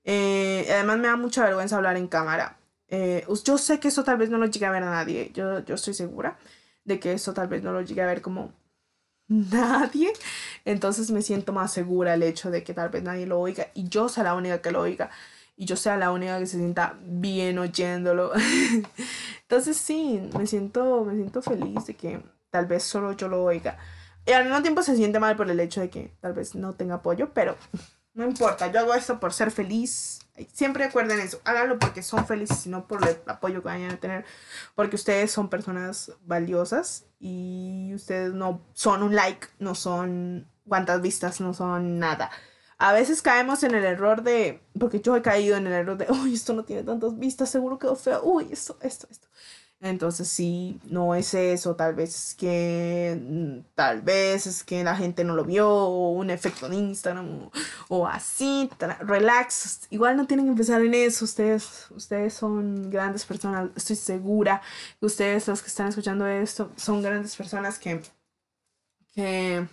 Eh, 0.04 0.66
además 0.70 0.98
me 0.98 1.08
da 1.08 1.16
mucha 1.16 1.44
vergüenza 1.44 1.76
hablar 1.76 1.96
en 1.96 2.08
cámara. 2.08 2.58
Eh, 2.88 3.26
yo 3.44 3.58
sé 3.58 3.80
que 3.80 3.88
eso 3.88 4.04
tal 4.04 4.18
vez 4.18 4.30
no 4.30 4.38
lo 4.38 4.46
llegue 4.46 4.66
a 4.66 4.70
ver 4.70 4.82
a 4.82 4.90
nadie. 4.90 5.30
Yo, 5.34 5.64
yo 5.64 5.74
estoy 5.74 5.94
segura 5.94 6.38
de 6.84 7.00
que 7.00 7.12
eso 7.12 7.34
tal 7.34 7.48
vez 7.48 7.62
no 7.62 7.72
lo 7.72 7.82
llegue 7.82 8.02
a 8.02 8.06
ver 8.06 8.22
como 8.22 8.52
nadie. 9.28 10.12
Entonces 10.64 11.10
me 11.10 11.22
siento 11.22 11.52
más 11.52 11.72
segura 11.72 12.14
el 12.14 12.22
hecho 12.22 12.50
de 12.50 12.64
que 12.64 12.74
tal 12.74 12.90
vez 12.90 13.02
nadie 13.02 13.26
lo 13.26 13.40
oiga 13.40 13.68
y 13.74 13.88
yo 13.88 14.08
sea 14.08 14.24
la 14.24 14.34
única 14.34 14.62
que 14.62 14.70
lo 14.70 14.80
oiga 14.82 15.10
y 15.56 15.64
yo 15.64 15.76
sea 15.76 15.96
la 15.96 16.12
única 16.12 16.38
que 16.38 16.46
se 16.46 16.58
sienta 16.58 16.98
bien 17.02 17.58
oyéndolo. 17.58 18.32
Entonces 19.42 19.76
sí, 19.76 20.20
me 20.38 20.46
siento, 20.46 21.04
me 21.04 21.14
siento 21.14 21.42
feliz 21.42 21.86
de 21.86 21.96
que 21.96 22.22
tal 22.50 22.66
vez 22.66 22.82
solo 22.84 23.12
yo 23.12 23.28
lo 23.28 23.42
oiga. 23.42 23.78
Y 24.26 24.32
al 24.32 24.44
mismo 24.44 24.60
tiempo 24.62 24.82
se 24.82 24.96
siente 24.96 25.20
mal 25.20 25.36
por 25.36 25.50
el 25.50 25.60
hecho 25.60 25.80
de 25.80 25.88
que 25.88 26.16
tal 26.20 26.34
vez 26.34 26.54
no 26.54 26.74
tenga 26.74 26.96
apoyo, 26.96 27.32
pero 27.32 27.56
no 28.16 28.24
importa, 28.24 28.72
yo 28.72 28.80
hago 28.80 28.94
esto 28.94 29.20
por 29.20 29.32
ser 29.32 29.50
feliz. 29.50 30.20
Siempre 30.52 30.86
recuerden 30.86 31.20
eso, 31.20 31.40
háganlo 31.44 31.78
porque 31.78 32.02
son 32.02 32.26
felices 32.26 32.66
y 32.66 32.70
no 32.70 32.86
por 32.86 33.06
el 33.06 33.16
apoyo 33.26 33.62
que 33.62 33.68
vayan 33.68 33.92
a 33.92 33.96
tener, 33.96 34.24
porque 34.74 34.96
ustedes 34.96 35.30
son 35.30 35.48
personas 35.48 36.12
valiosas 36.24 37.04
y 37.20 37.92
ustedes 37.94 38.32
no 38.32 38.60
son 38.74 39.02
un 39.02 39.14
like, 39.14 39.46
no 39.58 39.74
son 39.74 40.46
cuantas 40.66 41.00
vistas, 41.00 41.40
no 41.40 41.54
son 41.54 41.98
nada. 41.98 42.30
A 42.78 42.92
veces 42.92 43.22
caemos 43.22 43.62
en 43.62 43.74
el 43.74 43.84
error 43.84 44.22
de, 44.22 44.62
porque 44.78 45.00
yo 45.00 45.16
he 45.16 45.22
caído 45.22 45.56
en 45.56 45.66
el 45.66 45.72
error 45.72 45.96
de, 45.96 46.06
uy, 46.10 46.34
esto 46.34 46.52
no 46.52 46.64
tiene 46.64 46.82
tantas 46.82 47.18
vistas, 47.18 47.50
seguro 47.50 47.78
quedó 47.78 47.96
feo, 47.96 48.22
uy, 48.22 48.48
esto, 48.50 48.78
esto, 48.82 49.06
esto. 49.10 49.28
Entonces 49.80 50.28
sí, 50.28 50.80
no 50.84 51.14
es 51.14 51.34
eso, 51.34 51.76
tal 51.76 51.94
vez 51.94 52.14
es 52.14 52.34
que, 52.34 53.20
mm, 53.20 53.74
tal 53.74 54.00
vez 54.00 54.46
es 54.46 54.64
que 54.64 54.82
la 54.82 54.96
gente 54.96 55.22
no 55.22 55.34
lo 55.34 55.44
vio, 55.44 55.68
o 55.68 56.12
un 56.12 56.30
efecto 56.30 56.68
de 56.68 56.76
Instagram, 56.76 57.50
o, 57.88 58.06
así, 58.06 58.70
relax, 59.00 59.86
igual 59.90 60.16
no 60.16 60.26
tienen 60.26 60.46
que 60.46 60.52
empezar 60.52 60.80
en 60.80 60.94
eso, 60.94 61.26
ustedes, 61.26 61.88
ustedes 61.90 62.32
son 62.34 62.90
grandes 62.90 63.26
personas, 63.26 63.70
estoy 63.76 63.96
segura 63.96 64.62
que 64.98 65.06
ustedes, 65.06 65.46
los 65.46 65.60
que 65.62 65.68
están 65.68 65.88
escuchando 65.88 66.26
esto, 66.26 66.72
son 66.76 67.02
grandes 67.02 67.36
personas 67.36 67.78
que, 67.78 68.00
que, 69.14 69.66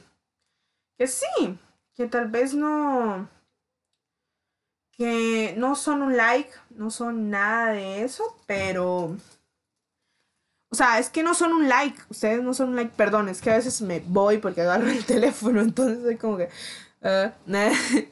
que 0.98 1.08
sí, 1.08 1.58
que 1.96 2.08
tal 2.08 2.28
vez 2.30 2.54
no, 2.54 3.30
que 4.92 5.56
no 5.58 5.76
son 5.76 6.02
un 6.02 6.18
like, 6.18 6.52
no 6.72 6.92
son 6.92 7.30
nada 7.30 7.72
de 7.72 8.04
eso, 8.04 8.38
pero 8.48 9.16
o 10.74 10.76
sea, 10.76 10.98
es 10.98 11.12
que 11.12 11.22
no 11.22 11.36
son 11.36 11.54
un 11.54 11.70
like. 11.70 12.02
Ustedes 12.10 12.42
no 12.42 12.56
son 12.56 12.70
un 12.70 12.78
like. 12.78 12.94
Perdón, 12.96 13.30
es 13.30 13.42
que 13.42 13.52
a 13.52 13.58
veces 13.58 13.80
me 13.84 14.00
voy 14.00 14.40
porque 14.40 14.62
agarro 14.62 14.88
el 14.88 15.06
teléfono. 15.06 15.62
Entonces 15.62 16.00
soy 16.02 16.18
como 16.18 16.38
que. 16.38 16.50
Uh, 17.04 17.30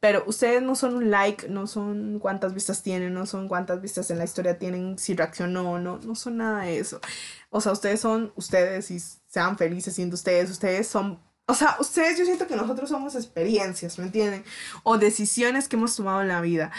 Pero 0.00 0.22
ustedes 0.26 0.60
no 0.60 0.74
son 0.74 0.94
un 0.94 1.10
like, 1.10 1.48
no 1.48 1.66
son 1.66 2.18
cuántas 2.18 2.52
vistas 2.52 2.82
tienen, 2.82 3.14
no 3.14 3.24
son 3.24 3.48
cuántas 3.48 3.80
vistas 3.80 4.10
en 4.10 4.18
la 4.18 4.24
historia 4.24 4.58
tienen, 4.58 4.98
si 4.98 5.14
reaccionó, 5.14 5.78
no, 5.78 6.00
no 6.04 6.14
son 6.14 6.36
nada 6.36 6.64
de 6.64 6.78
eso. 6.78 7.00
O 7.48 7.62
sea, 7.62 7.72
ustedes 7.72 8.00
son 8.00 8.30
ustedes 8.36 8.90
y 8.90 9.00
sean 9.00 9.56
felices 9.56 9.94
siendo 9.94 10.14
ustedes. 10.14 10.50
Ustedes 10.50 10.86
son 10.88 11.18
o 11.46 11.54
sea, 11.54 11.76
ustedes 11.80 12.18
yo 12.18 12.24
siento 12.24 12.46
que 12.46 12.56
nosotros 12.56 12.88
somos 12.88 13.14
experiencias, 13.14 13.98
¿me 13.98 14.04
entienden? 14.04 14.44
O 14.84 14.96
decisiones 14.96 15.68
que 15.68 15.76
hemos 15.76 15.96
tomado 15.96 16.22
en 16.22 16.28
la 16.28 16.40
vida. 16.40 16.70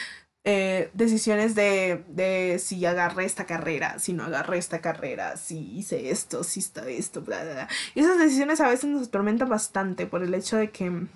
Eh, 0.45 0.91
decisiones 0.93 1.55
de, 1.55 2.03
de, 2.09 2.59
si 2.59 2.85
agarré 2.85 3.23
esta 3.23 3.45
carrera, 3.45 3.97
si 3.99 4.11
no 4.11 4.25
agarré 4.25 4.57
esta 4.57 4.81
carrera, 4.81 5.37
si 5.37 5.77
hice 5.77 6.09
esto, 6.09 6.43
si 6.43 6.59
está 6.59 6.85
esto, 6.89 7.21
bla, 7.21 7.43
bla, 7.43 7.53
bla. 7.53 7.69
Y 7.95 8.01
esas 8.01 8.19
decisiones 8.19 8.59
a 8.59 8.67
veces 8.67 8.89
nos 8.89 9.07
atormentan 9.07 9.47
bastante 9.47 10.05
por 10.05 10.21
el 10.21 10.33
hecho 10.33 10.57
de 10.57 10.69
que, 10.69 11.07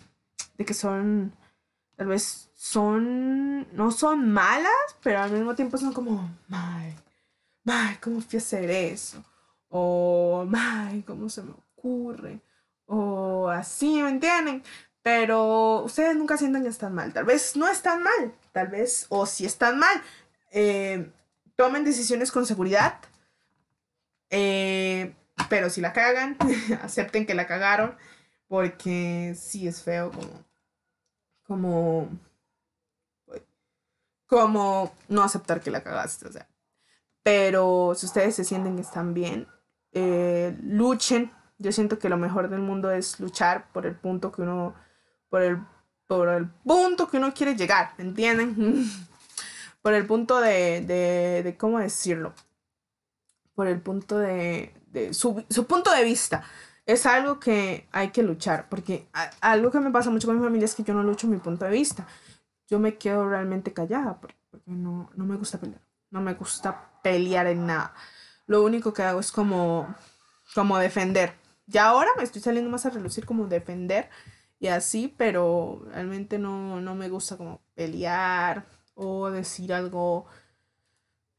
de 0.57 0.65
que 0.65 0.73
son, 0.73 1.34
tal 1.97 2.07
vez 2.07 2.51
son, 2.55 3.67
no 3.75 3.91
son 3.91 4.32
malas, 4.32 4.71
pero 5.03 5.19
al 5.19 5.32
mismo 5.32 5.55
tiempo 5.55 5.78
son 5.78 5.91
como, 5.91 6.32
ay, 6.49 6.95
ay, 7.65 7.97
¿cómo 8.01 8.21
fui 8.21 8.38
a 8.38 8.41
hacer 8.41 8.69
eso? 8.69 9.21
O, 9.67 10.47
ay, 10.55 11.03
¿cómo 11.03 11.30
se 11.30 11.43
me 11.43 11.51
ocurre? 11.51 12.41
O 12.86 13.49
así, 13.49 14.01
¿me 14.01 14.09
entienden? 14.09 14.63
Pero 15.01 15.84
ustedes 15.84 16.15
nunca 16.15 16.38
sientan 16.38 16.63
que 16.63 16.69
están 16.69 16.93
mal. 16.93 17.13
Tal 17.13 17.25
vez 17.25 17.55
no 17.55 17.67
están 17.67 18.03
mal, 18.03 18.34
tal 18.58 18.70
vez, 18.70 19.05
o 19.10 19.28
si 19.28 19.45
están 19.45 19.78
mal, 19.78 20.01
eh, 20.49 21.12
tomen 21.55 21.84
decisiones 21.84 22.32
con 22.32 22.47
seguridad. 22.47 22.97
Eh, 24.32 25.14
pero 25.47 25.70
si 25.70 25.80
la 25.80 25.93
cagan, 25.93 26.36
acepten 26.82 27.28
que 27.28 27.36
la 27.36 27.45
cagaron. 27.45 27.95
Porque 28.47 29.36
sí 29.38 29.68
es 29.68 29.84
feo 29.84 30.10
como. 30.12 30.43
Como. 31.43 32.10
Como 34.26 34.91
no 35.08 35.22
aceptar 35.22 35.62
que 35.62 35.70
la 35.70 35.84
cagaste. 35.84 36.28
O 36.28 36.32
sea. 36.32 36.49
Pero 37.22 37.93
si 37.95 38.08
ustedes 38.08 38.34
se 38.34 38.43
sienten 38.43 38.76
que 38.76 38.82
están 38.82 39.14
bien, 39.14 39.47
eh, 39.91 40.58
luchen. 40.64 41.32
Yo 41.60 41.72
siento 41.72 41.99
que 41.99 42.10
lo 42.10 42.18
mejor 42.18 42.49
del 42.49 42.62
mundo 42.62 42.89
es 42.89 43.20
luchar 43.20 43.72
por 43.72 43.86
el 43.86 43.95
punto 43.95 44.32
que 44.32 44.41
uno 44.41 44.74
por 45.30 45.43
el, 45.43 45.60
por 46.08 46.30
el 46.30 46.49
punto 46.49 47.10
que 47.10 47.18
uno 47.18 47.34
quiere 47.34 47.55
llegar, 47.55 47.93
¿entienden? 47.97 48.89
por 49.82 49.93
el 49.93 50.05
punto 50.05 50.39
de, 50.39 50.82
de, 50.82 51.43
de, 51.43 51.58
¿cómo 51.58 51.80
decirlo? 51.80 52.34
Por 53.53 53.68
el 53.68 53.80
punto 53.82 54.18
de, 54.18 54.74
de 54.88 55.14
su, 55.14 55.43
su, 55.49 55.66
punto 55.68 55.91
de 55.93 56.03
vista. 56.03 56.43
Es 56.86 57.05
algo 57.05 57.39
que 57.39 57.88
hay 57.91 58.10
que 58.12 58.24
luchar, 58.24 58.70
porque 58.70 59.08
algo 59.41 59.72
que 59.72 59.80
me 59.80 59.91
pasa 59.91 60.10
mucho 60.10 60.28
con 60.28 60.38
mi 60.38 60.43
familia 60.43 60.66
es 60.66 60.76
que 60.76 60.84
yo 60.84 60.93
no 60.93 61.03
lucho 61.03 61.28
mi 61.28 61.38
punto 61.38 61.66
de 61.66 61.72
vista. 61.72 62.08
Yo 62.70 62.80
me 62.80 62.97
quedo 62.97 63.28
realmente 63.28 63.74
callada 63.74 64.20
porque, 64.20 64.36
no, 64.66 65.10
no 65.16 65.26
me 65.26 65.36
gusta 65.36 65.58
pelear. 65.58 65.82
No 66.10 66.22
me 66.22 66.34
gusta 66.34 66.91
pelear 67.03 67.47
en 67.47 67.66
nada. 67.66 67.93
Lo 68.45 68.64
único 68.64 68.93
que 68.93 69.03
hago 69.03 69.20
es 69.20 69.34
como, 69.34 69.93
como 70.55 70.78
defender. 70.78 71.34
Y 71.68 71.78
ahora 71.78 72.10
me 72.16 72.24
estoy 72.24 72.41
saliendo 72.41 72.70
más 72.70 72.86
a 72.86 72.89
relucir 72.89 73.26
como 73.26 73.47
defender 73.47 74.10
y 74.60 74.68
así, 74.68 75.14
pero 75.18 75.84
realmente 75.91 76.39
no, 76.39 76.82
no 76.82 76.95
me 76.95 77.10
gusta 77.10 77.38
como 77.38 77.62
pelear 77.76 78.66
o 78.95 79.30
decir 79.30 79.72
algo, 79.74 80.26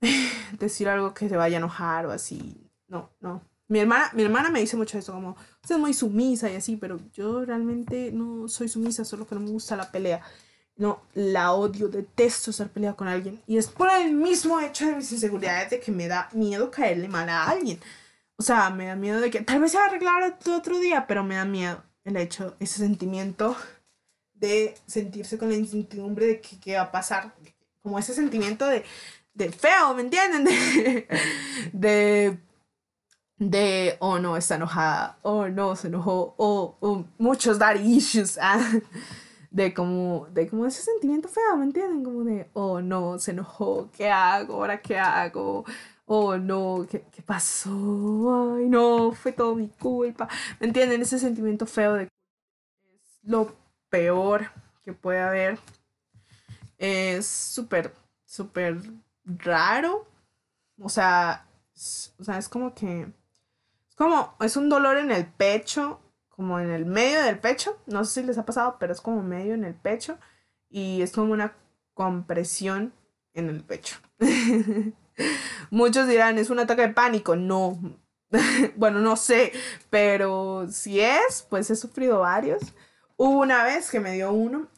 decir 0.59 0.89
algo 0.89 1.15
que 1.15 1.29
te 1.29 1.37
vaya 1.37 1.57
a 1.57 1.59
enojar 1.59 2.07
o 2.07 2.13
así. 2.13 2.71
No, 2.87 3.11
no. 3.21 3.43
Mi 3.69 3.81
hermana, 3.81 4.11
mi 4.15 4.23
hermana 4.23 4.51
me 4.51 4.61
dice 4.61 4.77
mucho 4.77 4.99
eso, 4.99 5.13
como, 5.13 5.37
es 5.63 5.79
muy 5.79 5.93
sumisa 5.93 6.51
y 6.51 6.57
así, 6.57 6.77
pero 6.77 6.99
yo 7.13 7.45
realmente 7.45 8.13
no 8.13 8.49
soy 8.49 8.69
sumisa, 8.69 9.05
solo 9.05 9.27
que 9.27 9.35
no 9.35 9.43
me 9.43 9.51
gusta 9.51 9.77
la 9.77 9.91
pelea. 9.91 10.23
No, 10.77 11.03
la 11.15 11.53
odio, 11.53 11.89
detesto 11.89 12.51
estar 12.53 12.69
peleada 12.71 12.97
con 12.97 13.09
alguien. 13.09 13.43
Y 13.47 13.59
es 13.59 13.67
por 13.69 13.91
el 13.91 14.15
mismo 14.15 14.61
hecho 14.61 14.87
de 14.87 14.97
mis 14.97 15.11
inseguridades 15.13 15.71
de 15.71 15.81
que 15.81 15.91
me 15.93 16.07
da 16.07 16.29
miedo 16.33 16.71
caerle 16.71 17.09
mal 17.09 17.29
a 17.29 17.49
alguien. 17.49 17.81
O 18.37 18.43
sea, 18.43 18.71
me 18.71 18.87
da 18.87 18.97
miedo 18.97 19.21
de 19.21 19.31
que 19.31 19.41
tal 19.41 19.61
vez 19.61 19.73
se 19.73 19.79
va 19.79 19.85
a 19.85 19.87
arreglar 19.89 20.39
otro 20.47 20.79
día, 20.79 21.07
pero 21.09 21.25
me 21.25 21.35
da 21.35 21.45
miedo 21.45 21.83
el 22.09 22.17
hecho, 22.17 22.57
ese 22.61 22.79
sentimiento 22.79 23.57
de 24.35 24.75
sentirse 24.87 25.39
con 25.39 25.49
la 25.49 25.57
incertidumbre 25.57 26.27
de 26.27 26.41
que 26.41 26.59
qué 26.61 26.77
va 26.77 26.83
a 26.83 26.93
pasar, 26.93 27.35
como 27.83 27.99
ese 27.99 28.15
sentimiento 28.15 28.67
de, 28.67 28.85
de 29.35 29.53
feo, 29.53 29.95
¿me 29.95 30.03
entienden? 30.03 30.45
De, 31.73 32.39
de, 33.39 33.97
oh 34.01 34.19
no, 34.19 34.37
está 34.37 34.57
enojada, 34.57 35.19
oh 35.23 35.49
no, 35.49 35.77
se 35.77 35.89
enojó, 35.89 36.35
oh, 36.39 37.05
muchos 37.19 37.59
daddy 37.59 37.97
issues, 37.97 38.39
ah, 38.41 38.61
de 39.51 39.75
como, 39.75 40.27
de 40.33 40.49
como 40.49 40.67
ese 40.67 40.83
sentimiento 40.83 41.29
feo, 41.29 41.57
¿me 41.57 41.65
entienden? 41.65 42.05
Como 42.05 42.25
de, 42.25 42.49
oh 42.53 42.81
no, 42.81 43.19
se 43.19 43.33
enojó, 43.33 43.91
¿qué 43.97 44.11
hago? 44.11 44.55
¿Ahora 44.55 44.81
qué 44.81 44.99
hago? 44.99 45.65
Oh 46.09 46.37
no, 46.39 46.87
¿qué, 46.91 47.05
¿qué, 47.13 47.23
pasó? 47.23 48.57
Ay, 48.57 48.69
no, 48.69 49.13
fue 49.13 49.33
todo 49.33 49.55
mi 49.55 49.69
culpa. 49.69 50.29
¿Me 50.59 50.67
entienden? 50.67 51.03
Ese 51.03 51.19
sentimiento 51.19 51.67
feo 51.67 51.95
de 51.95 52.05
es 52.05 53.21
lo 53.23 53.55
peor 53.91 54.51
que 54.83 54.93
puede 54.95 55.21
haber. 55.21 55.59
Es 56.79 57.27
súper, 57.27 57.95
súper 58.25 58.81
raro. 59.25 60.09
O 60.81 60.89
sea, 60.89 61.47
es, 61.75 62.15
o 62.19 62.25
sea, 62.25 62.39
es 62.39 62.49
como 62.49 62.75
que... 62.75 63.03
Es 63.89 63.95
como, 63.95 64.35
es 64.41 64.57
un 64.57 64.69
dolor 64.69 64.97
en 64.97 65.11
el 65.11 65.27
pecho, 65.27 66.01
como 66.31 66.59
en 66.59 66.71
el 66.71 66.87
medio 66.87 67.23
del 67.23 67.39
pecho. 67.39 67.77
No 67.87 68.05
sé 68.05 68.23
si 68.23 68.27
les 68.27 68.39
ha 68.39 68.47
pasado, 68.47 68.77
pero 68.81 68.95
es 68.95 69.01
como 69.03 69.23
medio 69.23 69.55
en 69.55 69.65
el 69.65 69.75
pecho. 69.75 70.19
Y 70.71 71.03
es 71.03 71.13
como 71.13 71.33
una 71.33 71.55
compresión 71.93 72.95
en 73.35 73.51
el 73.51 73.63
pecho. 73.63 73.99
Muchos 75.71 76.09
dirán, 76.09 76.39
es 76.39 76.51
un 76.51 76.59
ataque 76.59 76.83
de 76.83 76.95
pánico. 76.95 77.37
No. 77.37 77.79
bueno, 78.77 79.01
no 79.01 79.17
sé, 79.17 79.53
pero 79.91 80.67
si 80.71 81.01
es, 81.01 81.47
pues 81.49 81.71
he 81.71 81.77
sufrido 81.77 82.21
varios. 82.21 82.63
Hubo 83.17 83.41
una 83.41 83.65
vez 83.65 83.91
que 83.91 83.99
me 83.99 84.13
dio 84.13 84.33
uno, 84.33 84.69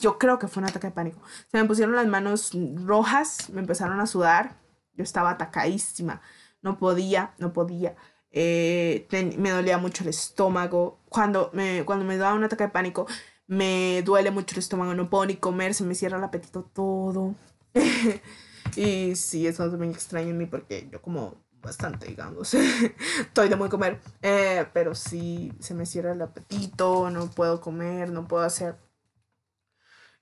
yo 0.00 0.18
creo 0.18 0.38
que 0.40 0.48
fue 0.48 0.62
un 0.62 0.68
ataque 0.68 0.88
de 0.88 0.92
pánico. 0.92 1.20
Se 1.50 1.58
me 1.58 1.64
pusieron 1.64 1.94
las 1.94 2.08
manos 2.08 2.50
rojas, 2.84 3.50
me 3.50 3.60
empezaron 3.60 4.00
a 4.00 4.06
sudar 4.06 4.56
Yo 4.94 5.04
estaba 5.04 5.30
atacadísima. 5.30 6.20
No 6.60 6.78
podía, 6.78 7.34
no 7.38 7.52
podía. 7.52 7.94
Eh, 8.32 9.06
me 9.38 9.50
dolía 9.50 9.78
mucho 9.78 10.02
el 10.02 10.10
estómago. 10.10 10.98
Cuando 11.08 11.50
me, 11.52 11.84
cuando 11.84 12.04
me 12.04 12.16
daba 12.16 12.34
un 12.34 12.42
ataque 12.42 12.64
de 12.64 12.70
pánico, 12.70 13.06
me 13.46 14.02
duele 14.02 14.32
mucho 14.32 14.56
el 14.56 14.58
estómago. 14.60 14.94
No 14.94 15.08
puedo 15.08 15.26
ni 15.26 15.36
comer, 15.36 15.74
se 15.74 15.84
me 15.84 15.94
cierra 15.94 16.18
el 16.18 16.24
apetito 16.24 16.64
todo. 16.64 17.34
y 18.76 19.16
sí, 19.16 19.46
eso 19.46 19.66
es 19.66 19.72
muy 19.72 19.88
extraño 19.88 20.30
en 20.30 20.38
mí 20.38 20.46
porque 20.46 20.88
yo 20.90 21.00
como 21.02 21.42
bastante, 21.62 22.06
digamos. 22.06 22.54
Estoy 23.20 23.48
de 23.48 23.56
muy 23.56 23.68
comer. 23.68 24.00
Eh, 24.22 24.66
pero 24.72 24.94
sí, 24.94 25.52
se 25.60 25.74
me 25.74 25.86
cierra 25.86 26.12
el 26.12 26.22
apetito, 26.22 27.10
no 27.10 27.30
puedo 27.30 27.60
comer, 27.60 28.10
no 28.10 28.28
puedo 28.28 28.44
hacer 28.44 28.76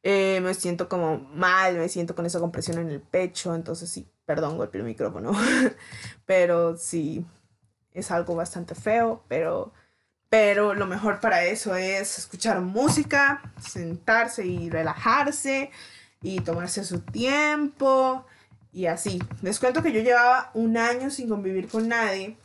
eh, 0.03 0.41
me 0.43 0.55
siento 0.55 0.89
como 0.89 1.19
mal, 1.19 1.77
me 1.77 1.89
siento 1.89 2.15
con 2.15 2.27
esa 2.27 2.41
compresión 2.41 2.79
en 2.79 2.91
el 2.91 3.01
pecho, 3.01 3.55
entonces 3.55 3.89
sí, 3.89 4.11
perdón, 4.25 4.57
golpeé 4.57 4.81
el 4.81 4.87
micrófono, 4.87 5.33
pero 6.27 6.77
sí, 6.77 7.25
es 7.93 8.11
algo 8.11 8.35
bastante 8.35 8.75
feo, 8.75 9.25
pero, 9.29 9.73
pero 10.29 10.75
lo 10.75 10.87
mejor 10.87 11.21
para 11.21 11.45
eso 11.45 11.77
es 11.77 12.19
escuchar 12.19 12.61
música, 12.61 13.43
sentarse 13.61 14.45
y 14.45 14.71
relajarse 14.71 15.71
y 16.23 16.41
tomarse 16.41 16.85
su 16.85 17.01
tiempo 17.01 18.25
y 18.73 18.87
así. 18.87 19.23
Les 19.43 19.59
cuento 19.59 19.83
que 19.83 19.93
yo 19.93 20.01
llevaba 20.01 20.51
un 20.55 20.77
año 20.77 21.11
sin 21.11 21.29
convivir 21.29 21.69
con 21.69 21.89
nadie 21.89 22.37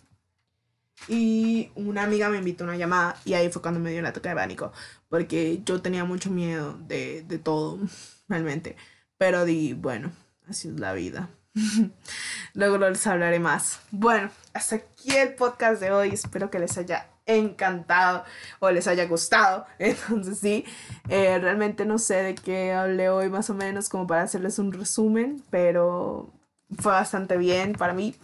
y 1.07 1.71
una 1.75 2.03
amiga 2.03 2.29
me 2.29 2.37
invitó 2.37 2.63
a 2.63 2.67
una 2.67 2.77
llamada 2.77 3.15
y 3.23 3.33
ahí 3.33 3.49
fue 3.49 3.61
cuando 3.61 3.79
me 3.79 3.91
dio 3.91 3.99
el 3.99 4.05
ataque 4.05 4.29
de 4.29 4.35
pánico. 4.35 4.71
Porque 5.09 5.61
yo 5.63 5.81
tenía 5.81 6.03
mucho 6.03 6.29
miedo 6.29 6.77
de, 6.87 7.23
de 7.23 7.37
todo, 7.37 7.79
realmente. 8.27 8.75
Pero 9.17 9.45
di, 9.45 9.73
bueno, 9.73 10.11
así 10.47 10.67
es 10.67 10.79
la 10.79 10.93
vida. 10.93 11.29
Luego 12.53 12.77
les 12.77 13.05
hablaré 13.07 13.39
más. 13.39 13.79
Bueno, 13.91 14.29
hasta 14.53 14.77
aquí 14.77 15.15
el 15.15 15.33
podcast 15.35 15.81
de 15.81 15.91
hoy. 15.91 16.09
Espero 16.09 16.49
que 16.49 16.59
les 16.59 16.77
haya 16.77 17.07
encantado 17.27 18.23
o 18.59 18.71
les 18.71 18.87
haya 18.87 19.05
gustado. 19.05 19.65
Entonces 19.79 20.39
sí, 20.39 20.65
eh, 21.09 21.37
realmente 21.39 21.85
no 21.85 21.99
sé 21.99 22.15
de 22.23 22.35
qué 22.35 22.73
hablé 22.73 23.09
hoy 23.09 23.29
más 23.29 23.49
o 23.49 23.53
menos 23.53 23.89
como 23.89 24.07
para 24.07 24.23
hacerles 24.23 24.57
un 24.57 24.71
resumen, 24.71 25.43
pero 25.51 26.31
fue 26.79 26.91
bastante 26.91 27.37
bien 27.37 27.73
para 27.73 27.93
mí. 27.93 28.15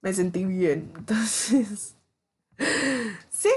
Me 0.00 0.12
sentí 0.12 0.44
bien. 0.44 0.92
Entonces, 0.98 1.94
sí, 3.30 3.50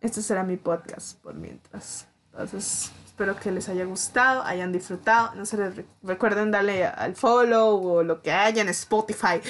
este 0.00 0.22
será 0.22 0.44
mi 0.44 0.56
podcast 0.56 1.18
por 1.20 1.34
mientras. 1.34 2.06
Entonces, 2.32 2.90
espero 3.06 3.38
que 3.38 3.52
les 3.52 3.68
haya 3.68 3.84
gustado, 3.84 4.42
hayan 4.42 4.72
disfrutado. 4.72 5.34
No 5.34 5.46
se 5.46 5.56
les 5.56 5.84
recuerden 6.02 6.50
darle 6.50 6.84
al 6.84 7.14
follow 7.14 7.80
o 7.80 8.02
lo 8.02 8.22
que 8.22 8.32
haya 8.32 8.62
en 8.62 8.68
Spotify. 8.70 9.40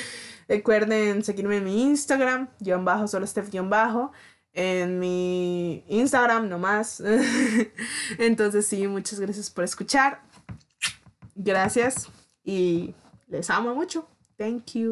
Recuerden 0.47 1.24
seguirme 1.24 1.57
en 1.57 1.64
mi 1.64 1.82
Instagram, 1.82 2.49
guion 2.61 2.84
bajo, 2.84 3.09
solo 3.09 3.26
Steph 3.26 3.51
guion 3.51 3.70
bajo. 3.70 4.12
En 4.55 5.00
mi 5.00 5.84
Instagram 5.88 6.48
nomás. 6.48 7.02
Entonces, 8.18 8.66
sí, 8.66 8.86
muchas 8.86 9.18
gracias 9.20 9.50
por 9.50 9.64
escuchar. 9.64 10.22
Gracias 11.34 12.09
y 12.44 12.94
les 13.28 13.50
amo 13.50 13.74
mucho. 13.74 14.07
Thank 14.38 14.74
you. 14.74 14.82